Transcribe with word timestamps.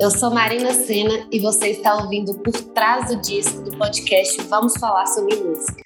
Eu 0.00 0.10
sou 0.10 0.30
Marina 0.30 0.72
Sena 0.72 1.28
e 1.30 1.38
você 1.38 1.72
está 1.72 1.94
ouvindo 1.94 2.32
Por 2.38 2.54
Trás 2.72 3.08
do 3.08 3.20
Disco 3.20 3.60
do 3.60 3.76
podcast 3.76 4.40
Vamos 4.44 4.72
Falar 4.78 5.04
sobre 5.04 5.36
Música. 5.36 5.82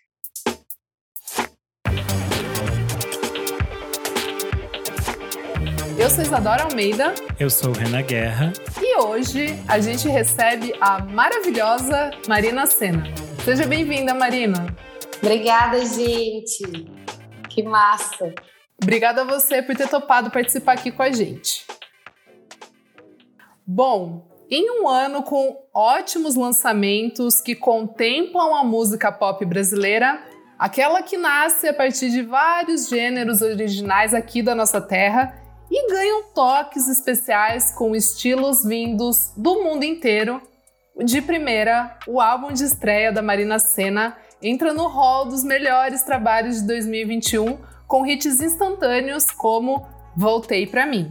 Eu 5.99 6.09
sou 6.09 6.23
Isadora 6.23 6.63
Almeida. 6.63 7.13
Eu 7.41 7.51
sou 7.51 7.73
Renan 7.73 8.03
Guerra. 8.03 8.53
E 8.81 8.97
hoje 8.99 9.47
a 9.67 9.81
gente 9.81 10.07
recebe 10.09 10.73
a 10.81 11.03
maravilhosa 11.03 12.13
Marina 12.29 12.67
Sena. 12.67 13.03
Seja 13.45 13.67
bem-vinda, 13.67 14.15
Marina. 14.15 14.77
Obrigada, 15.21 15.85
gente. 15.85 16.63
Que 17.51 17.65
massa. 17.65 18.33
Obrigada 18.81 19.23
a 19.23 19.25
você 19.25 19.61
por 19.61 19.75
ter 19.75 19.89
topado 19.89 20.31
participar 20.31 20.75
aqui 20.75 20.93
com 20.93 21.03
a 21.03 21.11
gente. 21.11 21.67
Bom, 23.67 24.29
em 24.51 24.83
um 24.83 24.87
ano 24.87 25.23
com 25.23 25.65
ótimos 25.73 26.35
lançamentos 26.35 27.41
que 27.41 27.55
contemplam 27.55 28.55
a 28.55 28.63
música 28.63 29.11
pop 29.11 29.43
brasileira, 29.47 30.23
aquela 30.59 31.03
que 31.03 31.17
nasce 31.17 31.67
a 31.67 31.73
partir 31.73 32.11
de 32.11 32.21
vários 32.21 32.91
gêneros 32.91 33.41
originais 33.41 34.13
aqui 34.13 34.43
da 34.43 34.55
nossa 34.55 34.83
terra 34.83 35.35
e 35.71 35.91
ganham 35.91 36.25
toques 36.35 36.89
especiais 36.89 37.71
com 37.73 37.97
estilos 37.97 38.63
vindos 38.65 39.33
do 39.35 39.63
mundo 39.65 39.83
inteiro. 39.83 40.43
De 41.03 41.23
primeira, 41.23 41.99
o 42.07 42.21
álbum 42.21 42.53
de 42.53 42.65
estreia 42.65 43.11
da 43.11 43.23
Marina 43.23 43.59
Senna 43.59 44.15
entra 44.43 44.75
no 44.75 44.87
hall 44.87 45.25
dos 45.25 45.43
melhores 45.43 46.03
trabalhos 46.03 46.61
de 46.61 46.67
2021 46.67 47.59
com 47.89 48.07
hits 48.07 48.43
instantâneos 48.43 49.31
como 49.31 49.89
Voltei 50.15 50.67
para 50.67 50.85
mim. 50.85 51.09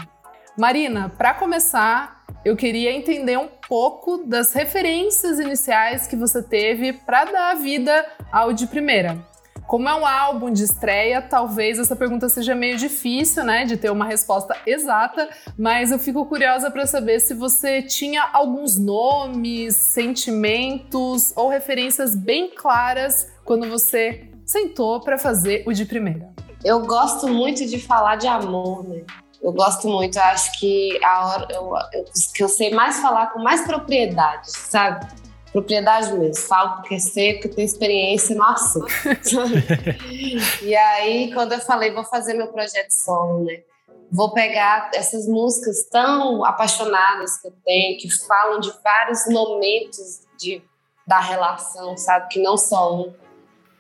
Marina, 0.56 1.10
para 1.18 1.34
começar, 1.34 2.23
eu 2.46 2.58
queria 2.58 2.92
entender 2.92 3.38
um 3.38 3.48
pouco 3.48 4.18
das 4.26 4.54
referências 4.54 5.40
iniciais 5.40 6.06
que 6.06 6.16
você 6.16 6.44
teve 6.44 6.92
para 6.92 7.26
dar 7.26 7.56
vida 7.56 8.06
ao 8.32 8.52
de 8.52 8.68
primeira. 8.68 9.18
Como 9.66 9.88
é 9.88 9.96
um 9.96 10.06
álbum 10.06 10.52
de 10.52 10.62
estreia, 10.62 11.22
talvez 11.22 11.80
essa 11.80 11.96
pergunta 11.96 12.28
seja 12.28 12.54
meio 12.54 12.78
difícil, 12.78 13.46
né, 13.46 13.64
de 13.64 13.78
ter 13.78 13.90
uma 13.90 14.06
resposta 14.06 14.58
exata, 14.68 15.30
mas 15.58 15.90
eu 15.90 15.98
fico 15.98 16.26
curiosa 16.26 16.70
para 16.70 16.86
saber 16.86 17.22
se 17.22 17.34
você 17.34 17.82
tinha 17.82 18.30
alguns 18.34 18.78
nomes, 18.78 19.76
sentimentos 19.76 21.32
ou 21.36 21.48
referências 21.48 22.14
bem 22.14 22.50
claras 22.54 23.32
quando 23.46 23.70
você 23.70 24.30
sentou 24.46 25.00
para 25.00 25.18
fazer 25.18 25.64
o 25.66 25.72
de 25.72 25.86
primeira. 25.86 26.30
Eu 26.64 26.82
gosto 26.86 27.28
muito 27.28 27.66
de 27.66 27.80
falar 27.80 28.18
de 28.18 28.28
amor, 28.28 28.88
né? 28.88 29.04
Eu 29.44 29.52
gosto 29.52 29.90
muito, 29.90 30.18
eu 30.18 30.24
acho 30.24 30.58
que 30.58 30.98
a 31.04 31.28
hora 31.28 31.48
eu, 31.52 31.74
eu, 31.92 32.06
que 32.34 32.42
eu 32.42 32.48
sei 32.48 32.74
mais 32.74 33.00
falar 33.00 33.28
com 33.28 33.40
mais 33.40 33.62
propriedade, 33.66 34.50
sabe? 34.50 35.06
Propriedade 35.52 36.14
mesmo, 36.14 36.48
falo 36.48 36.78
porque 36.78 36.98
sei, 36.98 37.34
porque 37.34 37.50
tenho 37.50 37.66
experiência 37.66 38.36
no 38.36 38.44
assunto. 38.44 38.88
e 40.64 40.76
aí, 40.76 41.32
quando 41.34 41.52
eu 41.52 41.60
falei, 41.60 41.92
vou 41.92 42.06
fazer 42.06 42.34
meu 42.36 42.48
projeto 42.48 42.90
solo, 42.90 43.44
né? 43.44 43.62
Vou 44.10 44.32
pegar 44.32 44.92
essas 44.94 45.28
músicas 45.28 45.84
tão 45.92 46.46
apaixonadas 46.46 47.38
que 47.38 47.48
eu 47.48 47.54
tenho, 47.66 47.98
que 48.00 48.10
falam 48.26 48.60
de 48.62 48.72
vários 48.82 49.26
momentos 49.28 50.22
de, 50.40 50.64
da 51.06 51.20
relação, 51.20 51.98
sabe? 51.98 52.30
Que 52.30 52.42
não 52.42 52.56
só 52.56 52.96
um. 52.96 53.14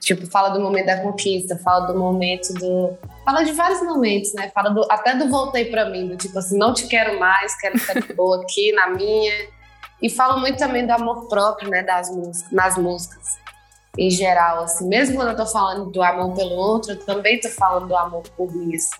Tipo, 0.03 0.27
fala 0.27 0.49
do 0.49 0.59
momento 0.59 0.87
da 0.87 1.01
conquista, 1.01 1.57
fala 1.57 1.87
do 1.87 1.97
momento 1.97 2.53
do. 2.55 2.97
Fala 3.23 3.41
de 3.43 3.53
vários 3.53 3.81
momentos, 3.81 4.33
né? 4.33 4.51
Fala 4.53 4.69
do, 4.69 4.85
até 4.91 5.15
do 5.15 5.29
voltei 5.29 5.65
para 5.71 5.89
mim, 5.89 6.09
do 6.09 6.17
tipo 6.17 6.37
assim, 6.37 6.57
não 6.57 6.73
te 6.73 6.87
quero 6.87 7.17
mais, 7.17 7.55
quero 7.55 7.79
ficar 7.79 8.01
de 8.01 8.13
boa 8.13 8.41
aqui 8.41 8.73
na 8.73 8.89
minha. 8.89 9.33
E 10.01 10.09
fala 10.09 10.35
muito 10.35 10.57
também 10.57 10.85
do 10.85 10.91
amor 10.91 11.29
próprio, 11.29 11.69
né? 11.69 11.83
Das 11.83 12.13
músicas, 12.13 12.51
nas 12.51 12.77
músicas 12.77 13.39
em 13.97 14.09
geral, 14.09 14.63
assim. 14.63 14.89
Mesmo 14.89 15.15
quando 15.15 15.29
eu 15.29 15.37
tô 15.37 15.45
falando 15.45 15.89
do 15.89 16.03
amor 16.03 16.35
pelo 16.35 16.55
outro, 16.55 16.91
eu 16.91 17.05
também 17.05 17.39
tô 17.39 17.47
falando 17.47 17.87
do 17.87 17.95
amor 17.95 18.23
por 18.35 18.53
mim. 18.53 18.75
Assim. 18.75 18.97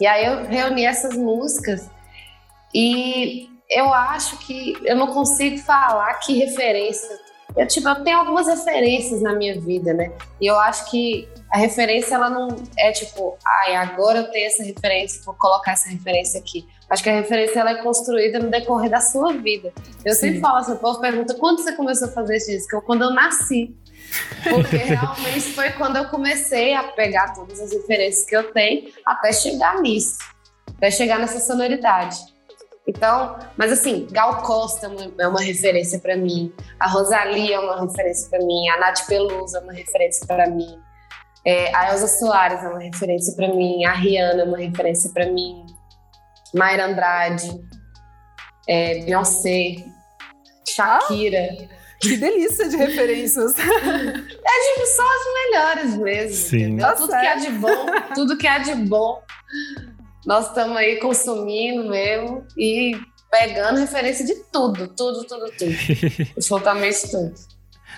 E 0.00 0.06
aí 0.06 0.24
eu 0.24 0.46
reuni 0.46 0.86
essas 0.86 1.14
músicas 1.14 1.86
e 2.74 3.46
eu 3.68 3.92
acho 3.92 4.38
que 4.38 4.72
eu 4.84 4.96
não 4.96 5.08
consigo 5.08 5.58
falar 5.58 6.14
que 6.14 6.38
referência 6.38 7.18
eu, 7.56 7.66
tipo, 7.66 7.88
eu 7.88 8.04
tenho 8.04 8.18
algumas 8.18 8.46
referências 8.46 9.20
na 9.20 9.34
minha 9.34 9.58
vida, 9.60 9.92
né? 9.92 10.12
E 10.40 10.46
eu 10.46 10.58
acho 10.58 10.90
que 10.90 11.28
a 11.50 11.58
referência, 11.58 12.14
ela 12.14 12.30
não 12.30 12.48
é 12.78 12.92
tipo, 12.92 13.36
ai, 13.44 13.74
agora 13.74 14.18
eu 14.18 14.30
tenho 14.30 14.46
essa 14.46 14.62
referência, 14.62 15.20
vou 15.24 15.34
colocar 15.34 15.72
essa 15.72 15.88
referência 15.88 16.38
aqui. 16.38 16.66
Acho 16.88 17.02
que 17.02 17.10
a 17.10 17.14
referência, 17.14 17.60
ela 17.60 17.70
é 17.70 17.82
construída 17.82 18.38
no 18.38 18.50
decorrer 18.50 18.90
da 18.90 19.00
sua 19.00 19.32
vida. 19.32 19.72
Eu 20.04 20.14
Sim. 20.14 20.20
sempre 20.20 20.40
falo 20.40 20.58
assim, 20.58 20.72
o 20.72 20.76
povo 20.76 21.00
pergunta, 21.00 21.34
quando 21.34 21.60
você 21.60 21.72
começou 21.72 22.08
a 22.08 22.12
fazer 22.12 22.36
esse 22.36 22.56
disco? 22.56 22.80
Quando 22.82 23.02
eu 23.02 23.10
nasci. 23.10 23.76
Porque 24.48 24.76
realmente 24.78 25.52
foi 25.52 25.70
quando 25.70 25.96
eu 25.96 26.08
comecei 26.08 26.74
a 26.74 26.84
pegar 26.84 27.32
todas 27.34 27.60
as 27.60 27.72
referências 27.72 28.26
que 28.26 28.36
eu 28.36 28.52
tenho 28.52 28.90
até 29.04 29.32
chegar 29.32 29.80
nisso. 29.80 30.18
Até 30.76 30.90
chegar 30.90 31.18
nessa 31.18 31.40
sonoridade. 31.40 32.16
Então, 32.90 33.38
mas 33.56 33.70
assim, 33.70 34.08
Gal 34.10 34.42
Costa 34.42 34.90
é 35.20 35.28
uma 35.28 35.40
referência 35.40 36.00
para 36.00 36.16
mim, 36.16 36.52
a 36.80 36.88
Rosalia 36.88 37.54
é 37.54 37.58
uma 37.60 37.80
referência 37.86 38.28
para 38.28 38.40
mim, 38.44 38.68
a 38.68 38.80
Nath 38.80 39.06
Peluso 39.06 39.56
é 39.56 39.60
uma 39.60 39.72
referência 39.72 40.26
para 40.26 40.50
mim, 40.50 40.76
é, 41.44 41.72
a 41.74 41.92
Elza 41.92 42.08
Soares 42.08 42.64
é 42.64 42.68
uma 42.68 42.80
referência 42.80 43.32
para 43.36 43.46
mim, 43.54 43.84
a 43.84 43.92
Rihanna 43.92 44.42
é 44.42 44.44
uma 44.44 44.58
referência 44.58 45.08
para 45.14 45.26
mim, 45.26 45.64
Mayra 46.52 46.86
Andrade, 46.86 47.48
é, 48.68 49.04
Beyoncé, 49.04 49.76
Shakira. 50.68 51.48
Ah, 51.60 51.80
que 52.00 52.16
delícia 52.16 52.68
de 52.68 52.76
referências! 52.76 53.54
é 53.58 53.62
tipo 53.62 54.86
só 54.96 55.04
as 55.04 55.50
melhores 55.52 55.96
mesmo. 55.96 56.34
Sim. 56.34 56.78
Tudo 56.96 57.08
que 57.08 57.14
há 57.14 57.34
de 57.36 57.50
bom, 57.50 57.86
tudo 58.14 58.38
que 58.38 58.46
há 58.48 58.58
de 58.58 58.74
bom 58.74 59.22
nós 60.26 60.48
estamos 60.48 60.76
aí 60.76 60.96
consumindo 60.96 61.88
mesmo 61.88 62.44
e 62.56 62.92
pegando 63.30 63.78
referência 63.78 64.24
de 64.24 64.34
tudo, 64.52 64.88
tudo, 64.88 65.24
tudo, 65.24 65.46
tudo. 65.56 65.72
Absolutamente 66.36 67.10
tudo. 67.10 67.34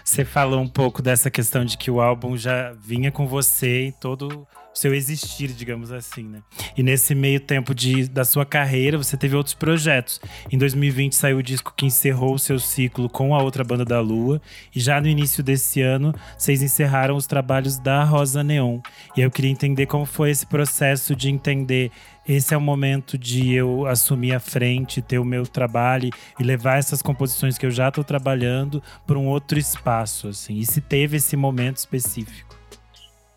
Você 0.04 0.24
falou 0.24 0.60
um 0.60 0.68
pouco 0.68 1.00
dessa 1.00 1.30
questão 1.30 1.64
de 1.64 1.76
que 1.76 1.90
o 1.90 2.00
álbum 2.00 2.36
já 2.36 2.72
vinha 2.72 3.10
com 3.12 3.26
você 3.26 3.86
e 3.86 3.92
todo 3.92 4.46
o 4.74 4.78
seu 4.78 4.94
existir, 4.94 5.48
digamos 5.48 5.92
assim, 5.92 6.24
né? 6.24 6.42
E 6.76 6.82
nesse 6.82 7.14
meio 7.14 7.38
tempo 7.38 7.74
de, 7.74 8.08
da 8.08 8.24
sua 8.24 8.44
carreira, 8.44 8.96
você 8.96 9.16
teve 9.16 9.36
outros 9.36 9.54
projetos. 9.54 10.20
Em 10.50 10.58
2020 10.58 11.14
saiu 11.14 11.38
o 11.38 11.42
disco 11.42 11.74
que 11.76 11.86
encerrou 11.86 12.34
o 12.34 12.38
seu 12.38 12.58
ciclo 12.58 13.08
com 13.08 13.34
a 13.34 13.42
outra 13.42 13.62
banda 13.62 13.84
da 13.84 14.00
Lua. 14.00 14.40
E 14.74 14.80
já 14.80 15.00
no 15.00 15.06
início 15.06 15.42
desse 15.42 15.82
ano, 15.82 16.14
vocês 16.36 16.62
encerraram 16.62 17.16
os 17.16 17.26
trabalhos 17.26 17.78
da 17.78 18.02
Rosa 18.02 18.42
Neon. 18.42 18.80
E 19.16 19.20
eu 19.20 19.30
queria 19.30 19.50
entender 19.50 19.86
como 19.86 20.06
foi 20.06 20.30
esse 20.30 20.46
processo 20.46 21.14
de 21.14 21.28
entender 21.28 21.92
esse 22.26 22.54
é 22.54 22.56
o 22.56 22.60
momento 22.60 23.18
de 23.18 23.52
eu 23.52 23.86
assumir 23.86 24.34
a 24.34 24.40
frente, 24.40 25.02
ter 25.02 25.18
o 25.18 25.24
meu 25.24 25.46
trabalho 25.46 26.10
e 26.38 26.42
levar 26.42 26.78
essas 26.78 27.02
composições 27.02 27.58
que 27.58 27.66
eu 27.66 27.70
já 27.70 27.88
estou 27.88 28.04
trabalhando 28.04 28.82
para 29.06 29.18
um 29.18 29.28
outro 29.28 29.58
espaço, 29.58 30.28
assim. 30.28 30.58
E 30.58 30.66
se 30.66 30.80
teve 30.80 31.16
esse 31.16 31.36
momento 31.36 31.78
específico? 31.78 32.56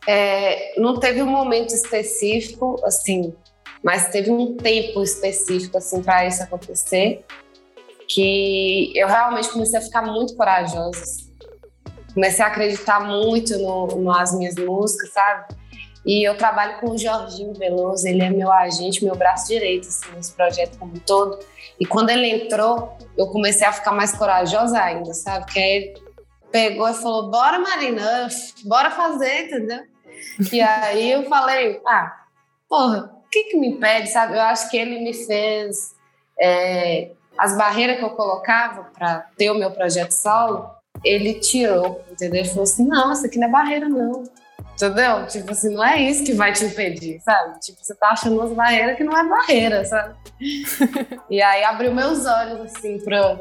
É, 0.08 0.80
não 0.80 1.00
teve 1.00 1.24
um 1.24 1.30
momento 1.30 1.74
específico, 1.74 2.80
assim, 2.84 3.34
mas 3.84 4.10
teve 4.10 4.30
um 4.30 4.56
tempo 4.56 5.02
específico, 5.02 5.78
assim, 5.78 6.04
para 6.04 6.28
isso 6.28 6.44
acontecer, 6.44 7.26
que 8.08 8.92
eu 8.96 9.08
realmente 9.08 9.50
comecei 9.50 9.80
a 9.80 9.82
ficar 9.82 10.04
muito 10.04 10.36
corajosa. 10.36 11.26
Comecei 12.14 12.46
a 12.46 12.48
acreditar 12.48 13.00
muito 13.00 13.58
no, 13.58 14.04
nas 14.04 14.36
minhas 14.38 14.56
músicas, 14.56 15.12
sabe? 15.12 15.56
E 16.06 16.24
eu 16.24 16.38
trabalho 16.38 16.80
com 16.80 16.92
o 16.92 16.98
Jorginho 16.98 17.54
Veloso, 17.54 18.08
ele 18.08 18.22
é 18.22 18.30
meu 18.30 18.52
agente, 18.52 19.04
meu 19.04 19.16
braço 19.16 19.48
direito, 19.48 19.88
assim, 19.88 20.06
nesse 20.16 20.34
projeto 20.34 20.78
como 20.78 20.94
um 20.94 21.00
todo. 21.00 21.40
E 21.80 21.86
quando 21.86 22.12
ele 22.12 22.30
entrou, 22.30 22.96
eu 23.18 23.28
comecei 23.28 23.66
a 23.66 23.72
ficar 23.72 23.92
mais 23.92 24.16
corajosa 24.16 24.80
ainda, 24.80 25.14
sabe? 25.14 25.46
Porque 25.46 25.60
aí 25.60 25.72
ele 25.72 26.02
pegou 26.52 26.88
e 26.88 26.94
falou: 26.94 27.32
Bora, 27.32 27.58
Marina, 27.58 28.28
bora 28.66 28.92
fazer, 28.92 29.46
entendeu? 29.46 29.84
E 30.52 30.62
aí 30.62 31.12
eu 31.12 31.24
falei, 31.28 31.82
ah, 31.86 32.24
porra, 32.68 33.12
o 33.26 33.30
que 33.30 33.44
que 33.46 33.58
me 33.58 33.70
impede, 33.70 34.10
sabe? 34.10 34.36
Eu 34.36 34.42
acho 34.42 34.70
que 34.70 34.78
ele 34.78 35.00
me 35.00 35.14
fez 35.14 35.96
é, 36.40 37.12
as 37.38 37.58
barreiras 37.58 37.98
que 37.98 38.04
eu 38.04 38.12
colocava 38.12 38.84
para 38.98 39.28
ter 39.38 39.50
o 39.52 39.56
meu 39.56 39.72
projeto 39.72 40.12
solo, 40.12 40.70
ele 41.04 41.36
tirou, 41.36 42.04
entendeu? 42.12 42.40
Ele 42.40 42.50
falou 42.50 42.64
assim, 42.64 42.86
não, 42.86 43.12
isso 43.12 43.26
aqui 43.26 43.38
não 43.38 43.48
é 43.48 43.52
barreira, 43.52 43.88
não. 43.88 44.24
Entendeu? 44.76 45.26
Tipo 45.28 45.52
assim, 45.52 45.74
não 45.74 45.84
é 45.84 46.02
isso 46.02 46.24
que 46.26 46.34
vai 46.34 46.52
te 46.52 46.66
impedir, 46.66 47.22
sabe? 47.22 47.60
Tipo, 47.62 47.82
você 47.82 47.96
tá 47.96 48.10
achando 48.10 48.36
umas 48.36 48.52
barreiras 48.52 48.98
que 48.98 49.04
não 49.04 49.18
é 49.18 49.28
barreira, 49.28 49.86
sabe? 49.86 50.16
e 51.30 51.42
aí 51.42 51.64
abriu 51.64 51.94
meus 51.94 52.26
olhos, 52.26 52.60
assim, 52.62 53.00
pra, 53.00 53.38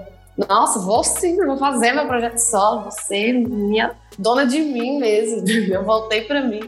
nossa, 0.48 0.78
vou 0.78 1.02
sim, 1.02 1.36
vou 1.44 1.56
fazer 1.56 1.92
meu 1.92 2.06
projeto 2.06 2.38
solo, 2.38 2.82
vou 2.82 2.92
ser 2.92 3.32
minha 3.32 3.96
dona 4.16 4.46
de 4.46 4.60
mim 4.60 4.98
mesmo. 4.98 5.44
Eu 5.48 5.84
voltei 5.84 6.22
para 6.22 6.40
mim. 6.40 6.60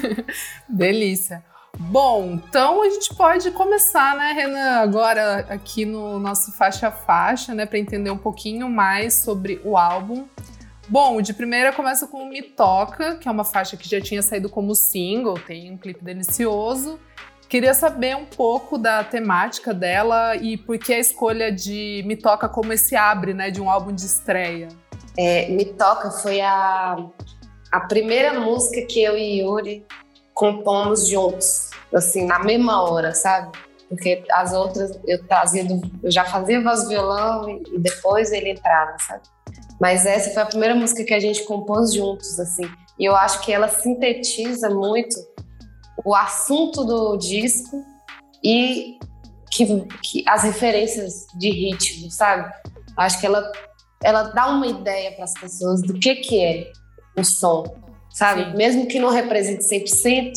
Delícia. 0.68 1.42
Bom, 1.78 2.32
então 2.32 2.82
a 2.82 2.90
gente 2.90 3.14
pode 3.14 3.50
começar, 3.50 4.14
né, 4.16 4.32
Renan, 4.32 4.80
agora 4.80 5.46
aqui 5.48 5.86
no 5.86 6.18
nosso 6.18 6.52
faixa 6.52 6.88
a 6.88 6.92
faixa, 6.92 7.54
né, 7.54 7.64
para 7.64 7.78
entender 7.78 8.10
um 8.10 8.18
pouquinho 8.18 8.68
mais 8.68 9.14
sobre 9.14 9.60
o 9.64 9.76
álbum. 9.76 10.26
Bom, 10.88 11.22
de 11.22 11.32
primeira 11.32 11.72
começa 11.72 12.06
com 12.06 12.28
Me 12.28 12.42
Toca, 12.42 13.16
que 13.16 13.28
é 13.28 13.30
uma 13.30 13.44
faixa 13.44 13.76
que 13.76 13.88
já 13.88 14.00
tinha 14.00 14.20
saído 14.20 14.48
como 14.48 14.74
single, 14.74 15.34
tem 15.34 15.70
um 15.70 15.78
clipe 15.78 16.04
delicioso. 16.04 16.98
Queria 17.48 17.74
saber 17.74 18.16
um 18.16 18.24
pouco 18.24 18.78
da 18.78 19.04
temática 19.04 19.72
dela 19.72 20.34
e 20.36 20.56
por 20.56 20.78
que 20.78 20.92
a 20.92 20.98
escolha 20.98 21.52
de 21.52 22.02
Me 22.06 22.16
Toca 22.16 22.48
como 22.48 22.72
esse 22.72 22.96
abre, 22.96 23.32
né, 23.32 23.50
de 23.50 23.60
um 23.60 23.70
álbum 23.70 23.92
de 23.92 24.06
estreia. 24.06 24.68
É, 25.16 25.48
Me 25.50 25.66
Toca 25.66 26.10
foi 26.10 26.40
a, 26.40 26.96
a 27.70 27.80
primeira 27.80 28.40
música 28.40 28.84
que 28.86 29.02
eu 29.02 29.16
e 29.16 29.40
Yuri 29.40 29.86
compomos 30.34 31.06
juntos, 31.06 31.70
assim, 31.94 32.26
na 32.26 32.38
mesma 32.38 32.82
hora, 32.82 33.14
sabe? 33.14 33.56
Porque 33.88 34.24
as 34.32 34.54
outras 34.54 34.98
eu 35.06 35.22
trazia, 35.26 35.64
do, 35.64 35.80
eu 36.02 36.10
já 36.10 36.24
fazia 36.24 36.60
voz 36.62 36.88
violão 36.88 37.48
e, 37.48 37.62
e 37.74 37.78
depois 37.78 38.32
ele 38.32 38.50
entrava, 38.50 38.96
sabe? 38.98 39.22
Mas 39.82 40.06
essa 40.06 40.30
foi 40.30 40.40
a 40.44 40.46
primeira 40.46 40.76
música 40.76 41.02
que 41.02 41.12
a 41.12 41.18
gente 41.18 41.42
compôs 41.42 41.92
juntos, 41.92 42.38
assim. 42.38 42.62
E 42.96 43.04
eu 43.04 43.16
acho 43.16 43.40
que 43.40 43.52
ela 43.52 43.66
sintetiza 43.66 44.70
muito 44.70 45.16
o 46.04 46.14
assunto 46.14 46.84
do 46.84 47.16
disco 47.16 47.84
e 48.44 48.96
que, 49.50 49.66
que 50.00 50.24
as 50.28 50.44
referências 50.44 51.26
de 51.36 51.50
ritmo, 51.50 52.08
sabe? 52.12 52.48
Acho 52.96 53.18
que 53.18 53.26
ela 53.26 53.50
ela 54.04 54.22
dá 54.22 54.50
uma 54.50 54.68
ideia 54.68 55.10
para 55.16 55.24
as 55.24 55.34
pessoas 55.34 55.82
do 55.82 55.94
que 55.94 56.14
que 56.14 56.40
é 56.40 56.72
o 57.18 57.24
som, 57.24 57.64
sabe? 58.08 58.44
Sim. 58.44 58.56
Mesmo 58.56 58.86
que 58.86 59.00
não 59.00 59.10
represente 59.10 59.64
100%, 59.64 60.32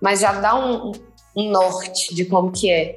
mas 0.00 0.20
já 0.20 0.32
dá 0.32 0.54
um, 0.54 0.92
um 1.36 1.50
norte 1.50 2.14
de 2.14 2.24
como 2.24 2.50
que 2.50 2.70
é. 2.70 2.96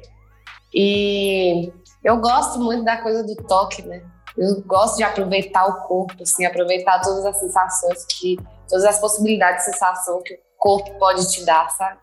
E 0.72 1.70
eu 2.02 2.16
gosto 2.22 2.58
muito 2.58 2.84
da 2.84 2.96
coisa 2.96 3.22
do 3.22 3.36
toque, 3.46 3.82
né? 3.82 4.02
Eu 4.36 4.62
gosto 4.62 4.96
de 4.96 5.04
aproveitar 5.04 5.66
o 5.66 5.82
corpo, 5.86 6.22
assim, 6.22 6.44
aproveitar 6.44 7.00
todas 7.00 7.24
as 7.24 7.38
sensações 7.38 8.04
que, 8.06 8.36
todas 8.68 8.84
as 8.84 8.98
possibilidades 8.98 9.64
de 9.64 9.72
sensação 9.72 10.22
que 10.22 10.34
o 10.34 10.38
corpo 10.58 10.92
pode 10.98 11.30
te 11.30 11.44
dar, 11.44 11.70
sabe? 11.70 11.98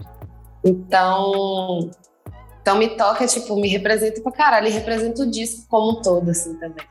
Então, 0.63 1.89
então 2.61 2.77
me 2.77 2.95
toca, 2.95 3.27
tipo, 3.27 3.55
me 3.55 3.67
representa 3.67 4.21
pra 4.21 4.31
caralho, 4.31 4.67
e 4.67 4.71
representa 4.71 5.23
o 5.23 5.29
disco 5.29 5.67
como 5.67 5.99
um 5.99 6.01
todo, 6.01 6.29
assim, 6.29 6.55
também. 6.57 6.85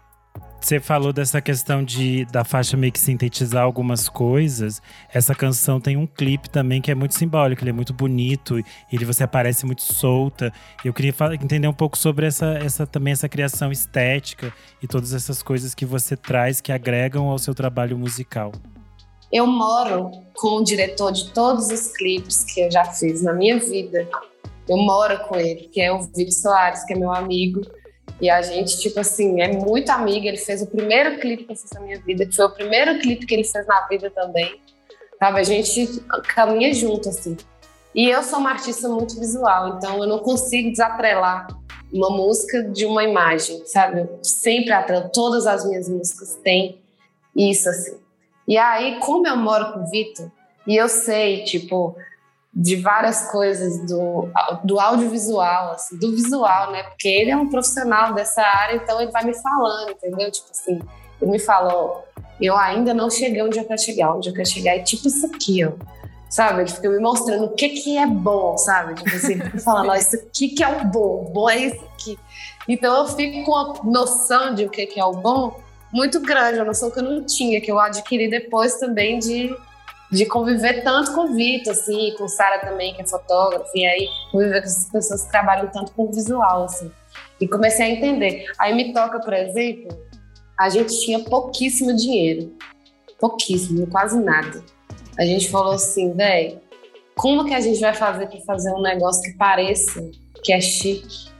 Você 0.60 0.78
falou 0.78 1.10
dessa 1.10 1.40
questão 1.40 1.82
de 1.82 2.26
da 2.26 2.44
faixa 2.44 2.76
meio 2.76 2.92
que 2.92 3.00
sintetizar 3.00 3.62
algumas 3.62 4.10
coisas. 4.10 4.82
Essa 5.12 5.34
canção 5.34 5.80
tem 5.80 5.96
um 5.96 6.06
clipe 6.06 6.50
também 6.50 6.82
que 6.82 6.90
é 6.90 6.94
muito 6.94 7.14
simbólico, 7.14 7.62
ele 7.62 7.70
é 7.70 7.72
muito 7.72 7.94
bonito, 7.94 8.62
ele 8.92 9.04
você 9.06 9.24
aparece 9.24 9.64
muito 9.64 9.82
solta. 9.82 10.52
Eu 10.84 10.92
queria 10.92 11.14
entender 11.40 11.66
um 11.66 11.72
pouco 11.72 11.96
sobre 11.96 12.26
essa, 12.26 12.58
essa 12.58 12.86
também 12.86 13.12
essa 13.12 13.28
criação 13.28 13.72
estética 13.72 14.52
e 14.82 14.86
todas 14.86 15.14
essas 15.14 15.42
coisas 15.42 15.74
que 15.74 15.86
você 15.86 16.14
traz 16.14 16.60
que 16.60 16.70
agregam 16.70 17.28
ao 17.28 17.38
seu 17.38 17.54
trabalho 17.54 17.96
musical. 17.96 18.52
Eu 19.32 19.46
moro 19.46 20.10
com 20.34 20.58
o 20.58 20.64
diretor 20.64 21.10
de 21.10 21.30
todos 21.30 21.68
os 21.68 21.88
clipes 21.96 22.44
que 22.44 22.60
eu 22.60 22.70
já 22.70 22.84
fiz 22.84 23.22
na 23.22 23.32
minha 23.32 23.58
vida. 23.58 24.06
Eu 24.68 24.76
moro 24.76 25.18
com 25.20 25.36
ele, 25.36 25.68
que 25.72 25.80
é 25.80 25.90
o 25.90 26.02
Vitor 26.02 26.32
Soares, 26.32 26.84
que 26.84 26.92
é 26.92 26.98
meu 26.98 27.12
amigo. 27.12 27.62
E 28.20 28.28
a 28.28 28.42
gente, 28.42 28.78
tipo 28.78 29.00
assim, 29.00 29.40
é 29.40 29.52
muito 29.52 29.90
amiga. 29.90 30.28
Ele 30.28 30.36
fez 30.36 30.62
o 30.62 30.66
primeiro 30.66 31.18
clipe 31.18 31.44
que 31.44 31.52
eu 31.52 31.56
fiz 31.56 31.70
na 31.72 31.80
minha 31.80 31.98
vida, 32.00 32.26
que 32.26 32.36
foi 32.36 32.44
o 32.44 32.50
primeiro 32.50 32.98
clipe 32.98 33.26
que 33.26 33.34
ele 33.34 33.44
fez 33.44 33.66
na 33.66 33.86
vida 33.88 34.10
também. 34.10 34.60
Sabe? 35.18 35.40
A 35.40 35.42
gente 35.42 36.00
caminha 36.34 36.72
junto, 36.74 37.08
assim. 37.08 37.36
E 37.94 38.08
eu 38.08 38.22
sou 38.22 38.38
uma 38.38 38.50
artista 38.50 38.88
muito 38.88 39.18
visual, 39.18 39.76
então 39.76 39.98
eu 39.98 40.08
não 40.08 40.20
consigo 40.20 40.70
desatrelar 40.70 41.48
uma 41.92 42.10
música 42.10 42.62
de 42.62 42.86
uma 42.86 43.02
imagem, 43.02 43.66
sabe? 43.66 44.00
Eu 44.00 44.18
sempre 44.22 44.72
atrelo. 44.72 45.10
Todas 45.12 45.46
as 45.46 45.66
minhas 45.66 45.88
músicas 45.88 46.36
têm 46.36 46.80
isso, 47.34 47.68
assim. 47.68 47.98
E 48.46 48.56
aí, 48.56 48.98
como 49.00 49.26
eu 49.26 49.36
moro 49.36 49.72
com 49.72 49.80
o 49.80 49.90
Vitor, 49.90 50.30
e 50.66 50.76
eu 50.76 50.88
sei, 50.88 51.44
tipo, 51.44 51.96
de 52.52 52.76
várias 52.76 53.30
coisas 53.30 53.86
do, 53.86 54.28
do 54.64 54.80
audiovisual, 54.80 55.72
assim, 55.72 55.96
do 55.98 56.10
visual, 56.10 56.72
né? 56.72 56.82
Porque 56.82 57.08
ele 57.08 57.30
é 57.30 57.36
um 57.36 57.48
profissional 57.48 58.12
dessa 58.12 58.42
área, 58.42 58.76
então 58.76 59.00
ele 59.00 59.12
vai 59.12 59.24
me 59.24 59.34
falando, 59.34 59.90
entendeu? 59.90 60.30
Tipo 60.30 60.50
assim, 60.50 60.80
ele 61.22 61.30
me 61.30 61.38
falou, 61.38 62.04
eu 62.40 62.56
ainda 62.56 62.92
não 62.92 63.08
cheguei 63.08 63.42
onde 63.42 63.58
eu 63.58 63.64
quero 63.64 63.80
chegar, 63.80 64.14
onde 64.14 64.28
eu 64.28 64.34
quero 64.34 64.48
chegar 64.48 64.76
é 64.76 64.80
tipo 64.80 65.06
isso 65.06 65.26
aqui, 65.26 65.64
ó. 65.64 65.72
Sabe? 66.28 66.62
Ele 66.62 66.70
fica 66.70 66.88
me 66.88 67.00
mostrando 67.00 67.44
o 67.44 67.54
que 67.54 67.70
que 67.70 67.98
é 67.98 68.06
bom, 68.06 68.56
sabe? 68.56 68.94
Tipo 68.94 69.16
assim, 69.16 69.40
falando, 69.64 69.94
isso 69.96 70.16
aqui 70.16 70.48
que 70.48 70.62
é 70.62 70.68
o 70.68 70.84
bom, 70.84 71.26
o 71.26 71.30
bom 71.32 71.50
é 71.50 71.58
isso 71.58 71.84
aqui. 71.94 72.18
Então 72.68 72.96
eu 72.98 73.08
fico 73.08 73.44
com 73.44 73.56
a 73.56 73.74
noção 73.84 74.54
de 74.54 74.64
o 74.64 74.70
que 74.70 74.86
que 74.86 75.00
é 75.00 75.04
o 75.04 75.12
bom 75.12 75.60
muito 75.92 76.20
grande, 76.20 76.58
uma 76.58 76.66
noção 76.66 76.90
que 76.90 76.98
eu 76.98 77.02
não 77.02 77.24
tinha, 77.24 77.60
que 77.60 77.70
eu 77.70 77.78
adquiri 77.78 78.28
depois 78.28 78.76
também 78.76 79.18
de 79.18 79.56
de 80.10 80.26
conviver 80.26 80.82
tanto 80.82 81.14
com 81.14 81.30
o 81.30 81.34
Vitor, 81.34 81.72
assim, 81.72 82.14
com 82.18 82.26
Sara 82.26 82.58
também, 82.58 82.94
que 82.94 83.02
é 83.02 83.06
fotógrafa, 83.06 83.70
e 83.74 83.86
aí 83.86 84.08
conviver 84.32 84.60
com 84.60 84.66
essas 84.66 84.90
pessoas 84.90 85.22
que 85.24 85.30
trabalham 85.30 85.68
tanto 85.68 85.92
com 85.92 86.10
visual, 86.10 86.64
assim. 86.64 86.90
E 87.40 87.46
comecei 87.46 87.86
a 87.86 87.90
entender. 87.90 88.46
Aí 88.58 88.74
me 88.74 88.92
toca, 88.92 89.20
por 89.20 89.32
exemplo, 89.32 89.88
a 90.58 90.68
gente 90.68 91.00
tinha 91.00 91.20
pouquíssimo 91.20 91.94
dinheiro. 91.94 92.52
Pouquíssimo, 93.18 93.86
quase 93.86 94.18
nada. 94.18 94.62
A 95.18 95.24
gente 95.24 95.48
falou 95.50 95.72
assim, 95.72 96.12
velho, 96.12 96.60
como 97.14 97.44
que 97.44 97.54
a 97.54 97.60
gente 97.60 97.80
vai 97.80 97.94
fazer 97.94 98.26
para 98.26 98.40
fazer 98.40 98.72
um 98.72 98.82
negócio 98.82 99.22
que 99.22 99.36
pareça 99.36 100.10
que 100.42 100.52
é 100.52 100.60
chique, 100.60 101.30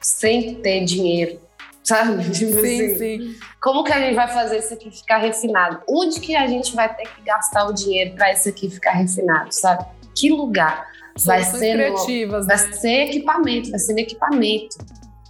sem 0.00 0.56
ter 0.56 0.84
dinheiro? 0.84 1.47
Sabe? 1.88 2.22
Tipo 2.30 2.60
sim, 2.60 2.92
assim, 2.92 2.98
sim. 2.98 3.38
Como 3.60 3.82
que 3.82 3.92
a 3.92 4.00
gente 4.00 4.14
vai 4.14 4.28
fazer 4.28 4.58
isso 4.58 4.74
aqui 4.74 4.90
ficar 4.90 5.18
refinado? 5.18 5.80
Onde 5.88 6.20
que 6.20 6.36
a 6.36 6.46
gente 6.46 6.74
vai 6.76 6.94
ter 6.94 7.08
que 7.08 7.22
gastar 7.22 7.66
o 7.66 7.72
dinheiro 7.72 8.14
para 8.14 8.32
isso 8.32 8.48
aqui 8.48 8.68
ficar 8.68 8.92
refinado, 8.92 9.52
sabe? 9.52 9.86
Que 10.14 10.30
lugar? 10.30 10.86
Vai 11.24 11.42
ser, 11.42 11.74
criativas, 11.74 12.46
no, 12.46 12.48
né? 12.48 12.56
vai 12.56 12.72
ser 12.74 13.00
equipamento, 13.08 13.70
vai 13.70 13.80
ser 13.80 13.92
no 13.94 13.98
equipamento, 13.98 14.76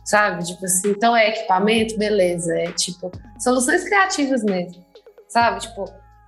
sabe? 0.05 0.45
Tipo 0.45 0.65
assim, 0.67 0.91
então 0.91 1.17
é 1.17 1.31
equipamento, 1.31 1.97
beleza. 1.97 2.55
É 2.55 2.73
tipo, 2.73 3.11
soluções 3.39 3.85
criativas 3.85 4.43
mesmo, 4.43 4.85
sabe? 5.29 5.61
Tipo, 5.61 5.87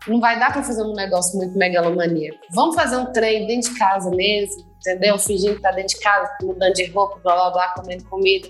não 0.08 0.18
vai 0.18 0.38
dar 0.38 0.50
para 0.50 0.62
fazer 0.62 0.82
um 0.82 0.94
negócio 0.94 1.36
muito 1.36 1.58
megalomaníaco. 1.58 2.38
Vamos 2.54 2.74
fazer 2.74 2.96
um 2.96 3.12
trem 3.12 3.46
dentro 3.46 3.70
de 3.70 3.78
casa 3.78 4.10
mesmo, 4.10 4.64
entendeu? 4.78 5.18
Fingindo 5.18 5.56
que 5.56 5.60
tá 5.60 5.72
dentro 5.72 5.94
de 5.94 6.00
casa, 6.00 6.30
mudando 6.42 6.72
de 6.72 6.86
roupa, 6.86 7.20
blá 7.22 7.34
blá 7.34 7.50
blá, 7.50 7.74
comendo 7.74 8.04
comida 8.04 8.48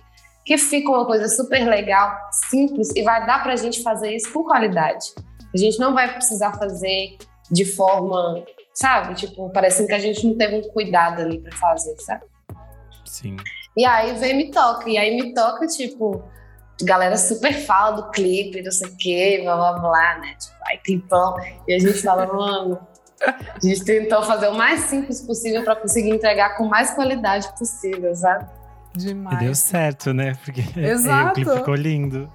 que 0.51 0.59
fica 0.59 0.91
uma 0.91 1.07
coisa 1.07 1.29
super 1.29 1.65
legal, 1.65 2.13
simples 2.49 2.91
e 2.97 3.05
vai 3.05 3.25
dar 3.25 3.41
para 3.41 3.53
a 3.53 3.57
gente 3.57 3.85
fazer 3.85 4.17
isso 4.17 4.33
com 4.33 4.43
qualidade. 4.43 5.15
A 5.55 5.57
gente 5.57 5.79
não 5.79 5.95
vai 5.95 6.13
precisar 6.13 6.55
fazer 6.55 7.19
de 7.49 7.65
forma, 7.65 8.45
sabe? 8.75 9.15
Tipo, 9.15 9.49
parecendo 9.51 9.87
que 9.87 9.95
a 9.95 10.01
gente 10.01 10.27
não 10.27 10.37
teve 10.37 10.57
um 10.57 10.63
cuidado 10.73 11.23
ali 11.23 11.39
para 11.39 11.57
fazer, 11.57 11.95
sabe? 12.01 12.25
Sim. 13.05 13.37
E 13.77 13.85
aí 13.85 14.13
vem 14.15 14.37
Me 14.39 14.51
Toca. 14.51 14.91
E 14.91 14.99
aí 14.99 15.15
Me 15.15 15.33
Toca, 15.33 15.69
tipo, 15.69 16.21
galera 16.83 17.17
super 17.17 17.53
fala 17.53 17.93
do 17.93 18.11
clipe, 18.11 18.61
não 18.61 18.73
sei 18.73 18.89
o 18.89 18.97
quê, 18.97 19.41
blá 19.45 19.55
blá 19.55 19.79
blá, 19.79 20.19
né? 20.19 20.35
Tipo, 20.35 20.57
ai, 20.67 20.79
clipão. 20.79 21.37
E 21.69 21.75
a 21.75 21.79
gente 21.79 22.03
fala, 22.03 22.27
mano. 22.27 22.77
A 23.23 23.65
gente 23.65 23.85
tentou 23.85 24.21
fazer 24.25 24.49
o 24.49 24.55
mais 24.55 24.81
simples 24.81 25.21
possível 25.21 25.63
para 25.63 25.77
conseguir 25.77 26.11
entregar 26.11 26.57
com 26.57 26.65
mais 26.65 26.91
qualidade 26.91 27.47
possível, 27.57 28.13
sabe? 28.17 28.49
Demais. 28.95 29.37
E 29.37 29.45
deu 29.45 29.55
certo, 29.55 30.13
né? 30.13 30.37
Porque 30.45 30.63
Exato. 30.79 31.31
o 31.31 31.35
clipe 31.35 31.57
ficou 31.59 31.75
lindo. 31.75 32.31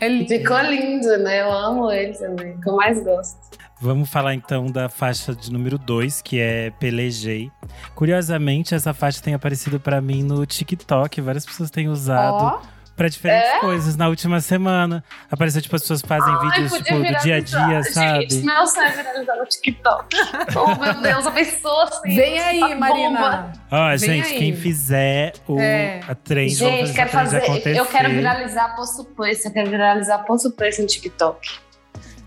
É 0.00 0.08
lindo. 0.08 0.28
Ficou 0.28 0.60
lindo, 0.60 1.18
né? 1.18 1.42
Eu 1.42 1.52
amo 1.52 1.90
ele 1.90 2.12
também, 2.16 2.58
que 2.60 2.68
eu 2.68 2.76
mais 2.76 3.02
gosto. 3.02 3.38
Vamos 3.80 4.08
falar 4.10 4.34
então 4.34 4.66
da 4.66 4.88
faixa 4.88 5.34
de 5.34 5.52
número 5.52 5.78
2, 5.78 6.20
que 6.22 6.40
é 6.40 6.70
Pelejei. 6.70 7.50
Curiosamente, 7.94 8.74
essa 8.74 8.92
faixa 8.92 9.22
tem 9.22 9.34
aparecido 9.34 9.78
para 9.78 10.00
mim 10.00 10.22
no 10.22 10.44
TikTok, 10.44 11.20
várias 11.20 11.46
pessoas 11.46 11.70
têm 11.70 11.88
usado. 11.88 12.60
Oh 12.60 12.77
para 12.98 13.08
diferentes 13.08 13.48
é? 13.48 13.60
coisas 13.60 13.96
na 13.96 14.08
última 14.08 14.40
semana. 14.40 15.04
Apareceu, 15.30 15.62
tipo, 15.62 15.76
as 15.76 15.82
pessoas 15.82 16.02
fazem 16.02 16.34
Ai, 16.34 16.50
vídeos, 16.50 16.72
tipo, 16.72 16.98
do 16.98 17.22
dia 17.22 17.36
a 17.36 17.40
dia, 17.40 17.82
sabe? 17.84 18.28
Gente, 18.28 18.44
meu 18.44 18.66
sonho 18.66 18.86
é 18.86 18.90
viralizar 18.90 19.36
no 19.36 19.46
TikTok. 19.46 20.16
oh, 20.56 20.74
meu 20.74 21.00
Deus, 21.00 21.26
a 21.26 21.30
pessoa 21.30 21.84
assim. 21.84 22.16
Vem 22.16 22.40
aí, 22.40 22.74
Marina. 22.74 23.52
Ó, 23.70 23.92
oh, 23.92 23.96
gente, 23.96 24.26
aí. 24.26 24.38
quem 24.38 24.56
fizer 24.56 25.32
o, 25.46 25.60
é. 25.60 26.00
a 26.08 26.14
trend, 26.16 26.52
gente, 26.52 26.92
quero 26.92 27.10
fazer, 27.10 27.66
eu 27.66 27.86
quero 27.86 28.10
viralizar 28.10 28.74
posto 28.74 29.04
preço, 29.04 29.46
eu 29.46 29.52
quero 29.52 29.70
viralizar 29.70 30.18
posto 30.24 30.50
preço 30.50 30.82
no 30.82 30.88
TikTok. 30.88 31.48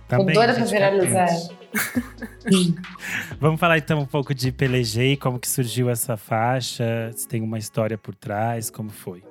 Também, 0.08 0.28
Tô 0.28 0.34
doida 0.34 0.54
pra 0.54 0.64
viralizar. 0.64 1.28
Vamos 3.40 3.60
falar 3.60 3.78
então 3.78 4.00
um 4.00 4.06
pouco 4.06 4.34
de 4.34 4.54
Pelejei, 4.54 5.18
como 5.18 5.38
que 5.38 5.50
surgiu 5.50 5.90
essa 5.90 6.16
faixa, 6.16 7.12
se 7.14 7.28
tem 7.28 7.42
uma 7.42 7.58
história 7.58 7.98
por 7.98 8.16
trás, 8.16 8.70
como 8.70 8.90
foi? 8.90 9.31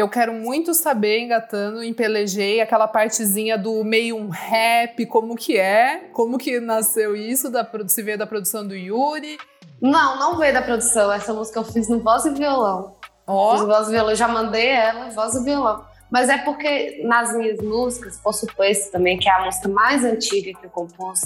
Eu 0.00 0.08
quero 0.08 0.32
muito 0.32 0.72
saber, 0.72 1.20
engatando 1.20 1.82
em 1.82 1.92
Pelejei, 1.92 2.60
aquela 2.60 2.88
partezinha 2.88 3.58
do 3.58 3.84
meio 3.84 4.16
um 4.16 4.30
rap, 4.30 5.04
como 5.04 5.36
que 5.36 5.58
é, 5.58 6.08
como 6.12 6.38
que 6.38 6.58
nasceu 6.58 7.14
isso, 7.14 7.50
da, 7.50 7.68
se 7.86 8.02
veio 8.02 8.16
da 8.16 8.26
produção 8.26 8.66
do 8.66 8.74
Yuri, 8.74 9.38
Não, 9.80 10.18
não 10.18 10.38
veio 10.38 10.54
da 10.54 10.62
produção. 10.62 11.12
Essa 11.12 11.34
música 11.34 11.58
eu 11.58 11.64
fiz 11.64 11.88
no 11.88 12.00
voz 12.00 12.24
e 12.24 12.30
violão. 12.30 12.96
Ó. 13.26 13.56
Fiz 13.56 13.66
voz 13.66 13.88
e 13.88 13.90
violão, 13.90 14.10
eu 14.10 14.16
já 14.16 14.26
mandei 14.26 14.68
ela, 14.68 15.10
voz 15.10 15.34
e 15.34 15.44
violão. 15.44 15.84
Mas 16.10 16.30
é 16.30 16.38
porque 16.38 17.02
nas 17.04 17.34
minhas 17.36 17.60
músicas, 17.60 18.18
por 18.18 18.32
suposto 18.32 18.90
também, 18.90 19.18
que 19.18 19.28
é 19.28 19.32
a 19.32 19.44
música 19.44 19.68
mais 19.68 20.02
antiga 20.02 20.58
que 20.58 20.66
eu 20.66 20.70
compus, 20.70 21.20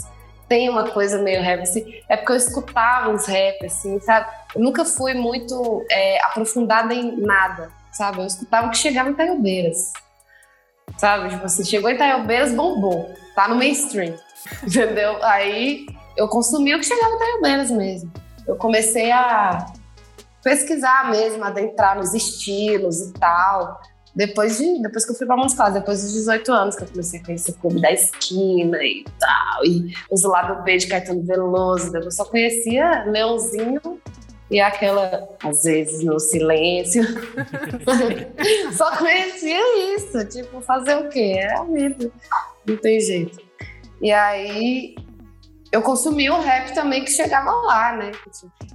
tem 0.49 0.69
uma 0.69 0.90
coisa 0.90 1.23
meio 1.23 1.43
rap, 1.43 1.62
assim. 1.62 2.02
É 2.09 2.16
porque 2.16 2.33
eu 2.33 2.37
escutava 2.37 3.09
uns 3.09 3.26
rap, 3.26 3.64
assim, 3.64 3.99
sabe? 4.00 4.31
Eu 4.54 4.61
nunca 4.61 4.85
fui 4.85 5.14
muito 5.14 5.85
é, 5.90 6.23
aprofundada 6.25 6.93
em 6.93 7.21
nada, 7.21 7.71
sabe? 7.95 8.21
Eu 8.21 8.27
escutava 8.27 8.69
que 8.69 8.77
chegava 8.77 9.11
em 9.11 9.15
Taiobeiras. 9.15 9.93
Sabe? 10.99 11.31
Tipo 11.31 11.45
assim, 11.47 11.65
chegou 11.65 11.91
em 11.91 11.97
Taiobeiras, 11.97 12.53
bombou. 12.53 13.11
Tá 13.35 13.49
no 13.49 13.57
mainstream. 13.57 14.15
Entendeu? 14.63 15.23
Aí 15.25 15.87
eu 16.17 16.29
consumi 16.29 16.75
o 16.75 16.79
que 16.79 16.87
chegava 16.87 17.15
em 17.15 17.19
Taiobeiras 17.19 17.71
mesmo. 17.71 18.13
Eu 18.47 18.57
comecei 18.57 19.11
a 19.11 19.73
pesquisar 20.43 21.11
mesmo, 21.11 21.43
adentrar 21.43 21.97
nos 21.97 22.13
estilos 22.13 23.01
e 23.01 23.13
tal. 23.15 23.81
Depois, 24.15 24.59
de, 24.59 24.81
depois 24.81 25.05
que 25.05 25.11
eu 25.11 25.17
fui 25.17 25.27
pra 25.27 25.37
Montes 25.37 25.57
Claros, 25.57 25.75
depois 25.75 26.03
dos 26.03 26.13
18 26.13 26.53
anos, 26.53 26.77
que 26.77 26.85
eu 26.85 26.89
comecei 26.89 27.19
a 27.19 27.25
conhecer 27.25 27.51
o 27.51 27.55
Clube 27.55 27.81
da 27.81 27.91
Esquina 27.91 28.79
e 28.85 29.05
tal, 29.19 29.65
e 29.65 29.93
os 30.09 30.23
lado 30.23 30.63
B 30.63 30.77
de 30.77 30.87
Caetano 30.87 31.25
Veloso, 31.25 31.97
eu 31.97 32.11
só 32.13 32.25
conhecia 32.25 33.05
Leãozinho 33.07 33.81
e 34.51 34.61
aquela, 34.61 35.29
às 35.43 35.65
vezes, 35.65 36.05
no 36.05 36.21
silêncio. 36.21 37.03
só 38.77 38.97
conhecia 38.97 39.95
isso, 39.97 40.25
tipo, 40.29 40.61
fazer 40.61 40.97
o 40.97 41.09
quê? 41.09 41.37
É 41.39 41.55
a 41.55 41.65
vida, 41.65 42.11
não 42.67 42.77
tem 42.77 43.01
jeito. 43.01 43.39
E 44.01 44.13
aí, 44.13 44.95
eu 45.73 45.83
consumi 45.83 46.31
o 46.31 46.41
rap 46.41 46.73
também 46.75 47.05
que 47.05 47.11
chegava 47.11 47.51
lá, 47.51 47.97
né? 47.97 48.13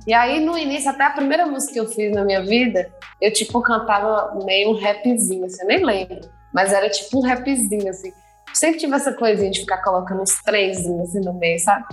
E 0.06 0.14
aí, 0.14 0.40
no 0.40 0.58
início, 0.58 0.90
até 0.90 1.04
a 1.04 1.12
primeira 1.12 1.46
música 1.46 1.74
que 1.74 1.80
eu 1.80 1.88
fiz 1.88 2.12
na 2.12 2.26
minha 2.26 2.42
vida, 2.42 2.92
eu, 3.22 3.32
tipo, 3.32 3.62
cantava 3.62 4.38
meio 4.44 4.72
um 4.72 4.80
rapzinho, 4.80 5.46
assim, 5.46 5.62
eu 5.62 5.68
nem 5.68 5.86
lembro. 5.86 6.20
Mas 6.54 6.74
era 6.74 6.90
tipo 6.90 7.20
um 7.20 7.22
rapzinho, 7.22 7.90
assim. 7.90 8.12
Sempre 8.54 8.80
tive 8.80 8.96
essa 8.96 9.14
coisinha 9.14 9.52
de 9.52 9.60
ficar 9.60 9.78
colocando 9.84 10.24
uns 10.24 10.42
trenzinhos 10.42 11.10
assim 11.10 11.20
no 11.20 11.34
meio, 11.34 11.60
sabe? 11.60 11.86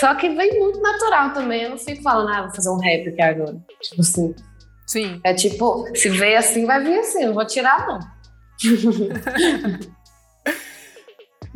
Só 0.00 0.14
que 0.14 0.28
vem 0.28 0.58
muito 0.60 0.80
natural 0.80 1.32
também. 1.32 1.62
Eu 1.62 1.70
não 1.70 1.78
fico 1.78 2.02
falando, 2.02 2.30
ah, 2.30 2.42
vou 2.42 2.54
fazer 2.54 2.70
um 2.70 2.78
rap 2.78 3.08
aqui 3.08 3.22
agora. 3.22 3.56
Tipo 3.80 4.00
assim. 4.00 4.34
Sim. 4.86 5.20
É 5.24 5.34
tipo, 5.34 5.86
se 5.96 6.08
veio 6.08 6.38
assim, 6.38 6.64
vai 6.64 6.82
vir 6.82 6.98
assim. 6.98 7.26
Não 7.26 7.34
vou 7.34 7.46
tirar, 7.46 7.86
não. 7.86 8.00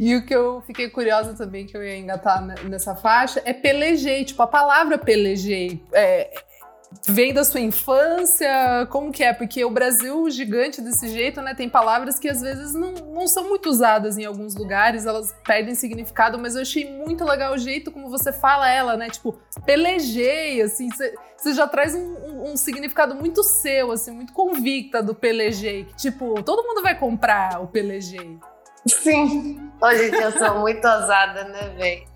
E 0.01 0.17
o 0.17 0.25
que 0.25 0.35
eu 0.35 0.63
fiquei 0.63 0.89
curiosa 0.89 1.35
também, 1.35 1.67
que 1.67 1.77
eu 1.77 1.85
ia 1.85 1.99
engatar 1.99 2.43
nessa 2.65 2.97
faixa, 2.97 3.43
é 3.45 3.53
pelejei. 3.53 4.25
Tipo, 4.25 4.41
a 4.43 4.47
palavra 4.47 4.97
pelejei 4.97 5.79
é, 5.93 6.31
vem 7.09 7.33
da 7.33 7.45
sua 7.45 7.61
infância? 7.61 8.87
Como 8.91 9.13
que 9.13 9.23
é? 9.23 9.33
Porque 9.33 9.65
o 9.65 9.71
Brasil 9.71 10.29
gigante 10.31 10.81
desse 10.81 11.09
jeito, 11.09 11.41
né? 11.41 11.55
Tem 11.55 11.69
palavras 11.69 12.19
que 12.19 12.29
às 12.29 12.41
vezes 12.41 12.75
não, 12.75 12.93
não 12.93 13.27
são 13.27 13.49
muito 13.49 13.69
usadas 13.69 14.19
em 14.19 14.25
alguns 14.25 14.55
lugares, 14.55 15.07
elas 15.07 15.35
perdem 15.45 15.75
significado, 15.75 16.39
mas 16.39 16.57
eu 16.57 16.63
achei 16.63 16.91
muito 16.91 17.25
legal 17.25 17.55
o 17.55 17.59
jeito 17.59 17.91
como 17.91 18.09
você 18.11 18.33
fala 18.33 18.71
ela, 18.71 18.97
né? 18.97 19.09
Tipo, 19.09 19.39
pelejei, 19.65 20.61
assim, 20.63 20.89
você 21.37 21.55
já 21.55 21.67
traz 21.67 21.95
um, 21.95 21.99
um, 21.99 22.53
um, 22.53 22.57
significado 22.57 23.15
muito 23.15 23.43
seu, 23.43 23.93
assim, 23.93 24.11
muito 24.11 24.33
convicta 24.33 25.03
do 25.03 25.15
pelejei. 25.15 25.85
Que, 25.85 25.97
tipo, 25.97 26.43
todo 26.43 26.67
mundo 26.67 26.83
vai 26.83 26.99
comprar 26.99 27.63
o 27.63 27.67
pelejei. 27.67 28.39
Sim. 28.87 29.71
Hoje 29.81 30.09
em 30.09 30.11
dia 30.11 30.23
eu 30.23 30.33
sou 30.33 30.59
muito 30.61 30.87
ousada, 30.87 31.45
né, 31.45 31.75
velho? 31.77 32.11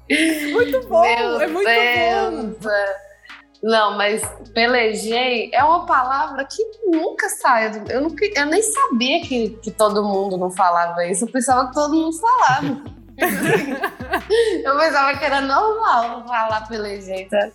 Muito 0.53 0.87
bom, 0.87 1.01
Meu 1.01 1.41
é 1.41 1.47
muito 1.47 1.67
Deus. 1.67 2.57
bom. 2.59 3.14
Não, 3.65 3.97
mas 3.97 4.23
pelejei 4.53 5.49
é 5.51 5.65
uma 5.65 5.87
palavra 5.87 6.45
que 6.45 6.63
nunca 6.85 7.31
sai. 7.31 7.73
Eu, 7.89 8.03
nunca, 8.03 8.23
eu 8.37 8.45
nem 8.45 8.61
sabia 8.61 9.23
que, 9.23 9.59
que 9.63 9.71
todo 9.71 10.05
mundo 10.05 10.37
não 10.37 10.51
falava 10.51 11.07
isso. 11.07 11.25
Eu 11.25 11.33
pensava 11.33 11.69
que 11.69 11.73
todo 11.73 11.95
mundo 11.95 12.15
falava. 12.15 12.83
eu 14.63 14.79
pensava 14.79 15.17
que 15.17 15.25
era 15.25 15.41
normal 15.41 16.27
falar 16.29 16.69
pelejei, 16.69 17.27
sabe? 17.31 17.55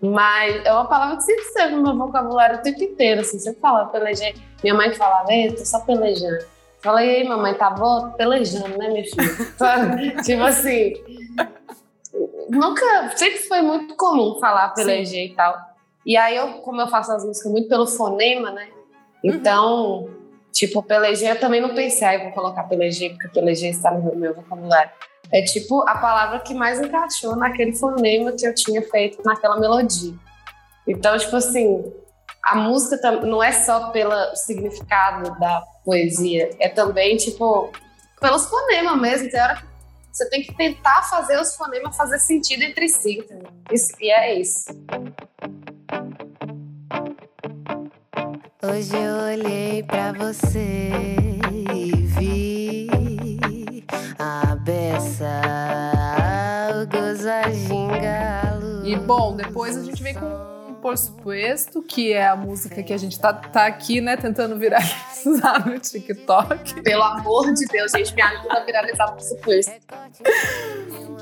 Mas 0.00 0.64
é 0.64 0.72
uma 0.72 0.86
palavra 0.86 1.18
que 1.18 1.24
sempre 1.24 1.44
serve 1.44 1.74
no 1.74 1.82
meu 1.82 1.98
vocabulário 1.98 2.56
o 2.56 2.62
tempo 2.62 2.82
inteiro. 2.82 3.20
Assim, 3.20 3.38
sempre 3.38 3.60
falava 3.60 3.90
pelejei. 3.90 4.34
Minha 4.62 4.74
mãe 4.74 4.94
falava, 4.94 5.30
ei, 5.30 5.52
tô 5.52 5.66
só 5.66 5.80
pelejando. 5.80 6.46
Falei, 6.80 7.10
e 7.10 7.16
aí, 7.16 7.28
mamãe, 7.28 7.52
tá 7.52 7.68
boa? 7.68 8.08
Pelejando, 8.12 8.78
né, 8.78 8.88
minha 8.88 9.04
filha? 9.04 10.16
tipo 10.24 10.42
assim, 10.44 10.94
nunca, 12.48 13.16
sempre 13.16 13.38
foi 13.38 13.62
muito 13.62 13.94
comum 13.96 14.38
falar 14.40 14.70
pelejei 14.70 15.26
e 15.26 15.34
tal. 15.34 15.56
E 16.04 16.16
aí, 16.16 16.36
eu, 16.36 16.60
como 16.60 16.80
eu 16.80 16.88
faço 16.88 17.12
as 17.12 17.24
músicas 17.24 17.50
muito 17.50 17.68
pelo 17.68 17.86
fonema, 17.86 18.50
né? 18.50 18.68
Então, 19.24 20.02
uhum. 20.02 20.14
tipo, 20.52 20.82
pelejei, 20.82 21.30
eu 21.30 21.40
também 21.40 21.60
não 21.60 21.74
pensei, 21.74 22.06
ah, 22.06 22.22
vou 22.22 22.32
colocar 22.32 22.64
pelejei, 22.64 23.10
porque 23.10 23.28
pelejei 23.28 23.70
está 23.70 23.90
no 23.90 24.14
meu 24.14 24.34
vocabulário. 24.34 24.90
É 25.32 25.42
tipo 25.42 25.82
a 25.88 25.96
palavra 25.96 26.38
que 26.40 26.54
mais 26.54 26.80
encaixou 26.80 27.34
naquele 27.34 27.72
fonema 27.72 28.32
que 28.32 28.46
eu 28.46 28.54
tinha 28.54 28.80
feito 28.82 29.20
naquela 29.24 29.58
melodia. 29.58 30.14
Então, 30.86 31.18
tipo 31.18 31.34
assim, 31.34 31.84
a 32.44 32.54
música 32.54 33.10
não 33.10 33.42
é 33.42 33.50
só 33.50 33.90
pelo 33.90 34.14
significado 34.36 35.36
da 35.40 35.62
poesia, 35.84 36.50
é 36.60 36.68
também, 36.68 37.16
tipo, 37.16 37.72
pelos 38.20 38.46
fonemas 38.46 39.00
mesmo. 39.00 39.30
Tem 39.30 39.40
hora 39.40 39.56
que 39.56 39.64
você 40.16 40.30
tem 40.30 40.42
que 40.42 40.54
tentar 40.54 41.02
fazer 41.02 41.38
os 41.38 41.54
fonemas 41.54 41.94
fazer 41.94 42.18
sentido 42.18 42.62
entre 42.62 42.88
si. 42.88 43.22
Isso, 43.70 43.92
e 44.00 44.10
é 44.10 44.40
isso. 44.40 44.64
Hoje 48.62 48.96
eu 48.96 49.16
olhei 49.34 49.82
para 49.82 50.12
você 50.12 50.90
e 51.74 51.92
vi 51.92 53.84
a 54.18 54.56
beça, 54.56 55.42
o 56.72 56.86
gozo, 56.86 57.28
a 57.28 57.50
ginga, 57.50 58.58
E 58.86 58.96
bom, 58.96 59.36
depois 59.36 59.76
a 59.76 59.84
gente 59.84 60.02
vem 60.02 60.14
com 60.14 60.55
por 60.86 60.96
supuesto, 60.96 61.82
que 61.82 62.12
é 62.12 62.28
a 62.28 62.36
música 62.36 62.80
que 62.80 62.92
a 62.92 62.96
gente 62.96 63.18
tá, 63.18 63.32
tá 63.32 63.66
aqui, 63.66 64.00
né, 64.00 64.16
tentando 64.16 64.56
viralizar 64.56 65.66
no 65.66 65.80
TikTok. 65.80 66.80
Pelo 66.80 67.02
amor 67.02 67.52
de 67.52 67.66
Deus, 67.66 67.90
gente, 67.90 68.14
me 68.14 68.22
ajuda 68.22 68.58
a 68.58 68.64
viralizar 68.64 69.10
por 69.10 69.20
suposto. 69.20 69.72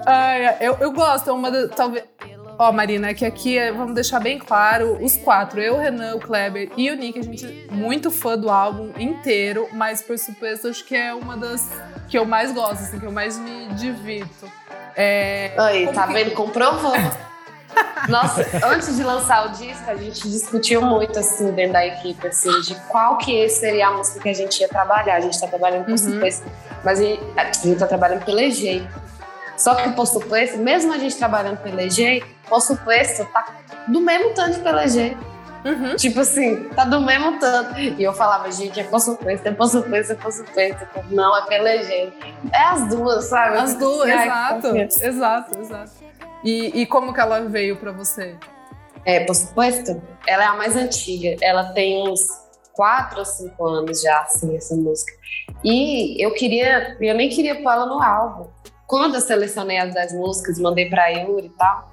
Ai, 0.04 0.58
eu, 0.60 0.76
eu 0.80 0.92
gosto, 0.92 1.30
é 1.30 1.32
uma 1.32 1.50
da, 1.50 1.66
talvez... 1.68 2.04
Ó, 2.58 2.70
Marina, 2.72 3.08
é 3.08 3.14
que 3.14 3.24
aqui, 3.24 3.56
é, 3.56 3.72
vamos 3.72 3.94
deixar 3.94 4.20
bem 4.20 4.38
claro, 4.38 5.02
os 5.02 5.16
quatro, 5.16 5.58
eu, 5.58 5.76
o 5.76 5.78
Renan, 5.78 6.16
o 6.16 6.20
Kleber 6.20 6.70
e 6.76 6.90
o 6.90 6.94
Nick, 6.94 7.18
a 7.18 7.22
gente 7.22 7.46
é 7.46 7.72
muito 7.72 8.10
fã 8.10 8.36
do 8.36 8.50
álbum 8.50 8.92
inteiro, 8.98 9.66
mas 9.72 10.02
por 10.02 10.18
suposto 10.18 10.68
acho 10.68 10.84
que 10.84 10.94
é 10.94 11.14
uma 11.14 11.38
das 11.38 11.70
que 12.06 12.18
eu 12.18 12.26
mais 12.26 12.52
gosto, 12.52 12.82
assim, 12.82 13.00
que 13.00 13.06
eu 13.06 13.12
mais 13.12 13.38
me 13.38 13.68
divirto. 13.68 14.46
É, 14.94 15.56
Oi, 15.58 15.86
tá 15.86 16.06
que... 16.06 16.12
vendo? 16.12 16.32
Comprovou. 16.32 16.92
Nossa, 18.08 18.44
antes 18.66 18.96
de 18.96 19.02
lançar 19.02 19.46
o 19.46 19.52
disco, 19.52 19.90
a 19.90 19.94
gente 19.94 20.28
discutiu 20.28 20.82
muito, 20.82 21.18
assim, 21.18 21.50
dentro 21.52 21.72
da 21.72 21.86
equipe, 21.86 22.26
assim, 22.26 22.60
de 22.60 22.74
qual 22.88 23.16
que 23.18 23.48
seria 23.48 23.88
a 23.88 23.90
música 23.92 24.20
que 24.20 24.28
a 24.28 24.34
gente 24.34 24.60
ia 24.60 24.68
trabalhar. 24.68 25.16
A 25.16 25.20
gente 25.20 25.40
tá 25.40 25.46
trabalhando 25.46 25.84
com 25.84 25.92
uhum. 25.92 25.98
suposto, 25.98 26.44
mas 26.84 27.00
a 27.00 27.04
gente 27.04 27.78
tá 27.78 27.86
trabalhando 27.86 28.24
pelo 28.24 28.40
EG. 28.40 28.86
Só 29.56 29.74
que 29.74 29.88
o 29.88 29.92
Posto 29.92 30.20
Suposto, 30.20 30.58
mesmo 30.58 30.92
a 30.92 30.98
gente 30.98 31.16
trabalhando 31.16 31.58
pelo 31.58 31.80
EG, 31.80 32.24
o 32.46 32.48
Posto 32.48 32.74
Suposto 32.74 33.24
tá 33.32 33.46
do 33.88 34.00
mesmo 34.00 34.34
tanto 34.34 34.60
pelo 34.60 34.80
EG. 34.80 35.16
Uhum. 35.64 35.96
Tipo 35.96 36.20
assim, 36.20 36.64
tá 36.74 36.84
do 36.84 37.00
mesmo 37.00 37.38
tanto. 37.38 37.80
E 37.80 38.02
eu 38.02 38.12
falava, 38.12 38.50
gente, 38.52 38.78
é 38.78 38.84
Posto 38.84 39.12
Suposto, 39.12 39.48
é 39.48 39.52
Posto 39.52 39.78
Suposto, 39.78 40.12
é 40.12 40.14
Posto 40.16 40.38
Suposto. 40.38 40.86
Não, 41.10 41.36
é 41.36 41.46
pelo 41.46 41.66
EG. 41.68 42.12
É 42.52 42.64
as 42.64 42.88
duas, 42.88 43.24
sabe? 43.24 43.56
As 43.56 43.74
duas, 43.74 44.10
exato, 44.10 44.76
exato, 44.76 45.58
exato. 45.58 46.03
E, 46.44 46.82
e 46.82 46.86
como 46.86 47.12
que 47.12 47.20
ela 47.20 47.40
veio 47.48 47.76
para 47.76 47.90
você? 47.90 48.36
É, 49.04 49.20
por 49.24 49.34
supuesto, 49.34 50.00
ela 50.26 50.44
é 50.44 50.46
a 50.46 50.54
mais 50.54 50.76
antiga. 50.76 51.36
Ela 51.40 51.72
tem 51.72 52.06
uns 52.08 52.20
quatro 52.72 53.20
ou 53.20 53.24
cinco 53.24 53.66
anos 53.66 54.02
já, 54.02 54.20
assim, 54.20 54.54
essa 54.56 54.76
música. 54.76 55.12
E 55.62 56.22
eu 56.22 56.34
queria, 56.34 56.96
eu 57.00 57.14
nem 57.14 57.28
queria 57.28 57.62
pôr 57.62 57.72
ela 57.72 57.86
no 57.86 58.02
álbum. 58.02 58.48
Quando 58.86 59.14
eu 59.14 59.20
selecionei 59.20 59.78
as 59.78 59.94
dez 59.94 60.12
músicas, 60.12 60.58
mandei 60.58 60.88
pra 60.90 61.08
Yuri 61.08 61.46
e 61.46 61.50
tal, 61.50 61.90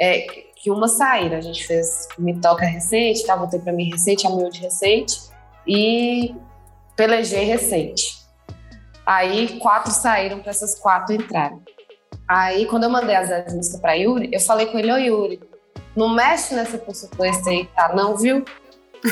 é, 0.00 0.20
que 0.56 0.70
uma 0.70 0.88
saíram. 0.88 1.36
A 1.36 1.40
gente 1.40 1.66
fez 1.66 2.08
Me 2.18 2.40
Toca 2.40 2.64
recente, 2.64 3.26
tá? 3.26 3.36
Voltei 3.36 3.60
pra 3.60 3.72
mim 3.72 3.90
recente, 3.90 4.26
a 4.26 4.30
Miúde 4.30 4.60
recente 4.60 5.20
e 5.66 6.34
Pelejei 6.96 7.44
recente. 7.44 8.16
Aí 9.04 9.58
quatro 9.60 9.92
saíram 9.92 10.40
para 10.40 10.50
essas 10.50 10.78
quatro 10.78 11.14
entrarem. 11.14 11.60
Aí, 12.28 12.66
quando 12.66 12.84
eu 12.84 12.90
mandei 12.90 13.14
as 13.14 13.28
10 13.28 13.54
músicas 13.54 13.80
pra 13.80 13.92
Yuri, 13.92 14.28
eu 14.32 14.40
falei 14.40 14.66
com 14.66 14.78
ele, 14.78 14.92
ô 14.92 14.96
Yuri, 14.96 15.40
não 15.94 16.08
mexe 16.08 16.54
nessa 16.54 16.76
pressuposto 16.78 17.48
aí, 17.48 17.66
tá? 17.74 17.94
Não, 17.94 18.16
viu? 18.16 18.44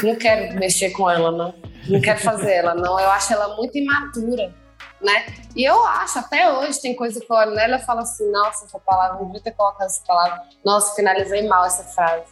Não 0.03 0.17
quero 0.17 0.55
mexer 0.59 0.91
com 0.91 1.09
ela, 1.09 1.31
não. 1.31 1.55
Não 1.89 2.01
quero 2.01 2.19
fazer 2.19 2.53
ela, 2.55 2.75
não. 2.75 2.99
Eu 2.99 3.11
acho 3.11 3.33
ela 3.33 3.57
muito 3.57 3.77
imatura. 3.79 4.53
né? 5.01 5.27
E 5.55 5.63
eu 5.65 5.85
acho, 5.87 6.19
até 6.19 6.51
hoje, 6.51 6.81
tem 6.81 6.97
coisa 6.97 7.21
que 7.21 7.31
eu 7.31 7.37
olho 7.37 7.53
nela 7.53 7.77
e 7.77 7.83
falo 7.85 8.01
assim, 8.01 8.29
nossa, 8.33 8.65
essa 8.65 8.79
palavra, 8.81 9.19
não 9.19 9.27
devia 9.27 9.43
ter 9.43 9.53
colocado 9.53 9.87
essa 9.87 10.03
palavra. 10.07 10.43
Nossa, 10.65 10.95
finalizei 10.97 11.47
mal 11.47 11.65
essa 11.67 11.85
frase, 11.85 12.25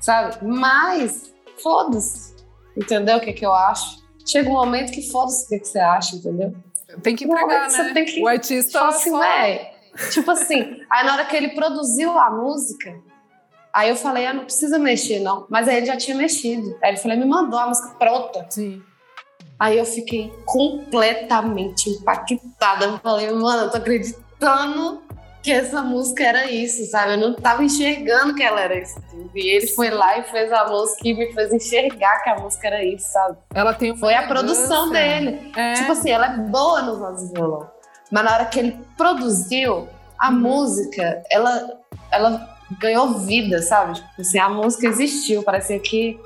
sabe? 0.00 0.36
Mas, 0.42 1.34
foda-se, 1.62 2.34
entendeu 2.76 3.16
o 3.18 3.20
que, 3.20 3.32
que 3.32 3.44
eu 3.44 3.52
acho? 3.52 4.02
Chega 4.26 4.48
um 4.48 4.52
momento 4.54 4.92
que 4.92 5.02
foda-se 5.10 5.44
o 5.44 5.48
que, 5.48 5.58
que 5.58 5.68
você 5.68 5.80
acha, 5.80 6.16
entendeu? 6.16 6.54
Tem 7.02 7.14
que 7.16 7.24
entregar, 7.24 7.68
né? 7.70 7.92
Tem 7.92 8.04
que, 8.04 8.22
o 8.22 8.28
artista 8.28 8.78
fala 8.78 8.90
assim, 8.90 9.10
ué, 9.10 9.73
tipo 10.10 10.30
assim, 10.30 10.80
aí 10.90 11.06
na 11.06 11.14
hora 11.14 11.24
que 11.24 11.36
ele 11.36 11.50
produziu 11.50 12.18
a 12.18 12.30
música, 12.30 12.94
aí 13.72 13.90
eu 13.90 13.96
falei, 13.96 14.26
ah, 14.26 14.32
não 14.32 14.44
precisa 14.44 14.78
mexer, 14.78 15.20
não. 15.20 15.46
Mas 15.50 15.68
aí 15.68 15.78
ele 15.78 15.86
já 15.86 15.96
tinha 15.96 16.16
mexido. 16.16 16.76
Aí 16.82 16.90
ele 16.90 16.98
falou, 16.98 17.16
me 17.16 17.24
mandou 17.24 17.58
a 17.58 17.66
música 17.66 17.88
pronta. 17.98 18.46
Sim. 18.50 18.82
Aí 19.58 19.78
eu 19.78 19.84
fiquei 19.84 20.32
completamente 20.44 21.90
impactada. 21.90 22.86
Eu 22.86 22.98
falei, 22.98 23.30
mano, 23.32 23.64
eu 23.64 23.70
tô 23.70 23.76
acreditando 23.76 25.02
que 25.44 25.52
essa 25.52 25.82
música 25.82 26.24
era 26.24 26.50
isso, 26.50 26.90
sabe? 26.90 27.12
Eu 27.12 27.18
não 27.18 27.34
tava 27.34 27.62
enxergando 27.62 28.34
que 28.34 28.42
ela 28.42 28.62
era 28.62 28.78
isso. 28.78 28.98
E 29.34 29.56
ele 29.56 29.66
foi 29.68 29.90
lá 29.90 30.18
e 30.18 30.22
fez 30.24 30.50
a 30.50 30.66
música 30.66 31.06
e 31.06 31.12
me 31.12 31.32
fez 31.34 31.52
enxergar 31.52 32.22
que 32.22 32.30
a 32.30 32.38
música 32.38 32.66
era 32.66 32.82
isso, 32.82 33.12
sabe? 33.12 33.36
Ela 33.54 33.74
tem 33.74 33.94
Foi 33.94 34.14
a 34.14 34.26
produção 34.26 34.90
dele. 34.90 35.52
É. 35.54 35.74
Tipo 35.74 35.92
assim, 35.92 36.10
ela 36.10 36.32
é 36.32 36.36
boa 36.38 36.82
no 36.82 36.98
voz 36.98 37.22
e 37.22 37.32
violão. 37.34 37.73
Mas 38.14 38.24
na 38.24 38.32
hora 38.34 38.44
que 38.44 38.60
ele 38.60 38.76
produziu 38.96 39.88
a 40.16 40.30
Uhum. 40.30 40.38
música, 40.40 41.20
ela, 41.28 41.80
ela 42.12 42.56
ganhou 42.80 43.18
vida, 43.18 43.60
sabe? 43.60 43.94
Tipo 43.94 44.20
assim, 44.20 44.38
a 44.38 44.48
música 44.48 44.86
existiu. 44.86 45.42
Parecia 45.42 45.80
que 45.80 46.20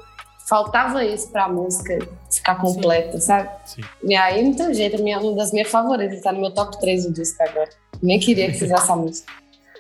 faltava 0.47 1.03
isso 1.05 1.31
pra 1.31 1.49
música 1.49 1.99
ficar 2.31 2.57
completa, 2.57 3.19
sabe? 3.21 3.49
Sim. 3.65 3.81
E 4.05 4.15
aí 4.15 4.43
não 4.43 4.55
tem 4.55 4.73
jeito, 4.75 5.03
minha- 5.03 5.19
uma 5.19 5.35
das 5.35 5.51
minhas 5.51 5.69
favoritas, 5.71 6.21
tá 6.21 6.31
no 6.31 6.41
meu 6.43 6.51
top 6.53 6.79
3 6.79 7.05
do 7.07 7.13
disco 7.13 7.43
agora. 7.43 7.71
Nem 8.03 8.19
queria 8.21 8.47
que 8.53 8.59
fizesse 8.59 8.91
a 8.93 8.97
música. 8.97 9.33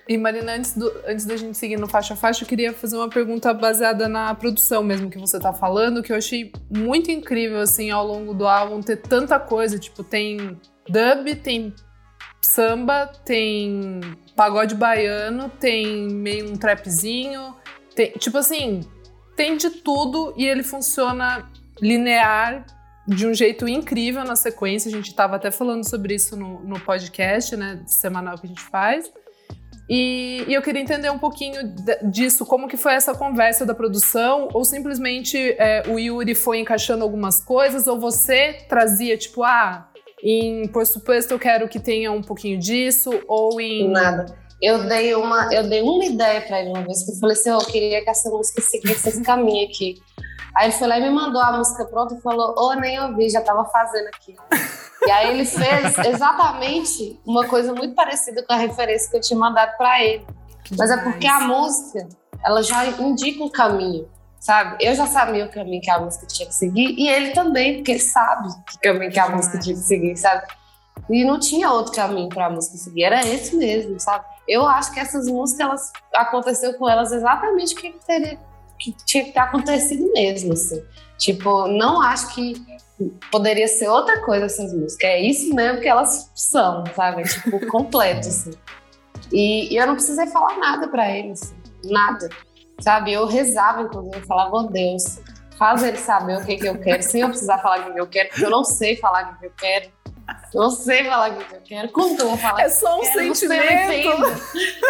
E 0.08 0.16
Marina, 0.16 0.52
antes, 0.54 0.72
do, 0.72 0.90
antes 1.06 1.26
da 1.26 1.36
gente 1.36 1.58
seguir 1.58 1.76
no 1.76 1.86
faixa 1.86 2.14
a 2.14 2.16
faixa, 2.16 2.42
eu 2.42 2.48
queria 2.48 2.72
fazer 2.72 2.96
uma 2.96 3.10
pergunta 3.10 3.52
baseada 3.52 4.08
na 4.08 4.34
produção 4.34 4.82
mesmo 4.82 5.10
que 5.10 5.18
você 5.18 5.38
tá 5.38 5.52
falando, 5.52 6.02
que 6.02 6.10
eu 6.10 6.16
achei 6.16 6.50
muito 6.74 7.10
incrível, 7.10 7.60
assim, 7.60 7.90
ao 7.90 8.06
longo 8.06 8.32
do 8.32 8.48
álbum 8.48 8.80
ter 8.80 8.96
tanta 8.96 9.38
coisa. 9.38 9.78
Tipo, 9.78 10.02
tem 10.02 10.58
dub, 10.88 11.34
tem 11.42 11.74
samba, 12.42 13.06
tem 13.24 14.00
pagode 14.34 14.74
baiano, 14.74 15.50
tem 15.60 16.08
meio 16.08 16.50
um 16.50 16.56
trapzinho. 16.56 17.56
Tem, 17.94 18.12
tipo 18.12 18.38
assim, 18.38 18.80
tem 19.36 19.56
de 19.56 19.70
tudo 19.70 20.34
e 20.36 20.46
ele 20.46 20.62
funciona 20.62 21.50
linear 21.80 22.64
de 23.06 23.26
um 23.26 23.32
jeito 23.32 23.66
incrível 23.66 24.24
na 24.24 24.36
sequência. 24.36 24.88
A 24.88 24.92
gente 24.92 25.08
estava 25.08 25.36
até 25.36 25.50
falando 25.50 25.88
sobre 25.88 26.14
isso 26.14 26.36
no, 26.36 26.60
no 26.60 26.78
podcast, 26.80 27.56
né, 27.56 27.82
semanal 27.86 28.36
que 28.38 28.46
a 28.46 28.48
gente 28.48 28.62
faz. 28.62 29.10
E, 29.88 30.44
e 30.46 30.52
eu 30.52 30.60
queria 30.60 30.82
entender 30.82 31.08
um 31.10 31.18
pouquinho 31.18 31.62
disso, 32.10 32.44
como 32.44 32.68
que 32.68 32.76
foi 32.76 32.92
essa 32.92 33.14
conversa 33.14 33.64
da 33.64 33.74
produção, 33.74 34.48
ou 34.52 34.62
simplesmente 34.62 35.38
é, 35.52 35.82
o 35.88 35.98
Yuri 35.98 36.34
foi 36.34 36.58
encaixando 36.58 37.02
algumas 37.02 37.42
coisas, 37.42 37.86
ou 37.86 37.98
você 37.98 38.66
trazia, 38.68 39.16
tipo, 39.16 39.42
ah, 39.42 39.88
em 40.22 40.66
Por 40.68 40.86
Suposto 40.86 41.34
eu 41.34 41.38
quero 41.38 41.68
que 41.68 41.78
tenha 41.78 42.10
um 42.12 42.22
pouquinho 42.22 42.58
disso, 42.58 43.10
ou 43.26 43.60
em... 43.60 43.88
Nada. 43.88 44.26
Eu 44.60 44.88
dei 44.88 45.14
uma, 45.14 45.54
eu 45.54 45.68
dei 45.68 45.82
uma 45.82 46.04
ideia 46.04 46.40
pra 46.40 46.60
ele 46.60 46.70
uma 46.70 46.82
vez, 46.82 47.04
que 47.04 47.12
eu 47.12 47.16
falei 47.16 47.36
assim, 47.36 47.50
"Ó, 47.50 47.60
eu 47.60 47.66
queria 47.66 48.02
que 48.02 48.10
essa 48.10 48.28
música 48.28 48.60
seguisse 48.60 49.08
esse 49.08 49.22
caminho 49.22 49.64
aqui. 49.68 50.02
Aí 50.56 50.66
ele 50.66 50.72
foi 50.72 50.88
lá 50.88 50.98
e 50.98 51.02
me 51.02 51.10
mandou 51.10 51.40
a 51.40 51.56
música 51.56 51.84
pronta 51.84 52.16
e 52.16 52.20
falou, 52.20 52.52
ô, 52.58 52.74
nem 52.74 53.00
ouvi, 53.00 53.30
já 53.30 53.40
tava 53.40 53.64
fazendo 53.66 54.08
aqui. 54.08 54.34
E 55.06 55.10
aí 55.10 55.30
ele 55.30 55.44
fez 55.44 55.96
exatamente 56.04 57.20
uma 57.24 57.46
coisa 57.46 57.72
muito 57.72 57.94
parecida 57.94 58.42
com 58.42 58.52
a 58.52 58.56
referência 58.56 59.08
que 59.08 59.16
eu 59.16 59.20
tinha 59.20 59.38
mandado 59.38 59.76
pra 59.76 60.02
ele. 60.02 60.26
Mas 60.76 60.90
é 60.90 60.96
porque 60.96 61.28
a 61.28 61.40
música, 61.40 62.08
ela 62.44 62.60
já 62.62 62.86
indica 62.86 63.44
um 63.44 63.48
caminho, 63.48 64.08
sabe? 64.40 64.76
Eu 64.80 64.94
já 64.94 65.06
sabia 65.06 65.44
o 65.44 65.50
caminho 65.50 65.80
que 65.80 65.90
a 65.90 65.98
música 65.98 66.26
tinha 66.26 66.48
que 66.48 66.54
seguir, 66.54 66.94
e 66.98 67.08
ele 67.08 67.30
também, 67.30 67.76
porque 67.76 67.92
ele 67.92 68.00
sabe 68.00 68.48
que 68.66 68.78
caminho 68.78 69.10
que 69.10 69.18
a 69.18 69.28
música 69.28 69.58
tinha 69.58 69.74
que 69.74 69.82
seguir, 69.82 70.16
sabe? 70.16 70.46
E 71.10 71.24
não 71.24 71.38
tinha 71.38 71.70
outro 71.70 71.92
caminho 71.92 72.28
para 72.28 72.46
a 72.46 72.50
música 72.50 72.76
seguir, 72.76 73.04
era 73.04 73.26
esse 73.26 73.56
mesmo, 73.56 73.98
sabe? 73.98 74.24
Eu 74.46 74.66
acho 74.66 74.92
que 74.92 75.00
essas 75.00 75.26
músicas, 75.26 75.60
elas, 75.60 75.92
aconteceu 76.14 76.74
com 76.74 76.88
elas 76.88 77.12
exatamente 77.12 77.74
o 77.74 77.76
que, 77.76 77.94
teria, 78.06 78.38
que 78.78 78.92
tinha 79.04 79.24
que 79.24 79.32
ter 79.32 79.38
acontecido 79.38 80.10
mesmo, 80.12 80.52
assim. 80.52 80.82
Tipo, 81.18 81.66
não 81.66 82.00
acho 82.00 82.34
que 82.34 82.54
poderia 83.30 83.68
ser 83.68 83.88
outra 83.88 84.20
coisa 84.20 84.46
essas 84.46 84.72
músicas. 84.72 85.10
É 85.10 85.20
isso 85.20 85.54
mesmo 85.54 85.80
que 85.80 85.88
elas 85.88 86.30
são, 86.34 86.84
sabe? 86.94 87.22
Tipo, 87.24 87.66
completo, 87.66 88.28
assim. 88.28 88.52
E, 89.32 89.72
e 89.72 89.76
eu 89.76 89.86
não 89.86 89.94
precisei 89.94 90.26
falar 90.28 90.56
nada 90.58 90.88
para 90.88 91.10
ele, 91.10 91.32
assim, 91.32 91.54
nada, 91.84 92.28
sabe? 92.80 93.12
Eu 93.12 93.26
rezava, 93.26 93.82
inclusive, 93.82 94.16
eu 94.16 94.26
falava, 94.26 94.56
oh 94.56 94.62
Deus, 94.64 95.20
faz 95.58 95.82
ele 95.82 95.96
saber 95.96 96.38
o 96.38 96.44
que, 96.44 96.56
que 96.56 96.66
eu 96.66 96.78
quero, 96.78 97.02
sem 97.02 97.20
eu 97.20 97.28
precisar 97.28 97.58
falar 97.58 97.88
o 97.88 97.92
que 97.92 98.00
eu 98.00 98.06
quero, 98.06 98.28
porque 98.28 98.44
eu 98.44 98.50
não 98.50 98.64
sei 98.64 98.96
falar 98.96 99.32
o 99.32 99.38
que 99.38 99.46
eu 99.46 99.52
quero. 99.56 99.98
Eu 100.52 100.60
não 100.60 100.70
sei 100.70 101.04
falar 101.04 101.30
o 101.30 101.36
que 101.36 101.54
eu 101.54 101.60
quero. 101.62 101.88
Como 101.88 102.14
que 102.14 102.22
eu 102.22 102.28
vou 102.28 102.36
falar? 102.36 102.60
É 102.60 102.68
só 102.68 103.00
um 103.00 103.04
sentimento. 103.04 103.64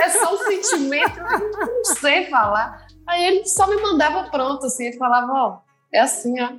É 0.03 0.09
só 0.11 0.35
um 0.35 0.39
sentimento, 0.39 1.19
eu 1.19 1.67
não 1.67 1.85
sei 1.85 2.27
falar. 2.27 2.87
Aí 3.07 3.25
ele 3.25 3.47
só 3.47 3.67
me 3.67 3.81
mandava 3.81 4.25
pronto, 4.31 4.67
assim, 4.67 4.87
ele 4.87 4.99
falava, 4.99 5.33
ó, 5.33 5.59
é 5.93 6.01
assim, 6.01 6.41
ó. 6.41 6.51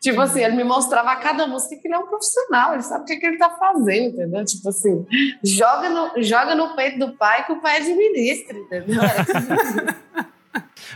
Tipo 0.00 0.20
assim, 0.20 0.42
ele 0.42 0.56
me 0.56 0.64
mostrava 0.64 1.12
a 1.12 1.16
cada 1.16 1.46
música 1.46 1.76
que 1.76 1.86
ele 1.86 1.94
é 1.94 1.98
um 1.98 2.06
profissional, 2.06 2.72
ele 2.72 2.82
sabe 2.82 3.04
o 3.04 3.06
que, 3.06 3.16
que 3.16 3.26
ele 3.26 3.38
tá 3.38 3.50
fazendo, 3.50 4.14
entendeu? 4.14 4.44
Tipo 4.44 4.68
assim, 4.70 5.06
joga 5.44 5.88
no, 5.88 6.22
joga 6.22 6.54
no 6.56 6.74
peito 6.74 6.98
do 6.98 7.16
pai 7.16 7.46
que 7.46 7.52
o 7.52 7.60
pai 7.60 7.76
administra, 7.76 8.58
entendeu? 8.58 9.00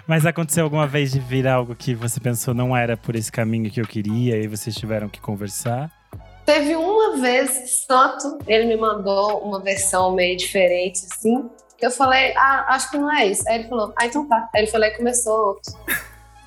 Mas 0.07 0.27
aconteceu 0.27 0.65
alguma 0.65 0.87
vez 0.87 1.13
de 1.13 1.21
vir 1.21 1.47
algo 1.47 1.75
que 1.75 1.95
você 1.95 2.19
pensou 2.19 2.53
não 2.53 2.77
era 2.77 2.97
por 2.97 3.15
esse 3.15 3.31
caminho 3.31 3.71
que 3.71 3.81
eu 3.81 3.87
queria 3.87 4.37
e 4.37 4.49
vocês 4.49 4.75
tiveram 4.75 5.09
que 5.09 5.21
conversar? 5.21 5.91
Teve 6.45 6.77
uma 6.77 7.19
vez, 7.19 7.85
tanto, 7.89 8.39
ele 8.47 8.67
me 8.67 8.77
mandou 8.77 9.41
uma 9.41 9.61
versão 9.61 10.15
meio 10.15 10.37
diferente, 10.37 11.01
assim, 11.11 11.51
eu 11.81 11.91
falei, 11.91 12.33
ah, 12.37 12.67
acho 12.69 12.91
que 12.91 12.97
não 12.97 13.13
é 13.13 13.27
isso. 13.27 13.47
Aí 13.49 13.61
ele 13.61 13.69
falou, 13.69 13.93
ah, 13.97 14.07
então 14.07 14.27
tá. 14.27 14.49
Aí 14.55 14.63
ele 14.63 14.71
falou, 14.71 14.87
aí 14.87 14.97
começou 14.97 15.47
outro. 15.49 15.73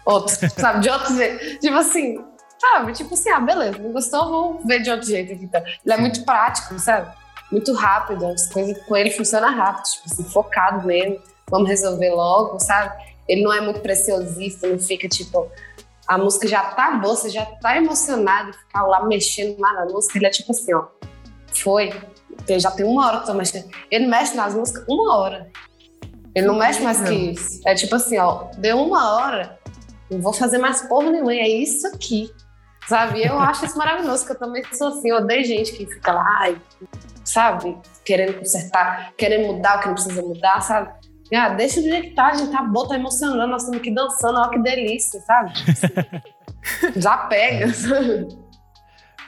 Outro, 0.05 0.49
sabe, 0.59 0.79
de 0.79 0.89
outro 0.89 1.15
jeito. 1.15 1.59
Tipo 1.59 1.77
assim, 1.77 2.23
sabe? 2.59 2.93
Tipo 2.93 3.13
assim, 3.13 3.29
ah, 3.29 3.39
beleza, 3.39 3.77
não 3.77 3.91
gostou, 3.91 4.29
vou 4.29 4.61
ver 4.65 4.81
de 4.81 4.89
outro 4.89 5.07
jeito 5.07 5.33
aqui. 5.33 5.45
Então. 5.45 5.61
Ele 5.61 5.93
é 5.93 5.97
muito 5.97 6.25
prático, 6.25 6.77
sabe? 6.79 7.11
Muito 7.51 7.73
rápido, 7.73 8.25
as 8.27 8.47
coisas 8.51 8.77
com 8.83 8.95
ele 8.95 9.11
funcionam 9.11 9.55
rápido, 9.55 9.85
tipo 9.85 10.05
assim, 10.05 10.23
focado 10.23 10.85
mesmo, 10.85 11.19
vamos 11.49 11.67
resolver 11.67 12.09
logo, 12.09 12.59
sabe? 12.59 13.08
Ele 13.29 13.43
não 13.43 13.53
é 13.53 13.61
muito 13.61 13.79
preciosista, 13.79 14.67
não 14.67 14.79
fica 14.79 15.07
tipo, 15.07 15.49
a 16.07 16.17
música 16.17 16.47
já 16.47 16.63
tá 16.63 16.93
boa, 16.93 17.15
você 17.15 17.29
já 17.29 17.45
tá 17.45 17.77
emocionado, 17.77 18.51
ficar 18.51 18.81
lá 18.87 19.05
mexendo 19.05 19.59
mais 19.59 19.75
na 19.75 19.85
música, 19.85 20.17
ele 20.17 20.25
é 20.25 20.29
tipo 20.31 20.51
assim, 20.51 20.73
ó, 20.73 20.87
foi, 21.53 21.93
já 22.57 22.71
tem 22.71 22.83
uma 22.83 23.05
hora 23.05 23.17
que 23.17 23.23
eu 23.23 23.27
tô 23.27 23.33
mexendo. 23.35 23.69
Ele 23.91 24.07
mexe 24.07 24.35
nas 24.35 24.55
músicas 24.55 24.83
uma 24.89 25.15
hora. 25.15 25.51
Ele 26.33 26.47
não 26.47 26.55
mexe 26.55 26.81
mais 26.81 26.99
que 27.01 27.13
isso. 27.13 27.61
É 27.65 27.75
tipo 27.75 27.95
assim, 27.95 28.17
ó, 28.17 28.45
deu 28.57 28.81
uma 28.81 29.13
hora, 29.13 29.59
não 30.09 30.19
vou 30.19 30.33
fazer 30.33 30.57
mais 30.57 30.81
porra 30.81 31.11
nenhuma, 31.11 31.33
é 31.33 31.47
isso 31.47 31.85
aqui. 31.87 32.31
Sabe? 32.87 33.23
Eu 33.23 33.37
acho 33.39 33.65
isso 33.65 33.77
maravilhoso, 33.77 34.25
que 34.25 34.31
eu 34.31 34.39
também 34.39 34.63
sou 34.73 34.87
assim, 34.87 35.09
eu 35.11 35.17
odeio 35.17 35.45
gente 35.45 35.73
que 35.73 35.85
fica 35.85 36.11
lá, 36.11 36.25
ai, 36.39 36.61
sabe, 37.23 37.77
querendo 38.03 38.39
consertar, 38.39 39.13
querendo 39.15 39.53
mudar 39.53 39.77
o 39.77 39.81
que 39.81 39.87
não 39.87 39.93
precisa 39.93 40.21
mudar, 40.23 40.61
sabe? 40.61 40.91
Ah, 41.33 41.49
deixa 41.49 41.81
do 41.81 41.87
jeito 41.87 42.09
que 42.09 42.15
tá, 42.15 42.27
a 42.27 42.33
gente 42.33 42.51
tá 42.51 42.63
boa, 42.63 42.87
tá 42.87 42.95
emocionando, 42.95 43.47
nós 43.47 43.61
estamos 43.61 43.79
aqui 43.79 43.93
dançando, 43.93 44.39
ó, 44.39 44.47
que 44.49 44.59
delícia, 44.59 45.19
sabe? 45.21 45.51
Assim, 45.51 46.29
Já 46.99 47.17
pega, 47.17 47.73
sabe? 47.73 48.27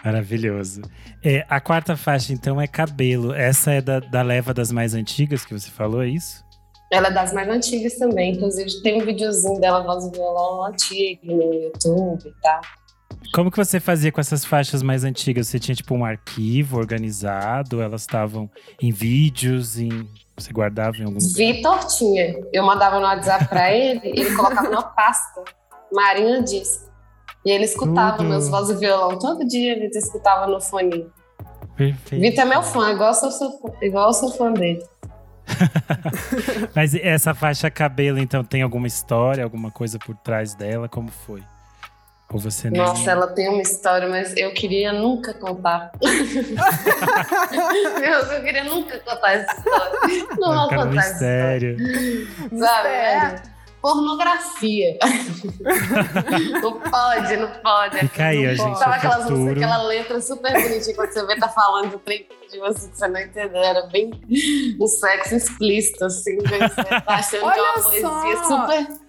Maravilhoso. 0.04 0.82
É, 1.24 1.46
a 1.48 1.62
quarta 1.62 1.96
faixa, 1.96 2.34
então, 2.34 2.60
é 2.60 2.66
Cabelo. 2.66 3.34
Essa 3.34 3.72
é 3.72 3.82
da, 3.82 4.00
da 4.00 4.22
leva 4.24 4.54
das 4.54 4.72
mais 4.72 4.96
antigas 4.96 5.46
que 5.46 5.54
você 5.54 5.70
falou, 5.70 6.02
é 6.02 6.08
isso? 6.08 6.44
Ela 6.92 7.08
é 7.08 7.12
das 7.12 7.32
mais 7.32 7.48
antigas 7.48 7.96
também, 7.98 8.34
inclusive 8.34 8.82
tem 8.82 9.02
um 9.02 9.06
videozinho 9.06 9.60
dela 9.62 9.82
voz 9.82 10.06
e 10.06 10.12
violão 10.12 10.66
antigo 10.66 11.26
no 11.26 11.54
YouTube 11.54 12.28
e 12.28 12.42
tal. 12.42 12.62
Como 13.34 13.50
que 13.50 13.58
você 13.58 13.80
fazia 13.80 14.12
com 14.12 14.20
essas 14.20 14.44
faixas 14.44 14.82
mais 14.84 15.04
antigas? 15.04 15.48
Você 15.48 15.60
tinha, 15.60 15.76
tipo, 15.76 15.94
um 15.96 16.04
arquivo 16.04 16.78
organizado? 16.78 17.82
Elas 17.82 18.02
estavam 18.02 18.50
em 18.82 18.92
vídeos, 18.92 19.80
em... 19.80 20.08
Você 20.38 20.52
guardava 20.52 20.98
em 20.98 21.04
algum 21.06 21.18
lugar? 21.20 21.34
Vitor 21.36 21.80
tinha. 21.86 22.36
Eu 22.52 22.66
mandava 22.66 23.00
no 23.00 23.06
WhatsApp 23.06 23.48
pra 23.48 23.72
ele, 23.72 24.02
ele 24.04 24.36
colocava 24.36 24.68
numa 24.70 24.84
pasta. 24.84 25.44
Marina 25.94 26.42
disse. 26.42 26.90
E 27.46 27.52
ele 27.52 27.64
escutava 27.66 28.18
Tudo. 28.18 28.30
meus 28.30 28.50
voz 28.50 28.70
e 28.70 28.76
violão 28.76 29.18
todo 29.18 29.48
dia, 29.48 29.76
Vitor 29.80 29.98
escutava 30.02 30.48
no 30.48 30.60
fone. 30.60 31.08
Perfeito. 31.76 32.22
Vitor 32.22 32.44
é 32.44 32.46
meu 32.48 32.64
fã, 32.64 32.92
igual 32.92 33.10
eu 33.10 33.14
sou, 33.14 33.32
fã- 33.32 33.74
igual 33.82 34.08
eu 34.10 34.14
sou 34.14 34.32
fã 34.32 34.52
dele. 34.52 34.84
Mas 36.76 36.94
essa 36.96 37.34
faixa 37.34 37.70
Cabelo, 37.70 38.20
então, 38.20 38.44
tem 38.44 38.62
alguma 38.62 38.88
história, 38.88 39.44
alguma 39.44 39.72
coisa 39.72 39.98
por 40.00 40.16
trás 40.18 40.54
dela? 40.56 40.88
Como 40.90 41.10
foi? 41.10 41.42
Ou 42.32 42.40
você 42.40 42.70
nem... 42.70 42.80
Nossa, 42.82 43.12
ela 43.12 43.28
tem 43.28 43.50
uma 43.50 43.62
história, 43.62 44.08
mas 44.08 44.36
eu 44.38 44.54
queria 44.54 44.94
nunca 44.94 45.34
contar. 45.34 45.92
Deus, 48.00 48.32
eu 48.32 48.42
queria 48.42 48.64
nunca 48.64 49.00
contar 49.00 49.34
essa 49.34 49.54
história. 49.54 50.00
Não 50.40 50.54
vou 50.54 50.70
contar 50.70 51.00
essa 51.00 51.10
mistério. 51.10 51.76
história. 51.78 52.58
Sabe? 52.58 52.88
É 52.88 53.52
pornografia. 53.82 54.98
não 56.62 56.80
pode, 56.80 57.38
não 57.38 57.50
pode. 57.62 57.98
Fica 58.00 58.26
aí, 58.26 58.44
não 58.44 58.52
a 58.52 58.54
gente. 58.54 58.80
Sabe 58.80 58.96
aquelas 58.96 59.30
músicas, 59.30 59.64
aquela 59.64 59.84
letra 59.84 60.22
super 60.22 60.54
bonitinha 60.54 60.96
quando 60.96 61.12
você 61.12 61.26
vê 61.26 61.36
tá 61.36 61.50
falando 61.50 61.92
do 61.92 62.00
trem 62.00 62.28
de 62.52 62.60
você 62.60 62.88
que 62.90 62.98
você 62.98 63.08
não 63.08 63.20
entendeu. 63.20 63.62
Era 63.62 63.88
bem 63.88 64.12
um 64.80 64.88
sexo 64.88 65.36
explícito, 65.36 66.06
assim. 66.06 66.38
Você 66.38 66.84
tá 66.84 67.04
achando 67.08 67.46
Olha 67.46 67.54
que 67.54 67.60
é 67.60 67.64
uma 67.64 67.84
poesia 67.84 68.38
só. 68.38 68.68
super. 68.68 69.01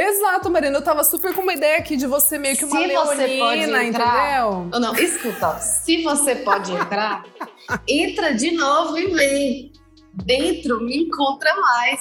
Exato, 0.00 0.50
Marina. 0.50 0.78
Eu 0.78 0.82
tava 0.82 1.04
super 1.04 1.34
com 1.34 1.42
uma 1.42 1.52
ideia 1.52 1.78
aqui 1.78 1.96
de 1.96 2.06
você 2.06 2.38
meio 2.38 2.56
que 2.56 2.64
uma 2.64 2.80
Se 2.80 2.86
você 2.88 3.26
leonina, 3.26 3.72
pode 3.78 3.88
entrar- 3.88 4.40
entendeu? 4.40 4.80
Não, 4.80 4.94
escuta, 4.96 5.58
se 5.58 6.02
você 6.02 6.36
pode 6.36 6.72
entrar, 6.72 7.24
entra 7.86 8.32
de 8.34 8.52
novo 8.52 8.96
e 8.98 9.06
vem. 9.08 9.72
Dentro 10.12 10.80
me 10.80 11.04
encontra 11.04 11.54
mais. 11.54 12.00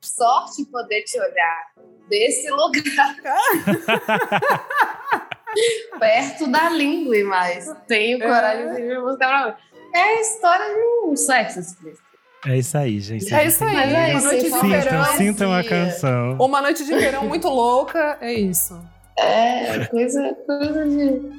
Sorte 0.00 0.64
poder 0.66 1.02
te 1.02 1.18
olhar 1.18 1.72
desse 2.08 2.48
lugar. 2.50 3.16
Perto 5.98 6.46
da 6.48 6.68
língua 6.70 7.16
e 7.16 7.24
mais. 7.24 7.66
Tenho 7.86 8.18
coragem 8.20 8.74
de 8.74 8.82
me 8.82 8.98
mostrar 9.00 9.42
pra 9.42 9.52
mim. 9.52 9.58
É 9.94 10.00
a 10.00 10.20
história 10.20 10.66
de 10.74 10.80
um 11.08 11.16
sexo 11.16 11.60
explícito. 11.60 12.07
É 12.46 12.56
isso 12.56 12.78
aí, 12.78 13.00
gente. 13.00 13.34
É 13.34 13.46
isso 13.46 13.64
aí, 13.64 13.74
Mas 13.74 13.92
é 13.92 13.98
uma 13.98 14.18
isso, 14.18 14.26
noite 14.26 14.44
de 14.44 14.50
verão. 14.68 15.04
Sintam, 15.04 15.16
sintam 15.16 15.52
a 15.52 15.62
poesia. 15.62 15.70
canção. 15.70 16.36
Uma 16.38 16.62
noite 16.62 16.84
de 16.84 16.94
verão 16.94 17.26
muito 17.26 17.48
louca, 17.48 18.16
é 18.20 18.32
isso. 18.32 18.80
É 19.18 19.84
coisa, 19.86 20.36
coisa 20.46 20.86
de. 20.86 21.38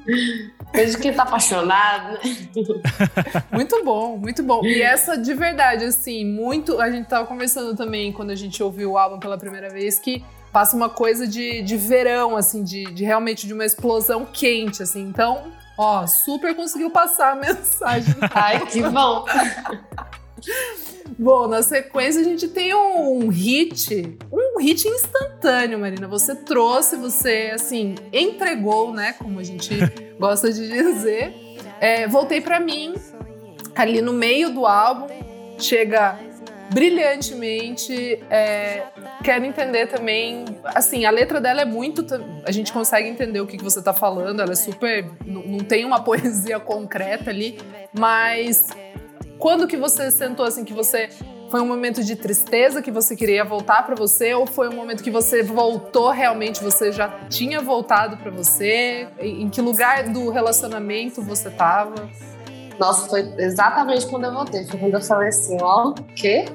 Coisa 0.74 0.92
de 0.92 1.02
quem 1.02 1.14
tá 1.14 1.24
apaixonado, 1.24 2.14
né? 2.14 2.20
Muito 3.52 3.84
bom, 3.84 4.18
muito 4.18 4.44
bom. 4.44 4.64
E 4.64 4.82
essa 4.82 5.18
de 5.18 5.34
verdade, 5.34 5.86
assim, 5.86 6.26
muito. 6.26 6.80
A 6.80 6.92
gente 6.92 7.08
tava 7.08 7.26
conversando 7.26 7.76
também 7.76 8.12
quando 8.12 8.30
a 8.32 8.36
gente 8.36 8.62
ouviu 8.62 8.92
o 8.92 8.98
álbum 8.98 9.18
pela 9.18 9.38
primeira 9.38 9.70
vez 9.70 9.98
que 9.98 10.24
passa 10.52 10.76
uma 10.76 10.90
coisa 10.90 11.26
de, 11.26 11.62
de 11.62 11.78
verão, 11.78 12.36
assim, 12.36 12.64
de, 12.64 12.84
de 12.92 13.04
realmente 13.04 13.48
de 13.48 13.54
uma 13.54 13.66
explosão 13.66 14.26
quente, 14.26 14.84
assim. 14.84 15.02
Então, 15.02 15.52
ó, 15.78 16.06
super 16.06 16.54
conseguiu 16.56 16.92
passar 16.92 17.32
a 17.32 17.36
mensagem. 17.40 18.16
Ai, 18.34 18.66
que 18.68 18.84
bom. 18.84 19.26
Bom, 21.18 21.48
na 21.48 21.62
sequência 21.62 22.22
a 22.22 22.24
gente 22.24 22.48
tem 22.48 22.74
um, 22.74 23.26
um 23.26 23.28
hit, 23.30 24.18
um 24.32 24.60
hit 24.60 24.88
instantâneo, 24.88 25.78
Marina. 25.80 26.08
Você 26.08 26.36
trouxe, 26.36 26.96
você, 26.96 27.52
assim, 27.54 27.96
entregou, 28.14 28.94
né? 28.94 29.14
Como 29.14 29.40
a 29.40 29.44
gente 29.44 29.70
gosta 30.20 30.52
de 30.52 30.68
dizer. 30.68 31.34
É, 31.82 32.08
voltei 32.08 32.42
pra 32.42 32.60
mim, 32.60 32.94
ali 33.76 34.02
no 34.02 34.14
meio 34.14 34.50
do 34.54 34.66
álbum, 34.66 35.08
chega 35.58 36.20
brilhantemente. 36.72 38.20
É, 38.30 38.84
quero 39.24 39.46
entender 39.46 39.88
também, 39.88 40.46
assim, 40.64 41.06
a 41.06 41.12
letra 41.12 41.42
dela 41.42 41.62
é 41.62 41.66
muito. 41.66 42.06
A 42.46 42.52
gente 42.52 42.72
consegue 42.72 43.10
entender 43.10 43.42
o 43.42 43.48
que, 43.48 43.58
que 43.58 43.64
você 43.64 43.82
tá 43.82 43.94
falando, 43.94 44.42
ela 44.42 44.52
é 44.52 44.56
super. 44.56 45.06
Não 45.26 45.60
tem 45.60 45.86
uma 45.86 46.02
poesia 46.04 46.60
concreta 46.60 47.30
ali, 47.30 47.58
mas 47.98 48.70
quando 49.40 49.66
que 49.66 49.78
você 49.78 50.12
sentou 50.12 50.46
assim 50.46 50.64
que 50.66 50.74
você 50.74 51.10
foi 51.50 51.62
um 51.62 51.66
momento 51.66 52.04
de 52.04 52.16
tristeza 52.16 52.82
que 52.82 52.92
você 52.92 53.16
queria 53.16 53.44
voltar 53.44 53.84
pra 53.86 53.96
você 53.96 54.34
ou 54.36 54.46
foi 54.46 54.70
um 54.70 54.76
momento 54.76 55.02
que 55.02 55.10
você 55.10 55.42
voltou 55.42 56.12
realmente, 56.12 56.64
você 56.64 56.92
já 56.92 57.08
tinha 57.30 57.60
voltado 57.60 58.18
pra 58.18 58.30
você? 58.30 59.08
Em 59.20 59.50
que 59.50 59.62
lugar 59.62 60.10
do 60.10 60.30
relacionamento 60.30 61.24
você 61.24 61.50
tava? 61.50 62.08
Nossa, 62.78 63.10
foi 63.10 63.34
exatamente 63.38 64.06
quando 64.06 64.26
eu 64.26 64.34
voltei. 64.34 64.66
Foi 64.68 64.80
quando 64.80 64.94
eu 64.94 65.02
falei 65.02 65.30
assim, 65.30 65.58
ó, 65.60 65.90
o 65.90 65.94
quê? 66.16 66.46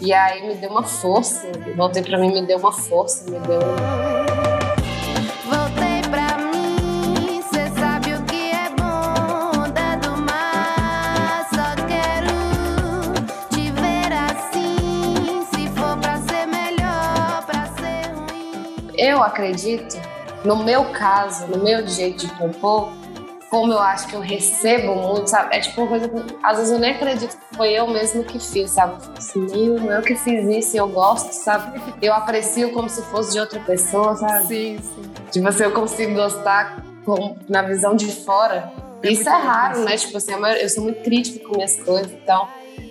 E 0.00 0.12
aí 0.12 0.46
me 0.46 0.54
deu 0.56 0.70
uma 0.70 0.82
força. 0.82 1.46
Voltei 1.76 2.02
pra 2.02 2.18
mim, 2.18 2.32
me 2.32 2.44
deu 2.44 2.58
uma 2.58 2.72
força, 2.72 3.30
me 3.30 3.38
deu. 3.38 4.35
Eu 19.06 19.22
acredito, 19.22 19.96
no 20.44 20.56
meu 20.64 20.86
caso, 20.86 21.46
no 21.46 21.62
meu 21.62 21.86
jeito 21.86 22.26
de 22.26 22.32
compor, 22.34 22.90
como 23.48 23.72
eu 23.72 23.78
acho 23.78 24.08
que 24.08 24.14
eu 24.16 24.20
recebo 24.20 24.96
muito, 24.96 25.28
sabe? 25.28 25.54
É 25.54 25.60
tipo 25.60 25.80
uma 25.82 25.88
coisa 25.88 26.08
que 26.08 26.36
às 26.42 26.56
vezes 26.58 26.72
eu 26.72 26.80
nem 26.80 26.90
acredito 26.90 27.38
que 27.38 27.56
foi 27.56 27.70
eu 27.72 27.86
mesmo 27.86 28.24
que 28.24 28.40
fiz, 28.40 28.72
sabe? 28.72 29.00
Eu 29.04 29.12
Assim, 29.16 29.40
"Meu, 29.78 29.92
eu 29.92 30.02
que 30.02 30.16
fiz 30.16 30.44
isso 30.48 30.74
e 30.74 30.78
eu 30.78 30.88
gosto, 30.88 31.30
sabe? 31.30 31.80
Eu 32.02 32.12
aprecio 32.12 32.72
como 32.72 32.88
se 32.88 33.00
fosse 33.02 33.32
de 33.32 33.38
outra 33.38 33.60
pessoa, 33.60 34.16
sabe? 34.16 34.46
Sim, 34.48 34.78
sim. 34.82 35.02
Tipo 35.30 35.46
assim, 35.46 35.62
eu 35.62 35.72
consigo 35.72 36.12
gostar 36.14 36.82
com, 37.04 37.36
na 37.48 37.62
visão 37.62 37.94
de 37.94 38.10
fora. 38.10 38.72
É 39.04 39.08
isso 39.08 39.28
é 39.28 39.32
raro, 39.32 39.84
né? 39.84 39.96
Tipo 39.96 40.16
assim, 40.16 40.32
eu 40.32 40.68
sou 40.68 40.82
muito 40.82 41.00
crítica 41.04 41.46
com 41.46 41.54
minhas 41.54 41.76
coisas, 41.80 42.10
então 42.10 42.48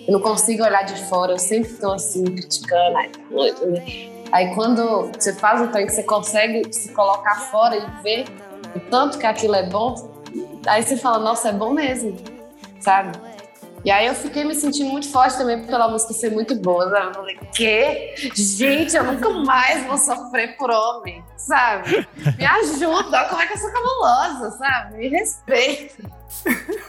eu 0.08 0.14
não 0.14 0.20
consigo 0.20 0.64
olhar 0.64 0.82
de 0.82 0.98
fora, 1.10 1.32
eu 1.32 1.38
sempre 1.38 1.74
tô 1.74 1.92
assim, 1.92 2.24
criticando. 2.24 2.96
Ai, 2.96 3.10
tá 3.10 3.66
né? 3.66 4.15
Aí 4.32 4.54
quando 4.54 5.10
você 5.12 5.32
faz 5.34 5.60
o 5.60 5.68
trem 5.68 5.86
que 5.86 5.92
você 5.92 6.02
consegue 6.02 6.72
se 6.72 6.92
colocar 6.92 7.36
fora 7.50 7.76
e 7.76 8.02
ver 8.02 8.24
o 8.74 8.80
tanto 8.80 9.18
que 9.18 9.26
aquilo 9.26 9.54
é 9.54 9.64
bom, 9.68 9.94
aí 10.66 10.82
você 10.82 10.96
fala, 10.96 11.18
nossa, 11.18 11.48
é 11.48 11.52
bom 11.52 11.72
mesmo, 11.72 12.16
sabe? 12.80 13.18
E 13.84 13.90
aí 13.90 14.06
eu 14.06 14.14
fiquei 14.14 14.42
me 14.42 14.52
sentindo 14.52 14.90
muito 14.90 15.08
forte 15.12 15.38
também 15.38 15.64
pela 15.64 15.86
música 15.88 16.12
ser 16.12 16.32
muito 16.32 16.56
boa, 16.56 16.90
sabe? 16.90 17.06
Eu 17.06 17.14
falei, 17.14 17.38
quê? 17.54 18.14
Gente, 18.34 18.96
eu 18.96 19.04
nunca 19.04 19.30
mais 19.30 19.86
vou 19.86 19.96
sofrer 19.96 20.56
por 20.56 20.72
homem, 20.72 21.22
sabe? 21.36 22.04
Me 22.36 22.44
ajuda, 22.44 23.28
como 23.28 23.40
é 23.40 23.46
que 23.46 23.52
eu 23.52 23.58
sou 23.58 23.70
cabulosa, 23.70 24.50
sabe? 24.58 24.96
Me 24.96 25.08
respeita. 25.08 26.02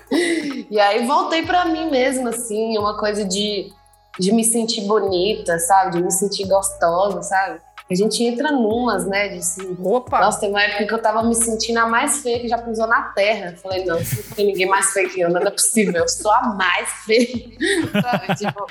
E 0.69 0.80
aí 0.80 1.06
voltei 1.06 1.45
pra 1.45 1.65
mim 1.65 1.91
mesma, 1.91 2.32
assim, 2.32 2.78
uma 2.78 2.97
coisa 2.97 3.23
de, 3.23 3.71
de 4.19 4.32
me 4.32 4.43
sentir 4.43 4.82
bonita, 4.82 5.58
sabe? 5.60 5.91
De 5.97 6.03
me 6.03 6.12
sentir 6.12 6.47
gostosa, 6.47 7.21
sabe? 7.21 7.60
A 7.89 7.95
gente 7.95 8.21
entra 8.21 8.51
numas, 8.51 9.06
né? 9.08 9.30
De 9.30 9.38
assim, 9.38 9.77
Opa! 9.82 10.19
nossa, 10.19 10.41
tem 10.41 10.49
uma 10.49 10.62
época 10.62 10.86
que 10.88 10.93
eu 10.93 11.01
tava 11.01 11.23
me 11.23 11.34
sentindo 11.34 11.77
a 11.80 11.88
mais 11.88 12.21
feia 12.21 12.39
que 12.39 12.47
já 12.49 12.58
pisou 12.58 12.86
na 12.86 13.01
terra. 13.13 13.51
Eu 13.51 13.58
falei, 13.58 13.86
não, 13.86 13.95
não 13.97 14.36
tem 14.36 14.47
ninguém 14.47 14.65
mais 14.67 14.91
feio 14.91 15.10
que 15.10 15.21
eu, 15.21 15.30
não 15.30 15.41
é 15.41 15.49
possível, 15.49 16.01
eu 16.01 16.08
sou 16.10 16.32
a 16.32 16.53
mais 16.53 16.89
feia. 17.06 17.47
Sabe? 18.01 18.36
Tipo. 18.36 18.65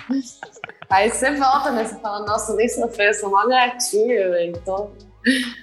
Aí 0.90 1.10
você 1.10 1.30
volta, 1.32 1.70
né? 1.70 1.84
Você 1.84 1.94
fala, 1.98 2.26
nossa, 2.26 2.54
nem 2.54 2.68
sou 2.68 2.88
feia, 2.88 3.08
eu 3.08 3.14
sou 3.14 3.30
uma 3.30 3.48
gatinha, 3.48 4.30
velho. 4.30 4.60
Tô, 4.64 4.90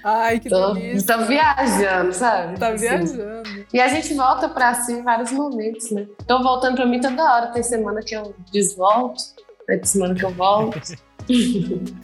Ai, 0.04 0.40
que 0.40 0.48
tô, 0.50 0.74
delícia. 0.74 1.16
tô 1.16 1.24
viajando, 1.24 2.12
sabe? 2.12 2.58
Tá 2.58 2.68
Assim. 2.68 2.78
viajando. 2.88 3.66
E 3.72 3.80
a 3.80 3.88
gente 3.88 4.12
volta 4.14 4.48
pra 4.48 4.74
si 4.74 4.92
em 4.94 5.02
vários 5.02 5.30
momentos, 5.32 5.90
né? 5.92 6.06
Tô 6.26 6.42
voltando 6.42 6.74
pra 6.76 6.84
mim 6.86 7.00
toda 7.00 7.22
hora. 7.22 7.46
Tem 7.46 7.62
semana 7.62 8.02
que 8.02 8.14
eu 8.14 8.34
desvolto, 8.52 9.22
tem 9.66 9.84
semana 9.84 10.14
que 10.14 10.24
eu 10.24 10.30
volto. 10.30 10.80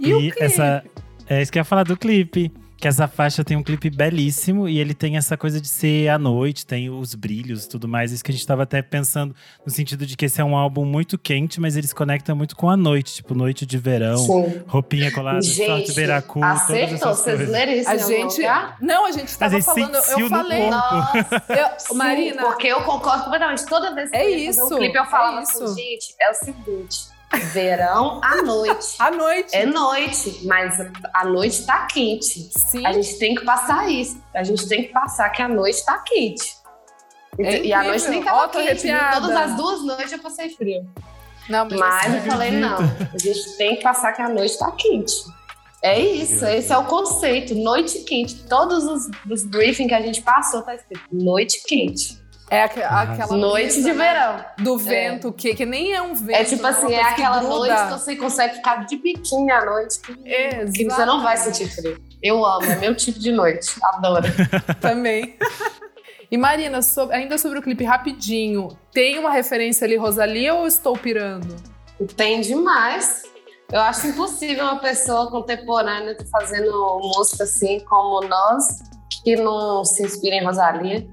E, 0.00 0.12
o 0.12 0.20
E 0.20 0.32
clipe? 0.32 0.42
essa. 0.42 0.82
É 1.28 1.40
isso 1.40 1.52
que 1.52 1.58
eu 1.58 1.60
ia 1.60 1.64
falar 1.64 1.84
do 1.84 1.96
clipe. 1.96 2.52
Que 2.84 2.88
essa 2.88 3.08
faixa 3.08 3.42
tem 3.42 3.56
um 3.56 3.62
clipe 3.62 3.88
belíssimo 3.88 4.68
e 4.68 4.78
ele 4.78 4.92
tem 4.92 5.16
essa 5.16 5.38
coisa 5.38 5.58
de 5.58 5.66
ser 5.68 6.10
à 6.10 6.18
noite, 6.18 6.66
tem 6.66 6.90
os 6.90 7.14
brilhos 7.14 7.64
e 7.64 7.68
tudo 7.70 7.88
mais. 7.88 8.12
Isso 8.12 8.22
que 8.22 8.30
a 8.30 8.34
gente 8.34 8.46
tava 8.46 8.64
até 8.64 8.82
pensando 8.82 9.34
no 9.64 9.72
sentido 9.72 10.04
de 10.04 10.14
que 10.18 10.26
esse 10.26 10.38
é 10.38 10.44
um 10.44 10.54
álbum 10.54 10.84
muito 10.84 11.16
quente, 11.16 11.58
mas 11.62 11.78
ele 11.78 11.86
se 11.86 11.94
conecta 11.94 12.34
muito 12.34 12.54
com 12.54 12.68
a 12.68 12.76
noite, 12.76 13.14
tipo 13.14 13.34
noite 13.34 13.64
de 13.64 13.78
verão, 13.78 14.18
Sim. 14.18 14.62
roupinha 14.66 15.10
colada, 15.10 15.40
sorte 15.40 15.56
Gente, 15.86 15.94
beiracu, 15.94 16.40
todas 16.40 16.60
acertou. 16.60 16.84
essas 16.84 17.00
Vocês 17.20 17.36
coisas. 17.36 17.48
leram 17.54 17.72
isso 17.72 17.88
A 17.88 17.96
gente. 17.96 18.36
lugar? 18.36 18.76
Não, 18.82 19.06
a 19.06 19.12
gente 19.12 19.38
tava 19.38 19.54
gente 19.54 19.64
falando. 19.64 19.94
Eu 19.94 20.18
no 20.18 20.28
falei. 20.28 20.58
corpo. 20.58 20.70
Nossa, 20.76 21.44
Eu- 21.48 21.78
sim, 21.80 21.94
Marina, 21.96 22.42
porque 22.42 22.66
eu 22.66 22.82
concordo 22.82 23.24
completamente. 23.24 23.64
Toda 23.64 23.94
vez 23.94 24.10
que 24.10 24.16
É 24.18 24.26
eu 24.30 24.50
isso, 24.50 24.62
um 24.62 24.68
clipe, 24.76 24.94
eu 24.98 25.06
falava 25.06 25.38
é 25.38 25.42
assim, 25.42 25.64
isso. 25.64 25.74
gente, 25.74 26.14
é 26.20 26.30
o 26.30 26.34
seguinte, 26.34 27.13
verão 27.32 28.20
à 28.22 28.36
noite. 28.42 28.96
à 28.98 29.10
noite. 29.10 29.54
É 29.54 29.66
noite, 29.66 30.40
mas 30.44 30.78
a 31.12 31.24
noite 31.24 31.64
tá 31.66 31.86
quente. 31.86 32.50
Sim. 32.56 32.86
A 32.86 32.92
gente 32.92 33.18
tem 33.18 33.34
que 33.34 33.44
passar 33.44 33.90
isso. 33.90 34.22
A 34.34 34.42
gente 34.42 34.66
tem 34.68 34.84
que 34.84 34.92
passar 34.92 35.30
que 35.30 35.42
a 35.42 35.48
noite 35.48 35.84
tá 35.84 35.98
quente. 35.98 36.56
É 37.38 37.64
e 37.64 37.72
a 37.72 37.82
noite 37.82 38.08
nem 38.08 38.22
tava 38.22 38.48
tô 38.48 38.58
quente. 38.58 38.86
Todas 39.12 39.36
as 39.36 39.56
duas 39.56 39.82
noites 39.82 40.12
eu 40.12 40.18
passei 40.20 40.50
frio. 40.50 40.88
Não, 41.48 41.68
mas, 41.68 41.78
Mas 41.78 42.14
eu 42.14 42.22
falei, 42.22 42.50
não, 42.52 42.78
a 42.78 43.18
gente 43.18 43.56
tem 43.58 43.76
que 43.76 43.82
passar 43.82 44.12
que 44.12 44.22
a 44.22 44.28
noite 44.28 44.58
tá 44.58 44.70
quente. 44.72 45.12
É 45.82 46.00
isso, 46.00 46.46
esse 46.46 46.72
é 46.72 46.78
o 46.78 46.84
conceito, 46.84 47.54
noite 47.54 47.98
quente. 48.04 48.44
Todos 48.44 48.84
os, 48.84 49.10
os 49.30 49.44
briefings 49.44 49.88
que 49.88 49.94
a 49.94 50.00
gente 50.00 50.22
passou 50.22 50.62
tá 50.62 50.74
escrito 50.74 51.04
noite 51.12 51.62
quente. 51.66 52.18
É 52.54 52.62
aque- 52.64 52.82
aquela 52.82 53.36
Noite 53.36 53.72
brisa, 53.74 53.90
de 53.90 53.94
né, 53.96 54.12
verão. 54.12 54.44
do 54.58 54.78
vento, 54.78 55.32
que, 55.32 55.54
que 55.54 55.64
nem 55.66 55.92
é 55.92 56.00
um 56.02 56.14
vento. 56.14 56.36
É 56.38 56.44
tipo 56.44 56.66
assim, 56.66 56.92
é 56.92 56.98
que 56.98 57.04
aquela 57.10 57.40
gruda. 57.40 57.54
noite 57.56 57.84
que 57.84 57.90
você 58.00 58.16
consegue 58.16 58.54
ficar 58.56 58.86
de 58.86 58.96
biquinho 58.96 59.54
à 59.54 59.64
noite, 59.64 60.00
que, 60.00 60.14
que 60.72 60.84
você 60.84 61.04
não 61.04 61.22
vai 61.22 61.36
sentir 61.36 61.68
frio. 61.68 61.96
Eu 62.22 62.44
amo, 62.44 62.64
é 62.64 62.76
meu 62.76 62.94
tipo 62.94 63.18
de 63.18 63.32
noite. 63.32 63.70
Adoro. 63.82 64.24
Também. 64.80 65.36
E 66.30 66.36
Marina, 66.38 66.80
so- 66.82 67.10
ainda 67.12 67.36
sobre 67.38 67.58
o 67.58 67.62
clipe 67.62 67.84
rapidinho, 67.84 68.76
tem 68.92 69.18
uma 69.18 69.30
referência 69.30 69.84
ali, 69.84 69.96
Rosalia, 69.96 70.54
ou 70.54 70.66
estou 70.66 70.96
pirando? 70.96 71.54
Tem 72.16 72.40
demais. 72.40 73.22
Eu 73.70 73.80
acho 73.80 74.06
impossível 74.08 74.64
uma 74.64 74.78
pessoa 74.78 75.30
contemporânea 75.30 76.16
tá 76.16 76.24
fazendo 76.30 76.70
música 77.02 77.44
assim 77.44 77.80
como 77.88 78.26
nós, 78.26 78.66
que 79.22 79.36
não 79.36 79.84
se 79.84 80.02
inspira 80.02 80.36
em 80.36 80.44
Rosalia. 80.44 81.06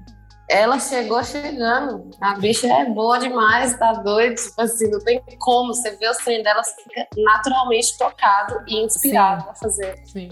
Ela 0.48 0.78
chegou 0.78 1.22
chegando. 1.24 2.10
A 2.20 2.34
bicha 2.34 2.66
é 2.66 2.84
boa 2.86 3.18
demais, 3.18 3.76
tá 3.78 3.92
doido. 3.94 4.34
Tipo 4.34 4.60
assim, 4.62 4.90
não 4.90 4.98
tem 5.00 5.22
como. 5.38 5.72
Você 5.72 5.96
vê 5.96 6.08
o 6.08 6.14
trem 6.14 6.42
dela, 6.42 6.62
você 6.62 6.74
fica 6.82 7.06
naturalmente 7.16 7.96
tocado 7.96 8.62
e 8.66 8.84
inspirado 8.84 9.44
Sim. 9.44 9.48
a 9.50 9.54
fazer 9.54 9.98
Sim, 10.04 10.28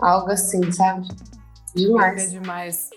algo 0.00 0.30
assim, 0.30 0.70
sabe? 0.70 1.08
é 1.10 1.78
Demais. 1.78 2.30
demais. 2.30 2.90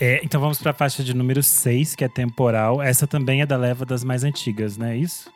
É, 0.00 0.20
então 0.24 0.40
vamos 0.40 0.58
pra 0.60 0.72
faixa 0.72 1.02
de 1.04 1.14
número 1.14 1.42
6, 1.42 1.94
que 1.94 2.04
é 2.04 2.08
temporal. 2.08 2.82
Essa 2.82 3.06
também 3.06 3.42
é 3.42 3.46
da 3.46 3.56
leva 3.56 3.84
das 3.84 4.02
mais 4.04 4.24
antigas, 4.24 4.76
não 4.76 4.86
é 4.86 4.96
isso? 4.96 5.30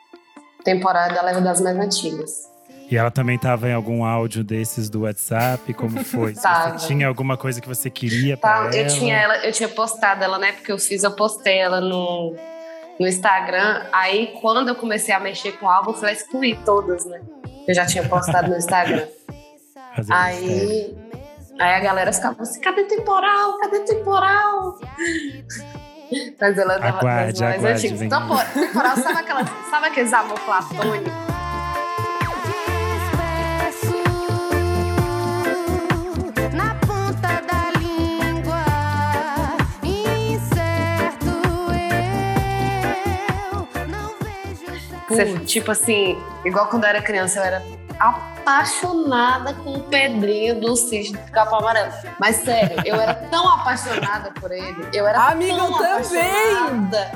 Temporada 0.65 1.15
da 1.15 1.23
leva 1.23 1.41
das 1.41 1.61
mais 1.61 1.77
antigas. 1.79 2.49
E 2.91 2.97
ela 2.97 3.11
também 3.11 3.39
tava 3.39 3.69
em 3.69 3.75
algum 3.75 4.03
áudio 4.05 4.43
desses 4.43 4.89
do 4.89 5.03
WhatsApp? 5.03 5.75
Como 5.75 6.03
foi? 6.05 6.33
Tava. 6.35 6.79
Você 6.79 6.87
tinha 6.87 7.07
alguma 7.07 7.37
coisa 7.37 7.61
que 7.61 7.69
você 7.69 7.91
queria 7.91 8.37
Tá, 8.37 8.57
ela? 8.65 8.75
eu 8.77 8.87
tinha 8.87 9.15
ela, 9.17 9.37
eu 9.45 9.53
tinha 9.53 9.69
postado 9.69 10.25
ela, 10.25 10.39
né? 10.39 10.53
Porque 10.53 10.73
eu 10.73 10.79
fiz, 10.79 11.03
eu 11.03 11.11
postei 11.13 11.59
ela 11.59 11.81
no, 11.83 12.35
no 12.99 13.07
Instagram. 13.07 13.83
Aí 13.93 14.29
quando 14.41 14.69
eu 14.69 14.75
comecei 14.75 15.15
a 15.15 15.21
mexer 15.21 15.53
com 15.53 15.67
o 15.67 15.69
álbum, 15.69 15.91
eu 15.91 15.95
falei 15.95 16.15
excluir 16.15 16.59
todas, 16.65 17.05
né? 17.05 17.21
Eu 17.67 17.75
já 17.75 17.85
tinha 17.85 18.03
postado 18.09 18.49
no 18.49 18.57
Instagram. 18.57 19.07
Fazer 19.95 20.13
aí, 20.15 20.97
aí 21.61 21.75
a 21.75 21.81
galera 21.81 22.11
ficava 22.11 22.41
assim, 22.43 22.59
cadê 22.61 22.85
temporal? 22.85 23.59
Cadê 23.59 23.81
temporal? 23.81 24.79
Mas 26.41 26.57
ela 26.57 26.79
da- 26.79 26.89
Aguarde, 26.89 27.45
aguarde, 27.45 27.67
antigas. 27.67 28.01
Então, 28.01 28.27
temporal, 28.55 28.97
sabe, 28.97 29.19
aquelas, 29.19 29.49
sabe 29.71 29.87
aqueles 29.89 30.13
amor 30.15 30.41
platônico? 30.41 31.11
Você, 45.09 45.39
tipo 45.41 45.71
assim, 45.71 46.19
igual 46.45 46.67
quando 46.67 46.85
eu 46.85 46.91
era 46.91 47.03
criança, 47.03 47.39
eu 47.39 47.45
era 47.45 47.63
apaixonada 47.99 49.55
com 49.55 49.75
o 49.75 49.81
Pedrinho 49.85 50.61
do 50.61 50.77
Cisne 50.77 51.17
do 51.19 51.33
Capão 51.33 51.59
Amarelo. 51.61 51.93
Mas 52.19 52.37
sério, 52.37 52.77
eu 52.85 52.97
era 53.01 53.15
tão 53.15 53.49
apaixonada 53.49 54.31
por 54.41 54.51
ele. 54.53 54.87
Eu 54.93 55.07
era 55.07 55.29
Amiga, 55.29 55.57
tão 55.57 55.67
eu 55.67 55.73
também! 56.03 56.21
apaixonada. 56.31 57.11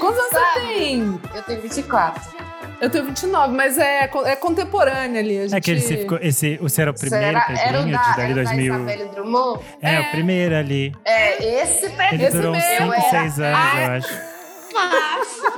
Quantos 0.00 0.18
anos 0.20 0.30
você 0.32 0.60
tem? 0.60 1.20
Eu 1.34 1.42
tenho 1.42 1.60
24. 1.62 2.34
Eu 2.80 2.90
tenho 2.90 3.04
29, 3.06 3.54
mas 3.54 3.78
é, 3.78 4.10
é 4.26 4.36
contemporânea 4.36 5.20
ali. 5.20 5.38
A 5.38 5.42
gente... 5.42 5.54
É 5.56 5.60
que 5.60 5.70
esse 5.70 5.96
ficou. 5.96 6.18
Esse, 6.20 6.56
você 6.58 6.82
era 6.82 6.90
o 6.90 6.94
primeiro 6.94 7.26
Será? 7.26 7.46
Era 7.48 7.52
o 7.80 7.82
Pedrinho 7.84 7.96
da, 7.96 8.02
de 8.12 8.20
era 8.20 8.32
o 8.32 8.34
da 8.34 8.42
2000? 8.42 8.74
Isabelle 8.74 9.08
Drummond? 9.10 9.60
É, 9.80 9.94
É. 9.94 10.00
o 10.00 10.10
primeiro 10.10 10.54
ali. 10.56 10.92
É, 11.04 11.62
esse 11.62 11.86
Ele 11.86 11.96
Pedrinho. 11.96 12.28
Esse 12.28 12.36
durou 12.36 12.52
uns 12.54 12.58
mesmo, 12.64 12.92
5, 12.92 12.94
eu 12.94 13.10
6 13.10 13.38
era- 13.38 13.56
anos, 13.56 13.74
Ai, 13.74 13.84
eu 13.86 13.92
acho. 13.92 15.53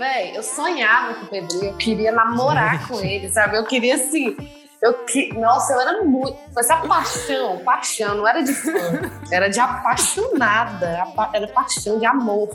Véi, 0.00 0.34
eu 0.36 0.42
sonhava 0.42 1.14
com 1.14 1.26
o 1.26 1.28
Pedrinho, 1.28 1.64
eu 1.66 1.76
queria 1.76 2.10
namorar 2.10 2.88
com 2.88 2.98
ele, 3.04 3.28
sabe? 3.28 3.56
Eu 3.58 3.64
queria 3.66 3.94
assim. 3.96 4.34
Eu 4.82 4.94
que... 5.04 5.30
Nossa, 5.38 5.74
eu 5.74 5.80
era 5.80 6.02
muito. 6.02 6.38
Foi 6.54 6.62
essa 6.62 6.76
paixão, 6.78 7.58
paixão, 7.58 8.14
não 8.16 8.26
era 8.26 8.42
de 8.42 8.54
fã, 8.54 8.72
era 9.30 9.48
de 9.48 9.60
apaixonada. 9.60 11.02
apa- 11.02 11.30
Era 11.34 11.46
paixão 11.48 11.98
de 11.98 12.06
amor. 12.06 12.48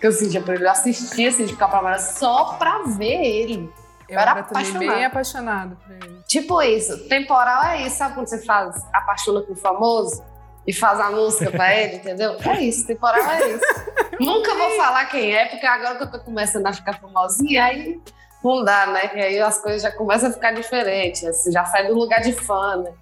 Que 0.00 0.06
eu 0.06 0.12
sentia 0.12 0.40
por 0.40 0.54
ele. 0.54 0.64
Eu 0.64 0.70
assistia 0.70 1.28
assim, 1.28 1.44
de 1.44 1.56
capa 1.56 1.78
amarela 1.78 2.00
só 2.00 2.54
pra 2.54 2.82
ver 2.86 3.20
ele. 3.24 3.70
Eu 4.08 4.18
era 4.18 4.30
era 4.30 4.42
também 4.44 4.62
apaixonada. 4.62 4.94
bem 4.96 5.04
apaixonada 5.04 5.76
por 5.84 5.92
ele. 5.94 6.22
Tipo 6.26 6.62
isso, 6.62 7.08
temporal 7.08 7.64
é 7.64 7.82
isso, 7.86 7.96
sabe 7.98 8.14
quando 8.14 8.28
você 8.28 8.44
faz 8.44 8.76
apaixona 8.92 9.42
com 9.42 9.52
o 9.52 9.56
famoso 9.56 10.22
e 10.66 10.72
faz 10.72 11.00
a 11.00 11.10
música 11.10 11.50
pra 11.50 11.74
ele, 11.74 11.96
entendeu? 11.96 12.36
É 12.44 12.60
isso, 12.60 12.86
temporal 12.86 13.24
é 13.30 13.48
isso. 13.48 13.64
Nunca 14.20 14.54
vou 14.54 14.70
falar 14.76 15.06
quem 15.06 15.34
é, 15.34 15.46
porque 15.46 15.66
agora 15.66 15.96
que 15.96 16.04
eu 16.04 16.10
tô 16.10 16.20
começando 16.20 16.66
a 16.66 16.72
ficar 16.72 17.00
famosinha, 17.00 17.64
aí 17.64 18.00
não 18.44 18.64
dá, 18.64 18.86
né? 18.86 19.08
Que 19.08 19.18
aí 19.18 19.40
as 19.40 19.60
coisas 19.60 19.82
já 19.82 19.90
começam 19.90 20.30
a 20.30 20.32
ficar 20.32 20.52
diferentes, 20.52 21.24
assim, 21.24 21.50
já 21.50 21.64
sai 21.64 21.86
do 21.86 21.94
lugar 21.94 22.20
de 22.20 22.32
fã, 22.32 22.76
né? 22.76 22.92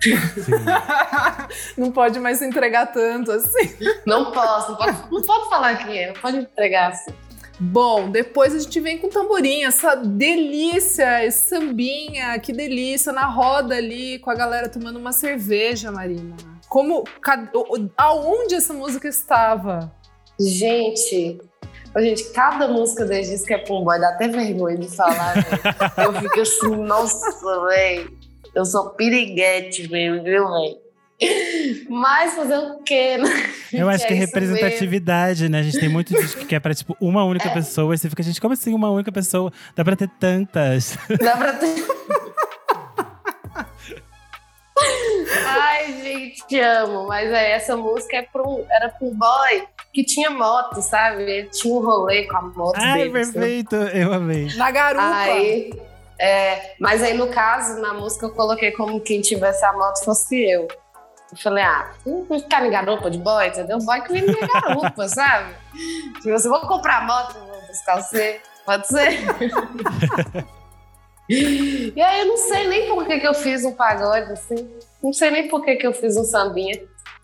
não 1.76 1.92
pode 1.92 2.18
mais 2.18 2.38
se 2.38 2.46
entregar 2.46 2.86
tanto 2.86 3.32
assim. 3.32 3.76
Não 4.06 4.32
posso, 4.32 4.70
não 4.70 4.78
pode, 4.78 4.96
não 5.10 5.22
pode 5.22 5.48
falar 5.50 5.76
quem 5.76 5.98
é, 5.98 6.06
não 6.06 6.14
pode 6.14 6.38
entregar 6.38 6.92
assim. 6.92 7.12
Bom, 7.62 8.08
depois 8.08 8.54
a 8.54 8.58
gente 8.58 8.80
vem 8.80 8.96
com 8.96 9.10
tamborim, 9.10 9.64
essa 9.64 9.94
delícia, 9.94 11.22
esse 11.26 11.50
sambinha, 11.50 12.38
que 12.38 12.54
delícia, 12.54 13.12
na 13.12 13.26
roda 13.26 13.74
ali, 13.74 14.18
com 14.20 14.30
a 14.30 14.34
galera 14.34 14.66
tomando 14.66 14.98
uma 14.98 15.12
cerveja, 15.12 15.92
Marina. 15.92 16.34
Como, 16.70 17.04
aonde 17.98 18.54
essa 18.54 18.72
música 18.72 19.08
estava? 19.08 19.92
Gente, 20.38 21.38
gente, 21.98 22.24
cada 22.32 22.68
música 22.68 23.04
diz 23.06 23.44
que 23.44 23.52
é 23.52 23.58
pra 23.58 23.74
um 23.74 23.82
boy, 23.84 23.98
dá 24.00 24.10
até 24.10 24.28
vergonha 24.28 24.78
de 24.78 24.88
falar, 24.88 25.34
velho. 25.34 25.60
Eu 25.98 26.12
fico 26.22 26.40
assim, 26.40 26.76
nossa, 26.76 27.66
velho. 27.66 28.16
Eu 28.54 28.64
sou 28.64 28.90
piriguete 28.90 29.90
mesmo, 29.90 30.22
viu, 30.22 30.48
velho? 30.48 30.78
Mas 31.90 32.34
fazer 32.34 32.56
o 32.56 32.78
quê, 32.84 33.18
né? 33.18 33.28
Eu 33.72 33.88
acho 33.88 34.06
que 34.06 34.14
é 34.14 34.16
representatividade, 34.16 35.48
né? 35.48 35.58
A 35.58 35.62
gente 35.62 35.78
tem 35.78 35.88
muito 35.88 36.14
disco 36.14 36.46
que 36.46 36.54
é 36.54 36.60
pra, 36.60 36.72
tipo, 36.74 36.96
uma 37.00 37.24
única 37.24 37.48
É. 37.48 37.52
pessoa. 37.52 37.94
E 37.94 37.98
você 37.98 38.08
fica, 38.08 38.22
gente, 38.22 38.40
como 38.40 38.54
assim 38.54 38.72
uma 38.72 38.90
única 38.90 39.12
pessoa? 39.12 39.52
Dá 39.76 39.84
pra 39.84 39.96
ter 39.96 40.08
tantas. 40.20 40.96
Dá 41.20 41.36
pra 41.36 41.52
ter. 41.54 41.74
Ai, 45.50 45.92
gente, 46.02 46.46
te 46.46 46.60
amo. 46.60 47.06
Mas 47.06 47.30
é, 47.30 47.52
essa 47.52 47.76
música 47.76 48.16
é 48.16 48.28
um, 48.36 48.64
era 48.70 48.88
pra 48.88 49.06
um 49.06 49.14
boy 49.14 49.66
que 49.92 50.04
tinha 50.04 50.30
moto, 50.30 50.80
sabe? 50.80 51.22
Ele 51.22 51.48
tinha 51.48 51.74
um 51.74 51.80
rolê 51.80 52.26
com 52.26 52.36
a 52.36 52.42
moto 52.42 52.76
Ai, 52.76 53.08
dele. 53.08 53.18
assim. 53.20 53.32
perfeito. 53.32 53.76
Eu 53.76 54.12
amei. 54.12 54.48
Na 54.56 54.70
garupa. 54.70 55.16
Aí, 55.16 55.72
é, 56.18 56.74
mas 56.78 57.02
aí 57.02 57.14
no 57.14 57.28
caso, 57.28 57.80
na 57.80 57.94
música 57.94 58.26
eu 58.26 58.30
coloquei 58.30 58.72
como 58.72 59.00
quem 59.00 59.20
tivesse 59.20 59.64
a 59.64 59.72
moto 59.72 60.04
fosse 60.04 60.36
eu. 60.36 60.68
Eu 61.32 61.38
falei, 61.38 61.62
ah, 61.62 61.92
não 62.04 62.24
vou 62.24 62.38
ficar 62.40 62.66
em 62.66 62.70
garupa 62.70 63.10
de 63.10 63.18
boy, 63.18 63.46
entendeu? 63.46 63.78
Boy 63.78 64.00
que 64.02 64.12
vem 64.12 64.26
na 64.26 64.60
garupa, 64.60 65.06
sabe? 65.08 65.54
Tipo 66.20 66.34
assim, 66.34 66.48
vou 66.48 66.60
comprar 66.62 66.98
a 66.98 67.00
moto, 67.02 67.38
vou 67.38 67.62
buscar 67.68 68.02
você, 68.02 68.40
pode 68.66 68.86
ser? 68.86 69.20
e 71.30 72.02
aí 72.02 72.20
eu 72.20 72.26
não 72.26 72.36
sei 72.36 72.66
nem 72.66 72.88
por 72.88 73.06
que, 73.06 73.20
que 73.20 73.26
eu 73.26 73.34
fiz 73.34 73.64
um 73.64 73.72
pagode, 73.72 74.32
assim. 74.32 74.68
Não 75.02 75.12
sei 75.12 75.30
nem 75.30 75.48
por 75.48 75.64
que, 75.64 75.76
que 75.76 75.86
eu 75.86 75.92
fiz 75.92 76.16
um 76.16 76.24
sambinha. 76.24 76.82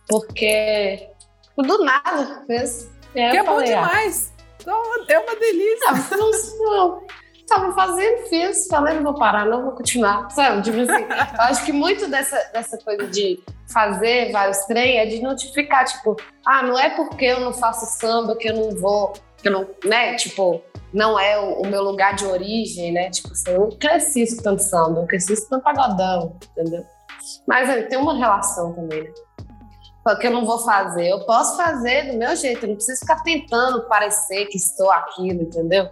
Porque 0.08 1.08
do 1.56 1.84
nada 1.84 2.44
fez. 2.46 2.90
Aí 3.14 3.30
que 3.30 3.36
é 3.36 3.42
bom 3.42 3.54
falei, 3.54 3.72
ah, 3.72 3.86
demais. 3.86 4.32
Então, 4.60 4.82
é 5.08 5.18
uma 5.18 5.36
delícia. 5.36 5.88
ah, 5.88 6.16
não, 6.16 6.30
não, 6.30 7.06
tava 7.46 7.72
fazendo, 7.74 8.28
fiz, 8.28 8.66
falei, 8.68 8.94
não 8.94 9.04
vou 9.04 9.14
parar, 9.14 9.46
não 9.46 9.62
vou 9.62 9.72
continuar, 9.72 10.28
sabe? 10.30 10.62
Tipo 10.62 10.80
assim, 10.80 11.04
eu 11.04 11.40
acho 11.42 11.64
que 11.64 11.72
muito 11.72 12.08
dessa, 12.08 12.36
dessa 12.52 12.76
coisa 12.78 13.06
de 13.06 13.40
fazer 13.72 14.32
vários 14.32 14.58
trem 14.66 14.98
é 14.98 15.06
de 15.06 15.22
notificar, 15.22 15.84
tipo, 15.84 16.16
ah, 16.44 16.62
não 16.62 16.78
é 16.78 16.90
porque 16.90 17.24
eu 17.24 17.40
não 17.40 17.52
faço 17.52 17.86
samba 17.98 18.36
que 18.36 18.48
eu 18.48 18.54
não 18.54 18.70
vou, 18.76 19.12
que 19.40 19.48
eu 19.48 19.52
não, 19.52 19.68
né, 19.84 20.14
tipo, 20.16 20.62
não 20.92 21.18
é 21.18 21.38
o, 21.38 21.62
o 21.62 21.66
meu 21.66 21.82
lugar 21.82 22.14
de 22.14 22.26
origem, 22.26 22.92
né? 22.92 23.10
Tipo 23.10 23.32
assim, 23.32 23.50
eu 23.50 23.60
não 23.60 23.70
cresci 23.70 24.22
escutando 24.22 24.58
samba, 24.58 25.00
eu 25.00 25.06
cresci 25.06 25.32
escutando 25.32 25.62
pagodão, 25.62 26.36
entendeu? 26.50 26.84
Mas 27.46 27.88
tem 27.88 27.98
uma 27.98 28.16
relação 28.16 28.72
também, 28.74 29.04
né? 29.04 29.10
Porque 30.04 30.28
eu 30.28 30.30
não 30.30 30.46
vou 30.46 30.58
fazer, 30.60 31.08
eu 31.08 31.26
posso 31.26 31.56
fazer 31.56 32.12
do 32.12 32.16
meu 32.18 32.36
jeito, 32.36 32.64
eu 32.64 32.68
não 32.68 32.76
preciso 32.76 33.00
ficar 33.00 33.22
tentando 33.24 33.82
parecer 33.88 34.46
que 34.46 34.56
estou 34.56 34.90
aquilo, 34.90 35.42
entendeu? 35.42 35.88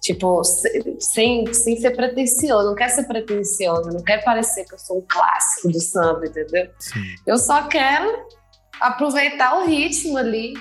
Tipo, 0.00 0.42
se- 0.42 0.96
sem, 1.00 1.52
sem 1.52 1.76
ser 1.76 1.90
pretencioso, 1.94 2.66
não 2.68 2.74
quero 2.74 2.92
ser 2.94 3.04
pretenciosa, 3.06 3.90
não 3.90 4.02
quero 4.02 4.24
parecer 4.24 4.64
que 4.64 4.74
eu 4.74 4.78
sou 4.78 4.98
um 4.98 5.06
clássico 5.06 5.68
do 5.70 5.80
samba, 5.80 6.26
entendeu? 6.26 6.70
Sim. 6.78 7.02
Eu 7.26 7.36
só 7.38 7.68
quero 7.68 8.26
aproveitar 8.80 9.58
o 9.58 9.66
ritmo 9.66 10.16
ali, 10.16 10.54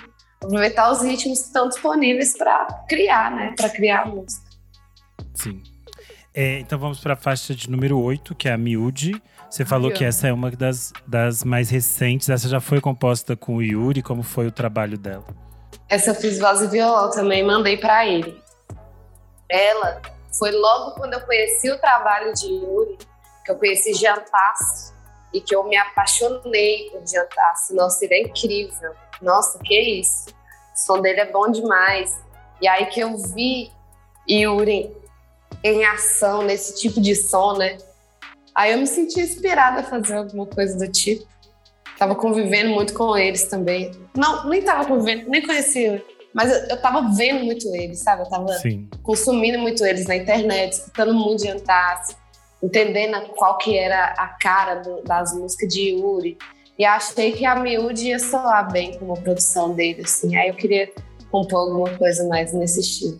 aproveitar 0.43 0.91
os 0.91 1.02
ritmos 1.02 1.39
que 1.39 1.45
estão 1.47 1.69
disponíveis 1.69 2.38
para 2.38 2.65
criar, 2.89 3.32
né? 3.32 3.54
Para 3.56 3.69
criar 3.69 4.02
a 4.02 4.06
música. 4.06 4.50
Sim. 5.34 5.63
É, 6.34 6.60
então 6.60 6.78
vamos 6.78 7.00
pra 7.00 7.15
faixa 7.15 7.56
de 7.56 7.69
número 7.69 8.00
8, 8.00 8.36
que 8.36 8.47
é 8.47 8.54
a 8.54 8.58
Miúde. 8.58 9.21
Você 9.51 9.65
falou 9.65 9.91
Ai, 9.91 9.97
que 9.97 10.05
essa 10.05 10.29
é 10.29 10.33
uma 10.33 10.49
das, 10.49 10.93
das 11.05 11.43
mais 11.43 11.69
recentes. 11.69 12.29
Essa 12.29 12.47
já 12.47 12.61
foi 12.61 12.79
composta 12.79 13.35
com 13.35 13.57
o 13.57 13.61
Yuri. 13.61 14.01
Como 14.01 14.23
foi 14.23 14.47
o 14.47 14.51
trabalho 14.51 14.97
dela? 14.97 15.25
Essa 15.89 16.11
eu 16.11 16.15
fiz 16.15 16.39
voz 16.39 16.61
e 16.61 16.67
violão 16.67 17.11
também, 17.11 17.43
mandei 17.43 17.75
para 17.75 18.07
ele. 18.07 18.41
Ela 19.49 20.01
foi 20.39 20.51
logo 20.51 20.91
quando 20.91 21.15
eu 21.15 21.21
conheci 21.21 21.69
o 21.69 21.77
trabalho 21.79 22.33
de 22.33 22.47
Yuri, 22.47 22.97
que 23.45 23.51
eu 23.51 23.57
conheci 23.57 23.93
Jean 23.93 24.23
Passo. 24.31 24.93
e 25.33 25.39
que 25.41 25.55
eu 25.55 25.63
me 25.65 25.77
apaixonei 25.77 26.89
por 26.91 27.01
Diantasse. 27.03 27.73
Nossa, 27.73 28.03
ele 28.05 28.13
é 28.13 28.21
incrível. 28.23 28.93
Nossa, 29.21 29.59
que 29.59 29.79
isso. 29.79 30.29
O 30.29 30.77
som 30.77 31.01
dele 31.01 31.21
é 31.21 31.31
bom 31.31 31.51
demais. 31.51 32.19
E 32.61 32.67
aí 32.67 32.85
que 32.85 33.01
eu 33.01 33.17
vi 33.17 33.71
Yuri 34.29 34.95
em 35.63 35.85
ação 35.85 36.41
nesse 36.41 36.75
tipo 36.81 37.01
de 37.01 37.15
som, 37.15 37.57
né? 37.57 37.77
Aí 38.62 38.74
eu 38.74 38.78
me 38.78 38.86
senti 38.86 39.19
inspirada 39.19 39.80
a 39.80 39.84
fazer 39.84 40.13
alguma 40.13 40.45
coisa 40.45 40.78
do 40.78 40.88
tipo. 40.91 41.26
Tava 41.97 42.13
convivendo 42.13 42.69
muito 42.69 42.93
com 42.93 43.17
eles 43.17 43.45
também. 43.45 43.89
Não, 44.15 44.47
nem 44.47 44.62
tava 44.62 44.86
convivendo, 44.86 45.28
nem 45.32 45.41
conhecia. 45.41 46.04
Mas 46.32 46.52
eu, 46.52 46.69
eu 46.69 46.80
tava 46.80 47.10
vendo 47.15 47.43
muito 47.43 47.67
eles, 47.74 48.00
sabe? 48.04 48.21
Eu 48.21 48.30
tava 48.30 48.54
Sim. 48.54 48.88
consumindo 49.02 49.58
muito 49.58 49.84
eles 49.84 50.06
na 50.06 50.15
internet, 50.15 50.74
escutando 50.74 51.12
muito 51.12 51.41
de 51.41 51.50
entendendo 52.63 53.19
qual 53.36 53.58
que 53.58 53.76
era 53.76 54.13
a 54.15 54.28
cara 54.39 54.76
do- 54.76 55.02
das 55.02 55.34
músicas 55.34 55.74
de 55.74 55.89
Yuri. 55.95 56.38
E 56.78 56.86
achei 56.86 57.32
que 57.32 57.43
a 57.43 57.56
Miúde 57.56 58.10
ia 58.10 58.19
soar 58.19 58.71
bem 58.71 58.95
como 59.00 59.19
produção 59.19 59.74
dele, 59.74 60.04
assim. 60.06 60.36
Aí 60.36 60.50
eu 60.50 60.54
queria 60.56 60.88
compor 61.32 61.62
alguma 61.62 61.97
coisa 61.97 62.28
mais 62.28 62.54
nesse 62.54 62.80
estilo. 62.82 63.19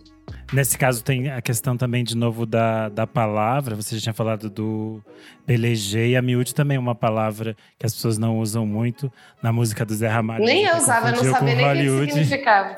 Nesse 0.52 0.76
caso, 0.76 1.02
tem 1.02 1.30
a 1.30 1.40
questão 1.40 1.76
também, 1.78 2.04
de 2.04 2.14
novo, 2.14 2.44
da, 2.44 2.90
da 2.90 3.06
palavra. 3.06 3.74
Você 3.74 3.96
já 3.96 4.02
tinha 4.02 4.12
falado 4.12 4.50
do 4.50 5.02
peleger 5.46 6.08
e 6.08 6.16
a 6.16 6.20
miúde 6.20 6.54
também 6.54 6.76
é 6.76 6.80
uma 6.80 6.94
palavra 6.94 7.56
que 7.78 7.86
as 7.86 7.94
pessoas 7.94 8.18
não 8.18 8.38
usam 8.38 8.66
muito 8.66 9.10
na 9.42 9.50
música 9.50 9.84
do 9.84 9.94
Zé 9.94 10.08
Ramalho. 10.08 10.44
Nem 10.44 10.64
eu 10.64 10.76
usava, 10.76 11.10
não 11.10 11.24
sabia 11.24 11.54
nem 11.74 11.88
o 11.88 12.06
que 12.06 12.12
significava. 12.12 12.76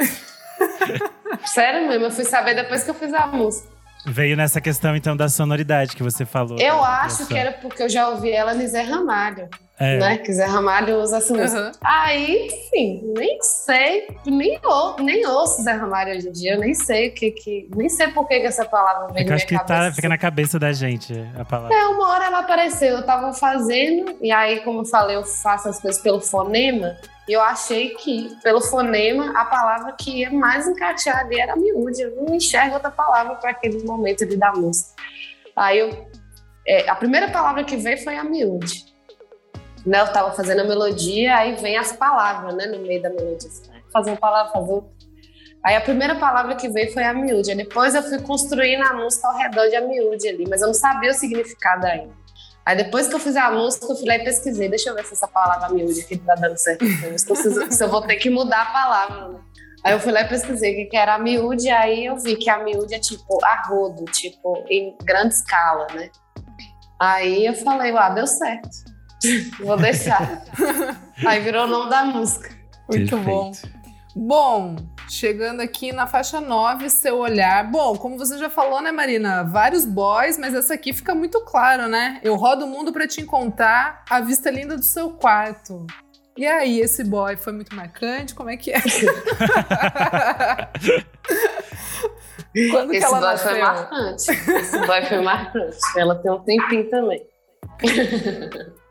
Sério 1.47 1.89
mesmo, 1.89 2.05
eu 2.05 2.11
fui 2.13 2.25
saber 2.25 2.55
depois 2.55 2.85
que 2.85 2.91
eu 2.91 2.95
fiz 2.95 3.13
a 3.13 3.27
música. 3.27 3.74
Veio 4.07 4.37
nessa 4.37 4.61
questão, 4.61 4.95
então, 4.95 5.17
da 5.17 5.29
sonoridade 5.29 5.97
que 5.97 6.03
você 6.03 6.25
falou. 6.27 6.59
Eu 6.59 6.77
da- 6.77 6.81
da 6.83 6.89
acho 7.03 7.27
que 7.27 7.35
era 7.37 7.53
porque 7.53 7.83
eu 7.83 7.89
já 7.89 8.09
ouvi 8.09 8.31
ela 8.31 8.53
no 8.55 8.67
Zé 8.67 8.83
Ramalho, 8.83 9.49
É, 9.79 9.99
né? 9.99 10.19
Que 10.19 10.33
Zé 10.33 10.45
Ramalho 10.45 10.99
usa 11.01 11.17
música. 11.21 11.43
Aham. 11.43 11.73
Aí, 11.83 12.47
enfim, 12.47 13.13
nem 13.17 13.39
sei, 13.43 14.07
nem, 14.27 14.61
ou, 14.63 14.97
nem 15.01 15.27
ouço 15.27 15.63
Zé 15.63 15.73
Ramalho 15.73 16.15
hoje 16.17 16.29
em 16.29 16.33
dia, 16.33 16.55
eu 16.55 16.61
nem 16.61 16.75
sei 16.75 17.09
o 17.09 17.15
que 17.15 17.31
que. 17.31 17.69
Nem 17.75 17.89
sei 17.89 18.09
por 18.09 18.29
que, 18.29 18.41
que 18.41 18.47
essa 18.47 18.65
palavra 18.67 19.09
É 19.11 19.13
veio 19.15 19.17
que 19.17 19.23
eu 19.23 19.29
na 19.31 19.35
acho 19.37 19.47
que 19.47 19.55
tá, 19.59 19.65
cabeça. 19.65 19.95
fica 19.97 20.09
na 20.09 20.19
cabeça 20.19 20.59
da 20.59 20.73
gente 20.73 21.13
a 21.39 21.45
palavra. 21.45 21.75
É, 21.75 21.87
uma 21.87 22.09
hora 22.09 22.27
ela 22.27 22.39
apareceu, 22.41 22.97
eu 22.99 23.07
tava 23.07 23.33
fazendo, 23.33 24.17
e 24.21 24.31
aí, 24.31 24.61
como 24.61 24.81
eu 24.81 24.85
falei, 24.85 25.17
eu 25.17 25.25
faço 25.25 25.69
as 25.69 25.81
coisas 25.81 26.01
pelo 26.03 26.21
fonema, 26.21 26.95
e 27.27 27.33
eu 27.33 27.41
achei 27.41 27.91
que, 27.95 28.37
pelo 28.43 28.61
fonema, 28.61 29.33
a 29.39 29.47
palavra 29.47 29.93
que 29.93 30.21
ia 30.21 30.31
mais 30.31 30.69
encaixar 30.69 31.21
ali 31.21 31.41
era 31.41 31.57
miúde. 31.57 32.03
Eu 32.03 32.17
não 32.17 32.35
enxergo 32.35 32.75
outra 32.75 32.91
palavra 32.91 33.35
para 33.37 33.51
aquele 33.51 33.83
momento 33.85 34.25
ali 34.25 34.37
da 34.37 34.53
música. 34.53 34.95
Aí 35.57 35.79
eu. 35.79 36.07
é, 36.67 36.89
a 36.89 36.95
primeira 36.95 37.31
palavra 37.31 37.65
que 37.65 37.77
veio 37.77 38.03
foi 38.03 38.17
a 38.17 38.25
miúde. 38.25 38.93
Né, 39.87 40.01
eu 40.01 40.13
tava 40.13 40.33
fazendo 40.33 40.61
a 40.61 40.65
melodia, 40.65 41.37
aí 41.37 41.57
vem 41.57 41.77
as 41.77 41.93
palavras, 41.93 42.55
né, 42.55 42.67
no 42.67 42.79
meio 42.81 43.03
da 43.03 43.11
melodia. 43.11 43.51
Fazer 43.93 44.11
uma 44.11 44.17
palavra, 44.17 44.53
fazer 44.53 44.73
outra. 44.73 44.95
Aí 45.63 45.77
a 45.77 45.81
primeira 45.81 46.15
palavra 46.17 46.55
que 46.57 46.69
veio 46.69 46.93
foi 46.93 47.05
a 47.05 47.15
miúde. 47.15 47.55
Depois 47.55 47.95
eu 47.95 48.03
fui 48.03 48.21
construindo 48.21 48.83
a 48.83 48.93
música 48.93 49.29
ao 49.29 49.37
redor 49.37 49.69
de 49.69 49.77
a 49.77 49.81
miúde 49.81 50.29
ali, 50.29 50.45
mas 50.49 50.61
eu 50.61 50.67
não 50.67 50.75
sabia 50.75 51.11
o 51.11 51.15
significado 51.15 51.87
ainda. 51.87 52.24
Aí 52.67 52.77
depois 52.77 53.09
que 53.09 53.15
eu 53.15 53.21
fiz 53.21 53.37
a 53.37 53.51
música, 53.51 53.87
eu 53.87 53.97
fui 53.97 54.07
lá 54.07 54.17
e 54.17 54.25
pesquisei. 54.25 54.69
Deixa 54.69 54.91
eu 54.91 54.95
ver 54.95 55.05
se 55.05 55.13
essa 55.13 55.29
palavra 55.29 55.69
miúde 55.69 56.01
aqui 56.01 56.17
tá 56.17 56.35
dando 56.35 56.57
certo. 56.57 56.85
Se 57.71 57.85
eu 57.85 57.89
vou 57.91 58.03
ter 58.03 58.17
que 58.17 58.31
mudar 58.31 58.63
a 58.63 58.67
palavra. 58.67 59.29
né? 59.29 59.41
Aí 59.85 59.93
eu 59.93 60.01
fui 60.01 60.13
lá 60.13 60.23
e 60.23 60.29
pesquisei 60.29 60.73
o 60.73 60.77
que 60.77 60.85
que 60.87 60.97
era 60.97 61.17
a 61.17 61.19
miúde, 61.19 61.69
aí 61.69 62.07
eu 62.07 62.17
vi 62.17 62.37
que 62.37 62.49
a 62.49 62.65
miúde 62.65 62.95
é 62.95 62.99
tipo 62.99 63.39
arrodo, 63.45 64.07
tipo, 64.07 64.65
em 64.71 64.97
grande 65.05 65.35
escala, 65.35 65.87
né? 65.95 66.09
Aí 66.99 67.45
eu 67.45 67.55
falei, 67.55 67.95
ah, 67.95 68.09
deu 68.09 68.27
certo. 68.27 68.71
Vou 69.61 69.77
deixar. 69.77 70.43
aí 71.27 71.41
virou 71.41 71.65
o 71.65 71.67
nome 71.67 71.91
da 71.91 72.03
música. 72.03 72.49
Muito 72.89 73.11
Perfeito. 73.11 73.25
bom. 73.25 73.53
Bom, 74.17 74.77
chegando 75.09 75.61
aqui 75.61 75.93
na 75.93 76.07
faixa 76.07 76.41
9, 76.41 76.89
seu 76.91 77.19
olhar. 77.19 77.71
Bom, 77.71 77.97
como 77.97 78.19
você 78.19 78.39
já 78.39 78.49
falou, 78.51 78.81
né, 78.83 78.91
Marina? 78.93 79.43
Vários 79.45 79.85
boys, 79.85 80.39
mas 80.39 80.55
essa 80.55 80.75
aqui 80.75 80.93
fica 80.93 81.15
muito 81.15 81.41
claro, 81.43 81.89
né? 81.89 82.21
Eu 82.23 82.35
rodo 82.37 82.65
o 82.65 82.69
mundo 82.69 82.93
pra 82.93 83.07
te 83.07 83.21
encontrar 83.21 84.05
a 84.09 84.21
vista 84.21 84.51
linda 84.51 84.77
do 84.77 84.85
seu 84.85 85.11
quarto. 85.11 85.87
E 86.37 86.45
aí, 86.47 86.81
esse 86.81 87.05
boy 87.05 87.37
foi 87.37 87.53
muito 87.53 87.75
marcante? 87.77 88.35
Como 88.35 88.51
é 88.51 88.57
que 88.57 88.73
é? 88.73 88.81
Quando 92.71 92.91
que 92.91 92.97
Esse 92.99 93.09
boy 93.11 93.21
foi 93.21 93.59
nasceu? 93.59 93.61
marcante. 93.61 94.31
Esse 94.31 94.87
boy 94.87 95.05
foi 95.07 95.21
marcante. 95.21 95.77
Ela 95.97 96.15
tem 96.17 96.31
um 96.33 96.39
tempinho 96.41 96.91
também. 96.91 97.27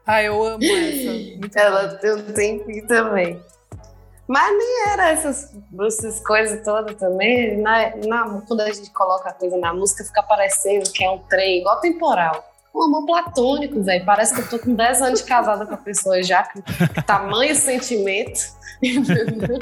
Ah, 0.06 0.22
eu 0.22 0.44
amo 0.44 0.64
essa. 0.64 1.12
Muito 1.40 1.58
Ela 1.58 1.88
bom. 1.88 1.98
tem 1.98 2.14
um 2.14 2.22
tempinho 2.34 2.88
também. 2.88 3.42
Mas 4.28 4.58
nem 4.58 4.88
era 4.92 5.10
essas, 5.10 5.54
essas 5.86 6.20
coisas 6.22 6.64
todas 6.64 6.96
também. 6.96 7.58
Na, 7.58 7.96
na- 8.08 8.42
quando 8.48 8.62
a 8.62 8.72
gente 8.72 8.90
coloca 8.92 9.30
a 9.30 9.34
coisa 9.34 9.58
na 9.58 9.74
música, 9.74 10.04
fica 10.04 10.24
parecendo 10.24 10.90
que 10.92 11.04
é 11.04 11.10
um 11.10 11.20
trem, 11.20 11.60
igual 11.60 11.80
temporal. 11.82 12.44
Um 12.74 12.84
amor 12.84 13.06
platônico, 13.06 13.84
velho. 13.84 14.04
Parece 14.06 14.34
que 14.34 14.42
eu 14.42 14.50
tô 14.50 14.58
com 14.60 14.74
10 14.74 15.02
anos 15.02 15.20
de 15.22 15.26
casada 15.28 15.66
com 15.66 15.74
a 15.74 15.78
pessoa 15.78 16.24
já, 16.24 16.44
que 16.44 16.62
tamanho 17.06 17.54
sentimento. 17.56 18.40
Entendeu? 18.82 19.60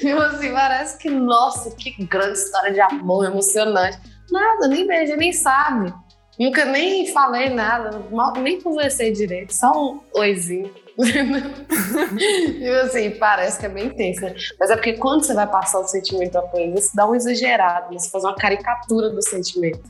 Tipo 0.00 0.20
assim, 0.20 0.52
parece 0.52 0.96
que, 0.98 1.10
nossa, 1.10 1.70
que 1.72 1.90
grande 2.04 2.38
história 2.38 2.72
de 2.72 2.80
amor 2.80 3.24
emocionante. 3.26 3.98
Nada, 4.30 4.68
nem 4.68 4.86
beija, 4.86 5.16
nem 5.16 5.32
sabe. 5.32 5.92
Nunca 6.38 6.64
nem 6.64 7.12
falei 7.12 7.50
nada, 7.50 7.98
mal- 8.10 8.32
nem 8.34 8.60
conversei 8.60 9.10
direito, 9.12 9.52
só 9.52 9.72
um 9.72 10.00
oizinho. 10.14 10.72
tipo 12.58 12.74
assim, 12.82 13.10
parece 13.12 13.60
que 13.60 13.66
é 13.66 13.68
bem 13.68 13.86
intenso, 13.86 14.22
né? 14.22 14.34
Mas 14.58 14.70
é 14.70 14.74
porque 14.74 14.94
quando 14.94 15.24
você 15.24 15.32
vai 15.32 15.46
passar 15.46 15.78
o 15.78 15.86
sentimento 15.86 16.36
à 16.36 16.42
poesia, 16.42 16.74
você 16.74 16.90
dá 16.92 17.08
um 17.08 17.14
exagerado, 17.14 17.92
né? 17.92 17.98
você 17.98 18.10
faz 18.10 18.24
uma 18.24 18.34
caricatura 18.34 19.08
do 19.10 19.22
sentimento. 19.22 19.80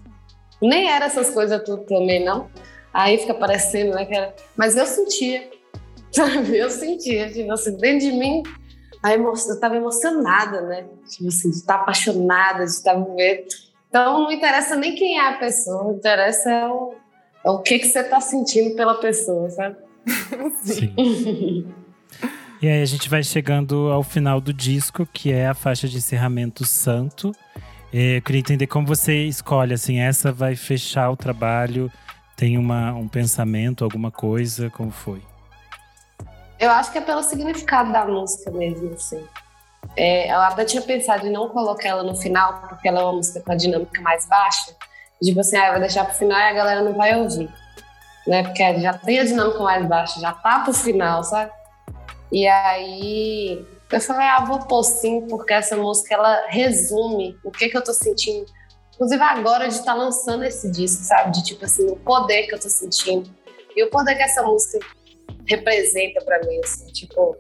Nem 0.61 0.91
era 0.91 1.07
essas 1.07 1.31
coisas 1.31 1.63
tudo 1.65 1.85
também, 1.85 2.23
não. 2.23 2.51
Aí 2.93 3.17
fica 3.17 3.33
parecendo, 3.33 3.95
né? 3.95 4.05
Que 4.05 4.15
era... 4.15 4.35
Mas 4.55 4.77
eu 4.77 4.85
sentia, 4.85 5.49
sabe? 6.13 6.59
Eu 6.59 6.69
sentia, 6.69 7.33
tipo 7.33 7.51
assim, 7.53 7.77
dentro 7.79 8.01
de 8.01 8.13
mim, 8.13 8.43
a 9.03 9.15
eu 9.15 9.61
tava 9.61 9.77
emocionada, 9.77 10.61
né? 10.63 10.87
Tipo 11.09 11.29
assim, 11.29 11.51
de 11.51 11.57
estar 11.57 11.77
apaixonada, 11.77 12.65
de 12.65 12.71
estar 12.71 12.95
vivendo. 12.95 13.47
Então 13.89 14.25
não 14.25 14.33
interessa 14.33 14.77
nem 14.77 14.95
quem 14.95 15.19
é 15.19 15.29
a 15.29 15.39
pessoa, 15.39 15.95
interessa 15.95 16.51
é 16.51 16.69
o, 16.69 16.95
é 17.45 17.51
o 17.51 17.61
que, 17.61 17.79
que 17.79 17.87
você 17.87 18.05
tá 18.05 18.21
sentindo 18.21 18.77
pela 18.77 18.97
pessoa, 18.97 19.49
sabe? 19.49 19.88
Sim. 20.63 21.73
E 22.61 22.67
aí 22.67 22.83
a 22.83 22.87
gente 22.87 23.09
vai 23.09 23.23
chegando 23.23 23.91
ao 23.91 24.03
final 24.03 24.41
do 24.41 24.53
disco, 24.53 25.07
que 25.07 25.33
é 25.33 25.47
a 25.47 25.55
faixa 25.55 25.87
de 25.87 25.97
encerramento 25.97 26.65
Santo. 26.65 27.33
Eu 27.93 28.21
queria 28.23 28.41
entender 28.41 28.67
como 28.67 28.87
você 28.87 29.25
escolhe, 29.25 29.73
assim, 29.73 29.99
essa 29.99 30.33
vai 30.33 30.57
fechar 30.57 31.11
o 31.11 31.17
trabalho, 31.17 31.91
tem 32.37 32.59
uma, 32.59 32.93
um 32.93 33.09
pensamento, 33.09 33.85
alguma 33.85 34.11
coisa, 34.11 34.71
como 34.71 34.91
foi? 34.91 35.23
Eu 36.59 36.71
acho 36.71 36.91
que 36.91 36.99
é 36.99 37.01
pelo 37.01 37.23
significado 37.23 37.93
da 37.93 38.05
música 38.05 38.51
mesmo, 38.51 38.93
assim. 38.93 39.25
É, 39.97 40.31
eu 40.33 40.41
até 40.41 40.65
tinha 40.65 40.83
pensado 40.83 41.27
em 41.27 41.31
não 41.31 41.49
colocar 41.49 41.89
ela 41.89 42.03
no 42.03 42.15
final, 42.15 42.61
porque 42.69 42.89
ela 42.89 43.01
é 43.01 43.03
uma 43.05 43.15
música 43.15 43.41
com 43.41 43.53
a 43.53 43.55
dinâmica 43.55 44.03
mais 44.03 44.27
baixa. 44.27 44.75
Tipo 45.23 45.41
assim, 45.41 45.57
ah, 45.57 45.71
vai 45.71 45.81
deixar 45.81 46.05
pro 46.05 46.15
final 46.15 46.39
e 46.39 46.43
a 46.43 46.53
galera 46.53 46.83
não 46.83 46.95
vai 46.95 47.17
ouvir. 47.17 47.49
Né? 48.29 48.43
Porque 48.43 48.81
já 48.81 48.93
tem 48.93 49.19
a 49.21 49.25
dinâmica 49.25 49.59
mais 49.61 49.89
baixa, 49.89 50.21
já 50.21 50.33
tá 50.33 50.61
pro 50.61 50.75
final, 50.75 51.25
sabe? 51.25 51.51
E 52.31 52.47
aí 52.47 53.67
eu 53.91 54.01
falei, 54.03 54.29
ah, 54.29 54.45
vou 54.45 54.59
pôr 54.59 54.85
sim, 54.85 55.27
porque 55.27 55.55
essa 55.55 55.75
música 55.79 56.15
ela 56.15 56.45
resume 56.49 57.39
o 57.43 57.51
que, 57.51 57.71
que 57.71 57.77
eu 57.77 57.83
tô 57.83 57.95
sentindo. 57.95 58.45
Inclusive 58.95 59.23
agora 59.23 59.67
de 59.67 59.75
estar 59.75 59.95
lançando 59.95 60.45
esse 60.45 60.71
disco, 60.71 61.05
sabe? 61.05 61.33
De 61.33 61.43
tipo 61.43 61.65
assim, 61.65 61.89
o 61.89 61.97
poder 61.97 62.43
que 62.47 62.55
eu 62.55 62.61
tô 62.61 62.69
sentindo. 62.69 63.31
E 63.75 63.83
o 63.83 63.89
poder 63.89 64.15
que 64.15 64.23
essa 64.23 64.43
música 64.43 64.79
representa 65.47 66.23
pra 66.23 66.39
mim, 66.41 66.61
assim, 66.63 66.87
tipo, 66.89 67.35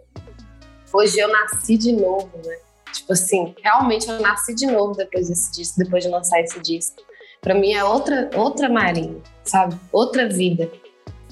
hoje 0.90 1.18
eu 1.18 1.28
nasci 1.28 1.76
de 1.76 1.92
novo, 1.92 2.30
né? 2.46 2.56
Tipo 2.94 3.12
assim, 3.12 3.54
realmente 3.62 4.08
eu 4.08 4.18
nasci 4.20 4.54
de 4.54 4.66
novo 4.66 4.94
depois 4.94 5.28
desse 5.28 5.52
disco, 5.52 5.78
depois 5.80 6.02
de 6.02 6.08
lançar 6.08 6.40
esse 6.40 6.58
disco. 6.60 7.02
Pra 7.40 7.54
mim 7.54 7.72
é 7.72 7.84
outra, 7.84 8.30
outra 8.34 8.68
Marinha, 8.68 9.16
sabe? 9.44 9.76
Outra 9.92 10.28
vida, 10.28 10.70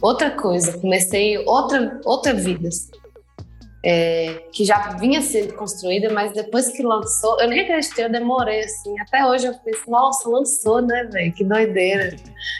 outra 0.00 0.30
coisa. 0.30 0.78
Comecei 0.78 1.38
outra, 1.38 2.00
outra 2.04 2.32
vida. 2.32 2.68
É, 3.84 4.42
que 4.50 4.64
já 4.64 4.96
vinha 4.96 5.22
sendo 5.22 5.54
construída, 5.54 6.12
mas 6.12 6.32
depois 6.32 6.68
que 6.68 6.82
lançou, 6.82 7.40
eu 7.40 7.48
nem 7.48 7.60
acreditei, 7.60 8.04
eu 8.04 8.10
demorei 8.10 8.60
assim. 8.60 8.98
Até 9.00 9.24
hoje 9.24 9.46
eu 9.46 9.54
penso, 9.54 9.88
nossa, 9.88 10.28
lançou, 10.28 10.82
né, 10.82 11.04
velho? 11.04 11.32
Que 11.32 11.44
doideira. 11.44 12.16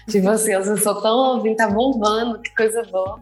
tipo 0.08 0.28
assim, 0.28 0.52
eu 0.52 0.76
sou 0.76 1.00
tão 1.00 1.36
ouvindo, 1.36 1.56
tá 1.56 1.68
bombando, 1.68 2.40
que 2.40 2.54
coisa 2.54 2.82
boa. 2.84 3.20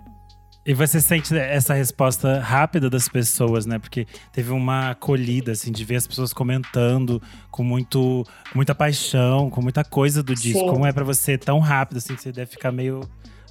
E 0.66 0.72
você 0.72 0.98
sente 0.98 1.36
essa 1.36 1.74
resposta 1.74 2.40
rápida 2.40 2.88
das 2.88 3.06
pessoas, 3.06 3.66
né? 3.66 3.78
Porque 3.78 4.06
teve 4.32 4.50
uma 4.50 4.90
acolhida, 4.90 5.52
assim, 5.52 5.70
de 5.70 5.84
ver 5.84 5.96
as 5.96 6.06
pessoas 6.06 6.32
comentando 6.32 7.20
com 7.50 7.62
muito, 7.62 8.24
muita 8.54 8.74
paixão, 8.74 9.50
com 9.50 9.60
muita 9.60 9.84
coisa 9.84 10.22
do 10.22 10.34
disco. 10.34 10.60
Sim. 10.60 10.66
Como 10.66 10.86
é 10.86 10.92
pra 10.92 11.04
você 11.04 11.36
tão 11.36 11.58
rápido, 11.58 11.98
assim, 11.98 12.16
que 12.16 12.22
você 12.22 12.32
deve 12.32 12.50
ficar 12.50 12.72
meio 12.72 13.00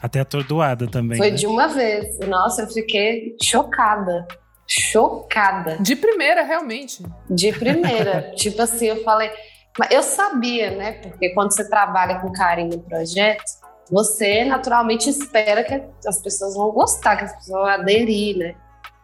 Até 0.01 0.21
atordoada 0.21 0.87
também. 0.87 1.19
Foi 1.19 1.29
né? 1.29 1.37
de 1.37 1.45
uma 1.45 1.67
vez. 1.67 2.17
Nossa, 2.27 2.63
eu 2.63 2.67
fiquei 2.67 3.35
chocada. 3.41 4.27
Chocada. 4.67 5.77
De 5.79 5.95
primeira, 5.95 6.41
realmente. 6.41 7.03
De 7.29 7.53
primeira. 7.53 8.31
tipo 8.35 8.59
assim, 8.59 8.87
eu 8.87 9.03
falei. 9.03 9.29
Mas 9.77 9.91
eu 9.91 10.01
sabia, 10.01 10.71
né? 10.71 10.93
Porque 10.93 11.29
quando 11.29 11.53
você 11.53 11.69
trabalha 11.69 12.19
com 12.19 12.31
carinho 12.31 12.71
no 12.71 12.79
projeto, 12.79 13.43
você 13.91 14.45
naturalmente 14.45 15.09
espera 15.09 15.63
que 15.63 15.81
as 16.07 16.21
pessoas 16.21 16.55
vão 16.55 16.71
gostar, 16.71 17.17
que 17.17 17.25
as 17.25 17.35
pessoas 17.35 17.61
vão 17.61 17.65
aderir, 17.65 18.37
né? 18.37 18.55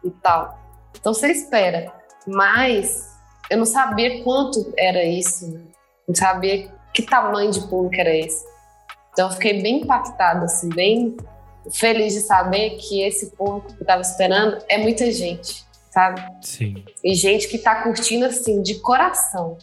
E 0.04 0.10
tal. 0.10 0.58
Então 1.00 1.14
você 1.14 1.32
espera. 1.32 1.92
Mas 2.26 3.10
eu 3.50 3.58
não 3.58 3.66
sabia 3.66 4.24
quanto 4.24 4.74
era 4.78 5.04
isso, 5.04 5.52
né? 5.52 5.62
Não 6.08 6.16
sabia 6.16 6.72
que 6.94 7.04
tamanho 7.04 7.52
de 7.52 7.62
público 7.68 8.00
era 8.00 8.16
esse. 8.16 8.46
Então 9.12 9.28
eu 9.28 9.34
fiquei 9.34 9.62
bem 9.62 9.82
impactada, 9.82 10.46
assim, 10.46 10.70
bem 10.70 11.18
feliz 11.72 12.14
de 12.14 12.22
saber 12.22 12.78
que 12.78 13.02
esse 13.02 13.32
público 13.32 13.68
que 13.68 13.74
eu 13.74 13.82
estava 13.82 14.02
esperando 14.02 14.64
é 14.70 14.78
muita 14.78 15.12
gente, 15.12 15.66
sabe? 15.92 16.22
Sim. 16.42 16.84
E 17.04 17.14
gente 17.14 17.48
que 17.48 17.58
tá 17.58 17.84
curtindo 17.84 18.26
assim, 18.26 18.62
de 18.62 18.76
coração. 18.80 19.58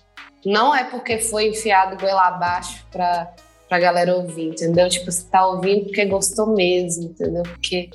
Não 0.45 0.75
é 0.75 0.85
porque 0.85 1.19
foi 1.19 1.49
enfiado 1.49 1.97
goela 1.99 2.29
abaixo 2.29 2.87
pra, 2.91 3.35
pra 3.69 3.79
galera 3.79 4.15
ouvir, 4.17 4.49
entendeu? 4.49 4.89
Tipo, 4.89 5.11
você 5.11 5.25
tá 5.31 5.47
ouvindo 5.47 5.85
porque 5.85 6.05
gostou 6.05 6.55
mesmo, 6.55 7.05
entendeu? 7.05 7.43
Porque 7.43 7.91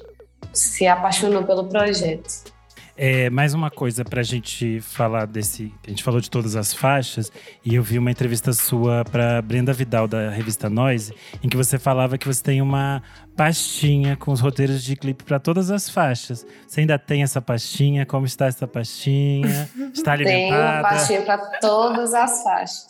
se 0.53 0.87
apaixonou 0.87 1.43
pelo 1.43 1.67
projeto. 1.67 2.51
É, 2.97 3.29
mais 3.31 3.53
uma 3.53 3.71
coisa 3.71 4.03
pra 4.03 4.21
gente 4.21 4.79
falar 4.81 5.25
desse. 5.25 5.73
A 5.87 5.89
gente 5.89 6.03
falou 6.03 6.19
de 6.19 6.29
todas 6.29 6.55
as 6.55 6.73
faixas, 6.73 7.31
e 7.65 7.73
eu 7.73 7.81
vi 7.81 7.97
uma 7.97 8.11
entrevista 8.11 8.51
sua 8.53 9.03
pra 9.09 9.41
Brenda 9.41 9.73
Vidal, 9.73 10.07
da 10.07 10.29
revista 10.29 10.69
Noise, 10.69 11.13
em 11.41 11.49
que 11.49 11.57
você 11.57 11.79
falava 11.79 12.17
que 12.17 12.27
você 12.27 12.43
tem 12.43 12.61
uma 12.61 13.01
pastinha 13.35 14.15
com 14.17 14.31
os 14.31 14.39
roteiros 14.39 14.83
de 14.83 14.95
clipe 14.95 15.23
pra 15.23 15.39
todas 15.39 15.71
as 15.71 15.89
faixas. 15.89 16.45
Você 16.67 16.81
ainda 16.81 16.99
tem 16.99 17.23
essa 17.23 17.41
pastinha? 17.41 18.05
Como 18.05 18.25
está 18.25 18.45
essa 18.45 18.67
pastinha? 18.67 19.69
Está 19.93 20.15
Tem 20.17 20.51
uma 20.51 20.57
alimentada? 20.57 20.81
pastinha 20.89 21.21
pra 21.21 21.37
todas 21.59 22.13
as 22.13 22.43
faixas. 22.43 22.87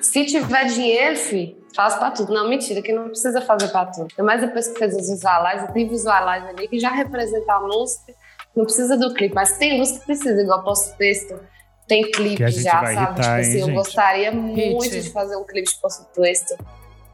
Se 0.00 0.24
tiver 0.26 0.66
dinheiro, 0.66 1.16
fi, 1.16 1.56
faz 1.78 1.94
pra 1.94 2.10
tudo. 2.10 2.34
Não, 2.34 2.48
mentira, 2.48 2.82
que 2.82 2.92
não 2.92 3.04
precisa 3.04 3.40
fazer 3.40 3.68
pra 3.68 3.86
tudo. 3.86 4.08
Mas 4.18 4.40
depois 4.40 4.66
que 4.66 4.76
fez 4.76 4.96
os 4.96 5.08
visualize, 5.08 5.72
tem 5.72 5.88
visualize 5.88 6.48
ali 6.48 6.66
que 6.66 6.80
já 6.80 6.90
representa 6.90 7.52
a 7.52 7.60
música. 7.60 8.12
Não 8.56 8.64
precisa 8.64 8.96
do 8.96 9.14
clipe, 9.14 9.32
mas 9.32 9.56
tem 9.58 9.78
música 9.78 10.00
que 10.00 10.06
precisa, 10.06 10.42
igual 10.42 10.64
posto 10.64 10.96
texto. 10.96 11.38
Tem 11.86 12.02
Que 12.02 12.10
clipe 12.10 12.42
a 12.42 12.50
gente 12.50 12.64
já, 12.64 12.80
vai 12.80 12.94
sabe? 12.94 13.06
irritar, 13.06 13.22
tipo 13.22 13.30
hein, 13.30 13.40
assim, 13.40 13.60
eu 13.60 13.66
gente? 13.66 13.74
gostaria 13.76 14.32
muito 14.32 14.92
Hit. 14.92 15.02
de 15.02 15.10
fazer 15.10 15.36
um 15.36 15.44
clipe 15.44 15.68
de 15.68 15.76
posto 15.76 16.04
texto. 16.20 16.58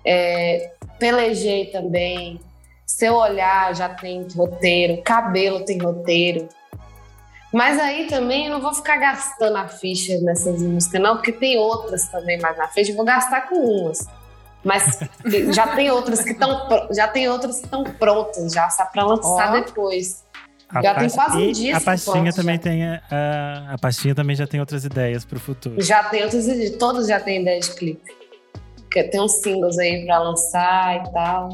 É, 0.03 0.73
pelejei 0.99 1.67
também. 1.67 2.41
Seu 2.87 3.17
olhar 3.17 3.75
já 3.75 3.91
tem 3.91 4.27
roteiro, 4.35 5.03
cabelo 5.03 5.63
tem 5.63 5.77
roteiro. 5.79 6.49
Mas 7.53 7.79
aí 7.79 8.07
também 8.07 8.47
eu 8.47 8.53
não 8.53 8.63
vou 8.63 8.73
ficar 8.73 8.97
gastando 8.97 9.59
a 9.59 9.69
ficha 9.69 10.19
nessas 10.23 10.63
músicas, 10.63 11.01
não, 11.03 11.17
porque 11.17 11.33
tem 11.33 11.59
outras 11.59 12.09
também 12.09 12.41
mais 12.41 12.57
na 12.57 12.67
frente. 12.69 12.91
Eu 12.91 12.97
vou 12.97 13.05
gastar 13.05 13.43
com 13.43 13.57
umas. 13.57 14.09
Mas 14.65 14.99
já 15.53 15.69
tem 15.69 15.91
outras 15.91 16.23
que 16.23 16.31
estão 16.31 16.69
já 16.91 17.07
tem 17.09 17.29
outras 17.29 17.59
que 17.59 17.65
estão 17.65 17.85
prontas 17.85 18.53
já, 18.53 18.69
só 18.71 18.85
para 18.87 19.05
lançar 19.05 19.53
Ó. 19.53 19.61
depois. 19.61 20.25
A 20.71 20.83
Já 20.83 20.95
tem 20.95 21.11
quase 21.11 21.37
um 21.37 21.53
disco 21.53 21.77
A 21.77 21.81
pastinha 21.81 22.23
pronto, 22.23 22.37
também 22.37 22.57
já. 22.57 22.63
tem. 22.63 22.85
A, 22.85 23.03
a, 23.11 23.75
a 23.75 23.79
pastinha 23.79 24.15
também 24.15 24.35
já 24.35 24.47
tem 24.47 24.59
outras 24.59 24.85
ideias 24.85 25.25
pro 25.25 25.39
futuro. 25.39 25.81
Já 25.81 26.03
tem 26.05 26.25
outras, 26.25 26.47
todos 26.79 27.07
já 27.07 27.21
tem 27.21 27.43
ideia 27.43 27.61
de 27.61 27.71
clipe. 27.75 28.11
Porque 28.81 29.05
Tem 29.05 29.21
uns 29.21 29.41
singles 29.43 29.79
aí 29.79 30.05
para 30.05 30.19
lançar 30.19 31.05
e 31.05 31.13
tal. 31.13 31.49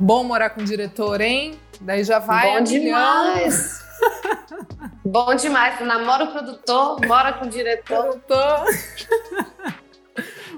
Bom 0.00 0.24
morar 0.24 0.50
com 0.50 0.60
o 0.60 0.64
diretor, 0.64 1.20
hein? 1.20 1.58
Daí 1.80 2.02
já 2.02 2.18
vai. 2.18 2.52
Bom 2.52 2.64
demais. 2.64 3.84
Bom 5.04 5.34
demais. 5.34 5.80
Namora 5.80 6.24
o 6.24 6.32
produtor, 6.32 7.00
mora 7.06 7.32
com 7.34 7.44
o 7.44 7.48
diretor. 7.48 8.20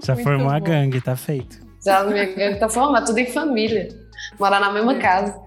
Já 0.04 0.14
Muito 0.14 0.24
formou 0.24 0.50
a 0.50 0.58
gangue, 0.58 1.00
tá 1.00 1.16
feito. 1.16 1.58
Já 1.84 2.02
minha 2.04 2.24
gangue 2.26 2.58
tá 2.58 2.68
formada, 2.68 3.06
tudo 3.06 3.18
em 3.18 3.26
família. 3.26 3.88
Morar 4.38 4.60
na 4.60 4.72
mesma 4.72 4.96
casa. 4.96 5.38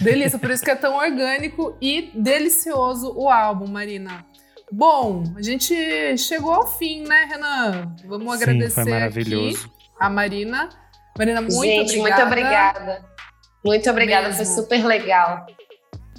Delícia, 0.00 0.38
por 0.38 0.50
isso 0.50 0.62
que 0.64 0.70
é 0.70 0.76
tão 0.76 0.96
orgânico 0.96 1.76
e 1.80 2.10
delicioso 2.14 3.12
o 3.16 3.28
álbum, 3.30 3.66
Marina. 3.66 4.24
Bom, 4.70 5.22
a 5.36 5.42
gente 5.42 6.18
chegou 6.18 6.52
ao 6.52 6.66
fim, 6.66 7.06
né, 7.06 7.24
Renan? 7.30 7.94
Vamos 8.06 8.36
Sim, 8.36 8.42
agradecer 8.42 8.82
foi 8.82 8.90
maravilhoso. 8.92 9.64
aqui 9.66 9.70
a 10.00 10.10
Marina. 10.10 10.68
Marina, 11.16 11.40
muito 11.40 11.62
Gente, 11.62 11.98
obrigada. 11.98 12.00
muito 12.00 12.26
obrigada. 12.26 13.04
Muito 13.64 13.90
obrigada, 13.90 14.28
Mesmo. 14.28 14.44
foi 14.44 14.54
super 14.62 14.84
legal. 14.84 15.46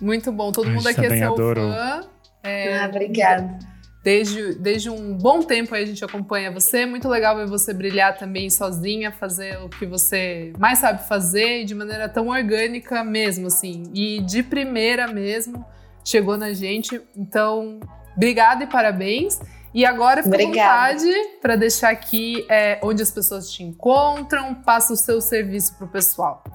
Muito 0.02 0.32
bom, 0.32 0.52
todo 0.52 0.70
A 0.70 0.72
mundo 0.72 0.88
aqui 0.88 1.06
é 1.06 1.18
seu 1.18 1.34
adorou. 1.34 1.72
fã. 1.72 2.02
É, 2.44 2.80
Ah, 2.80 2.88
obrigada. 2.88 3.60
Desde, 4.08 4.54
desde 4.54 4.90
um 4.90 5.18
bom 5.18 5.44
tempo 5.44 5.76
aí 5.76 5.84
a 5.84 5.86
gente 5.86 6.02
acompanha 6.02 6.50
você. 6.50 6.86
Muito 6.86 7.10
legal 7.10 7.36
ver 7.36 7.46
você 7.46 7.74
brilhar 7.74 8.18
também 8.18 8.50
sozinha, 8.50 9.12
fazer 9.12 9.62
o 9.62 9.68
que 9.68 9.86
você 9.86 10.54
mais 10.58 10.80
sabe 10.80 11.06
fazer 11.06 11.64
e 11.64 11.66
de 11.66 11.76
maneira 11.76 12.08
tão 12.08 12.30
orgânica 12.30 13.04
mesmo, 13.04 13.48
assim. 13.48 13.84
E 13.94 14.22
de 14.22 14.42
primeira 14.42 15.10
mesmo, 15.10 15.66
chegou 16.06 16.38
na 16.38 16.54
gente. 16.54 17.02
Então, 17.18 17.82
obrigada 18.16 18.64
e 18.64 18.68
parabéns. 18.68 19.42
E 19.74 19.86
agora 19.86 20.24
fica 20.24 20.38
à 20.38 20.46
vontade 20.46 21.12
para 21.42 21.58
deixar 21.58 21.90
aqui 21.90 22.46
é, 22.50 22.80
onde 22.82 23.04
as 23.04 23.12
pessoas 23.12 23.52
te 23.52 23.62
encontram, 23.62 24.56
passa 24.56 24.94
o 24.94 24.96
seu 24.96 25.20
serviço 25.20 25.78
pro 25.78 25.86
pessoal. 25.86 26.46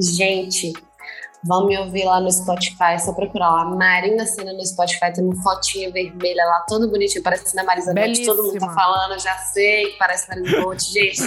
Gente, 0.00 0.72
vão 1.44 1.66
me 1.66 1.76
ouvir 1.78 2.04
lá 2.04 2.20
no 2.20 2.30
Spotify, 2.30 2.92
é 2.94 2.98
só 2.98 3.12
procurar 3.12 3.50
lá. 3.50 3.64
Marina 3.64 4.24
Cena 4.26 4.52
no 4.52 4.64
Spotify, 4.64 5.12
tem 5.12 5.24
uma 5.24 5.40
fotinha 5.42 5.90
vermelha 5.90 6.44
lá, 6.44 6.64
toda 6.68 6.86
bonitinha, 6.86 7.22
parecendo 7.22 7.60
a 7.60 7.64
Marisa 7.64 7.92
Monte. 7.94 8.24
Todo 8.24 8.42
mundo 8.42 8.58
tá 8.58 8.70
falando, 8.70 9.18
já 9.18 9.36
sei 9.38 9.90
que 9.90 9.98
parece 9.98 10.28
Marisa 10.28 10.60
Monte. 10.60 10.92
Gente, 10.92 11.18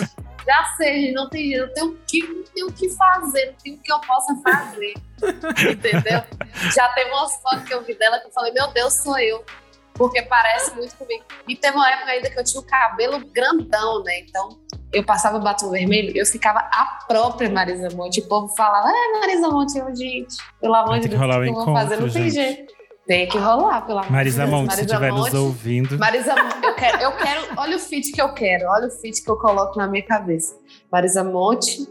já 0.45 0.73
sei, 0.77 1.01
gente, 1.01 1.13
não 1.13 1.29
tem 1.29 1.49
jeito, 1.49 1.67
não 1.67 1.73
tem 1.73 1.83
o 1.83 1.97
que, 2.07 2.21
não 2.21 2.43
tem 2.43 2.63
o 2.63 2.71
que 2.71 2.89
fazer, 2.89 3.45
não 3.47 3.53
tem 3.55 3.73
o 3.73 3.77
que 3.77 3.91
eu 3.91 3.99
possa 3.99 4.35
fazer. 4.43 4.93
Entendeu? 5.71 6.23
Já 6.73 6.89
teve 6.89 7.09
umas 7.11 7.35
fotos 7.41 7.63
que 7.63 7.73
eu 7.73 7.83
vi 7.83 7.95
dela 7.95 8.19
que 8.19 8.27
eu 8.27 8.31
falei, 8.31 8.53
meu 8.53 8.67
Deus, 8.71 8.93
sou 9.01 9.17
eu. 9.17 9.43
Porque 9.95 10.21
parece 10.23 10.75
muito 10.75 10.95
comigo. 10.97 11.23
E 11.47 11.55
teve 11.55 11.75
uma 11.75 11.89
época 11.89 12.11
ainda 12.11 12.29
que 12.29 12.37
eu 12.37 12.43
tinha 12.43 12.61
o 12.61 12.65
cabelo 12.65 13.19
grandão, 13.31 14.03
né? 14.03 14.19
Então, 14.19 14.59
eu 14.91 15.03
passava 15.03 15.39
batom 15.39 15.69
vermelho, 15.69 16.11
eu 16.15 16.25
ficava 16.25 16.59
a 16.59 17.05
própria 17.07 17.49
Marisa 17.49 17.89
Monte. 17.95 18.19
O 18.19 18.27
povo 18.27 18.47
falava, 18.55 18.89
é 18.89 19.19
Marisa 19.19 19.49
Monte, 19.49 19.77
eu, 19.77 19.95
gente, 19.95 20.35
pelo 20.59 20.75
amor 20.75 20.99
de 20.99 21.07
Deus, 21.07 21.21
o 21.21 21.41
que 21.41 21.49
eu 21.49 21.53
vou 21.53 21.73
fazer? 21.73 21.97
Não 21.97 22.09
tem 22.09 22.29
jeito. 22.29 22.73
Tem 23.07 23.27
que 23.27 23.37
rolar, 23.37 23.85
pelo 23.85 23.99
amor 23.99 24.11
Marisa 24.11 24.43
de 24.43 24.49
Deus. 24.49 24.61
Monte, 24.61 24.71
se 24.71 24.77
Marisa 24.77 24.93
estiver 24.93 25.11
nos 25.11 25.21
Monte, 25.21 25.35
ouvindo. 25.35 25.99
Marisa, 25.99 26.35
eu 26.63 26.75
quero, 26.75 27.01
eu 27.01 27.11
quero, 27.11 27.41
olha 27.57 27.75
o 27.77 27.79
feat 27.79 28.11
que 28.11 28.21
eu 28.21 28.33
quero, 28.33 28.67
olha 28.67 28.87
o 28.87 28.91
feat 28.91 29.23
que 29.23 29.29
eu 29.29 29.37
coloco 29.37 29.77
na 29.77 29.87
minha 29.87 30.03
cabeça. 30.03 30.57
Marisa 30.91 31.23
Monte, 31.23 31.87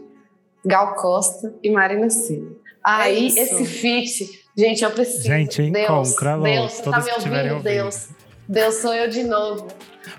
Gal 0.65 0.95
Costa 0.95 1.55
e 1.63 1.71
Marina 1.71 2.09
Silva. 2.09 2.55
Aí, 2.83 3.27
isso. 3.27 3.39
esse 3.39 3.65
feat, 3.65 4.44
gente, 4.57 4.83
eu 4.83 4.91
preciso. 4.91 5.23
Gente, 5.23 5.71
Deus, 5.71 6.09
encontro, 6.09 6.29
alô, 6.29 6.43
Deus, 6.43 6.71
você 6.71 6.83
tá 6.83 6.99
me 6.99 7.11
ouvindo? 7.11 7.53
ouvindo. 7.53 7.63
Deus. 7.63 8.09
Deus, 8.47 8.75
sou 8.75 8.93
eu 8.93 9.09
de 9.09 9.23
novo. 9.23 9.67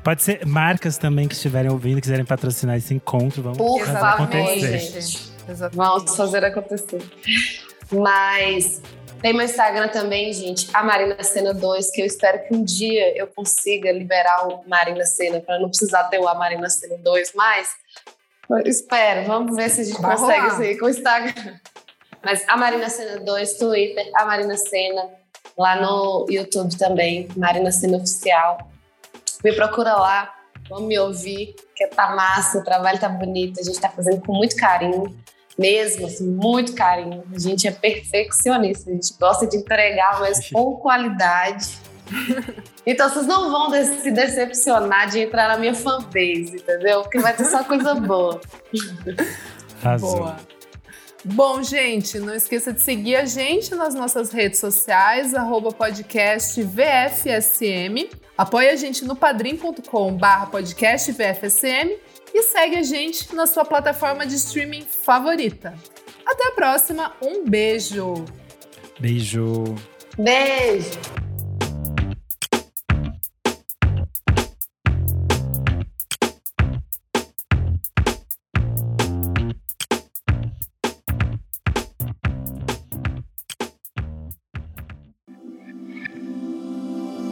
Pode 0.03 0.23
ser 0.23 0.45
marcas 0.45 0.99
também 0.99 1.29
que 1.29 1.35
estiverem 1.35 1.71
ouvindo, 1.71 2.01
quiserem 2.01 2.25
patrocinar 2.25 2.77
esse 2.77 2.93
encontro. 2.93 3.43
Vamos 3.43 3.59
Por 3.59 3.81
fazer 3.81 3.93
favor, 3.93 4.23
acontecer. 4.25 4.79
gente. 4.79 5.33
Exatamente. 5.49 5.77
Vamos 5.77 6.17
fazer 6.17 6.45
acontecer. 6.45 7.03
Mas 7.93 8.83
tem 9.23 9.33
meu 9.33 9.45
Instagram 9.45 9.89
também, 9.89 10.33
gente, 10.33 10.69
a 10.75 10.83
Marina 10.83 11.23
Cena 11.23 11.55
2, 11.55 11.91
que 11.91 12.03
eu 12.03 12.07
espero 12.07 12.47
que 12.47 12.55
um 12.55 12.63
dia 12.65 13.17
eu 13.17 13.27
consiga 13.29 13.91
liberar 13.93 14.49
o 14.49 14.69
Marina 14.69 15.05
Cena, 15.05 15.41
para 15.41 15.59
não 15.59 15.69
precisar 15.69 16.05
ter 16.05 16.19
o 16.19 16.29
a 16.29 16.35
Marina 16.35 16.69
Cena 16.69 16.97
2 16.99 17.33
mais. 17.35 17.69
Espero, 18.65 19.27
vamos 19.27 19.57
ver 19.57 19.71
se 19.71 19.81
a 19.81 19.85
gente 19.85 20.01
Vai 20.01 20.17
consegue 20.17 20.65
aí 20.65 20.79
com 20.79 20.87
o 20.87 20.89
Instagram. 20.89 21.55
Mas 22.27 22.43
a 22.49 22.57
Marina 22.57 22.91
Cena 22.91 23.21
2, 23.21 23.53
Twitter, 23.55 24.11
a 24.17 24.25
Marina 24.25 24.57
Cena, 24.57 25.11
lá 25.57 25.81
no 25.81 26.27
YouTube 26.29 26.77
também, 26.77 27.29
Marina 27.37 27.71
Cena 27.71 27.99
Oficial. 27.99 28.69
Me 29.45 29.53
procura 29.53 29.95
lá, 29.95 30.35
vamos 30.69 30.89
me 30.89 30.99
ouvir, 30.99 31.55
que 31.77 31.87
tá 31.87 32.17
massa, 32.17 32.59
o 32.59 32.65
trabalho 32.65 32.99
tá 32.99 33.09
bonito, 33.09 33.61
a 33.61 33.63
gente 33.63 33.81
tá 33.81 33.89
fazendo 33.91 34.21
com 34.23 34.33
muito 34.33 34.57
carinho 34.57 35.17
mesmo, 35.57 36.07
assim, 36.07 36.27
muito 36.27 36.75
carinho. 36.75 37.23
A 37.33 37.39
gente 37.39 37.69
é 37.69 37.71
perfeccionista, 37.71 38.91
a 38.91 38.95
gente 38.95 39.15
gosta 39.21 39.47
de 39.47 39.59
entregar, 39.59 40.19
mas 40.19 40.51
com 40.51 40.75
qualidade. 40.79 41.79
Então 42.85 43.09
vocês 43.09 43.29
não 43.29 43.53
vão 43.53 43.71
se 43.71 44.11
decepcionar 44.11 45.09
de 45.09 45.21
entrar 45.21 45.47
na 45.47 45.59
minha 45.59 45.75
fanbase, 45.75 46.57
entendeu? 46.57 47.03
Porque 47.03 47.21
vai 47.21 47.37
ter 47.37 47.45
só 47.45 47.63
coisa 47.63 47.95
boa. 47.95 48.41
Arrasou. 49.81 50.17
Boa. 50.17 50.56
Bom, 51.25 51.63
gente, 51.63 52.19
não 52.19 52.35
esqueça 52.35 52.73
de 52.73 52.81
seguir 52.81 53.17
a 53.17 53.25
gente 53.25 53.75
nas 53.75 53.95
nossas 53.95 54.31
redes 54.31 54.61
sociais, 54.61 55.35
arroba 55.35 55.73
podcast 55.73 56.63
VFSM. 56.63 58.09
Apoie 58.37 58.69
a 58.69 58.77
gente 58.77 59.05
no 59.05 59.17
padrim.com 59.17 60.17
barra 60.17 60.47
podcast 60.47 61.11
VFSM 61.11 61.97
e 62.33 62.43
segue 62.43 62.77
a 62.77 62.83
gente 62.83 63.35
na 63.35 63.47
sua 63.47 63.65
plataforma 63.65 64.27
de 64.27 64.37
streaming 64.37 64.83
favorita. 64.83 65.75
Até 66.25 66.49
a 66.49 66.53
próxima, 66.53 67.13
um 67.23 67.49
beijo! 67.49 68.25
Beijo! 69.01 69.65
Beijo! 70.19 71.26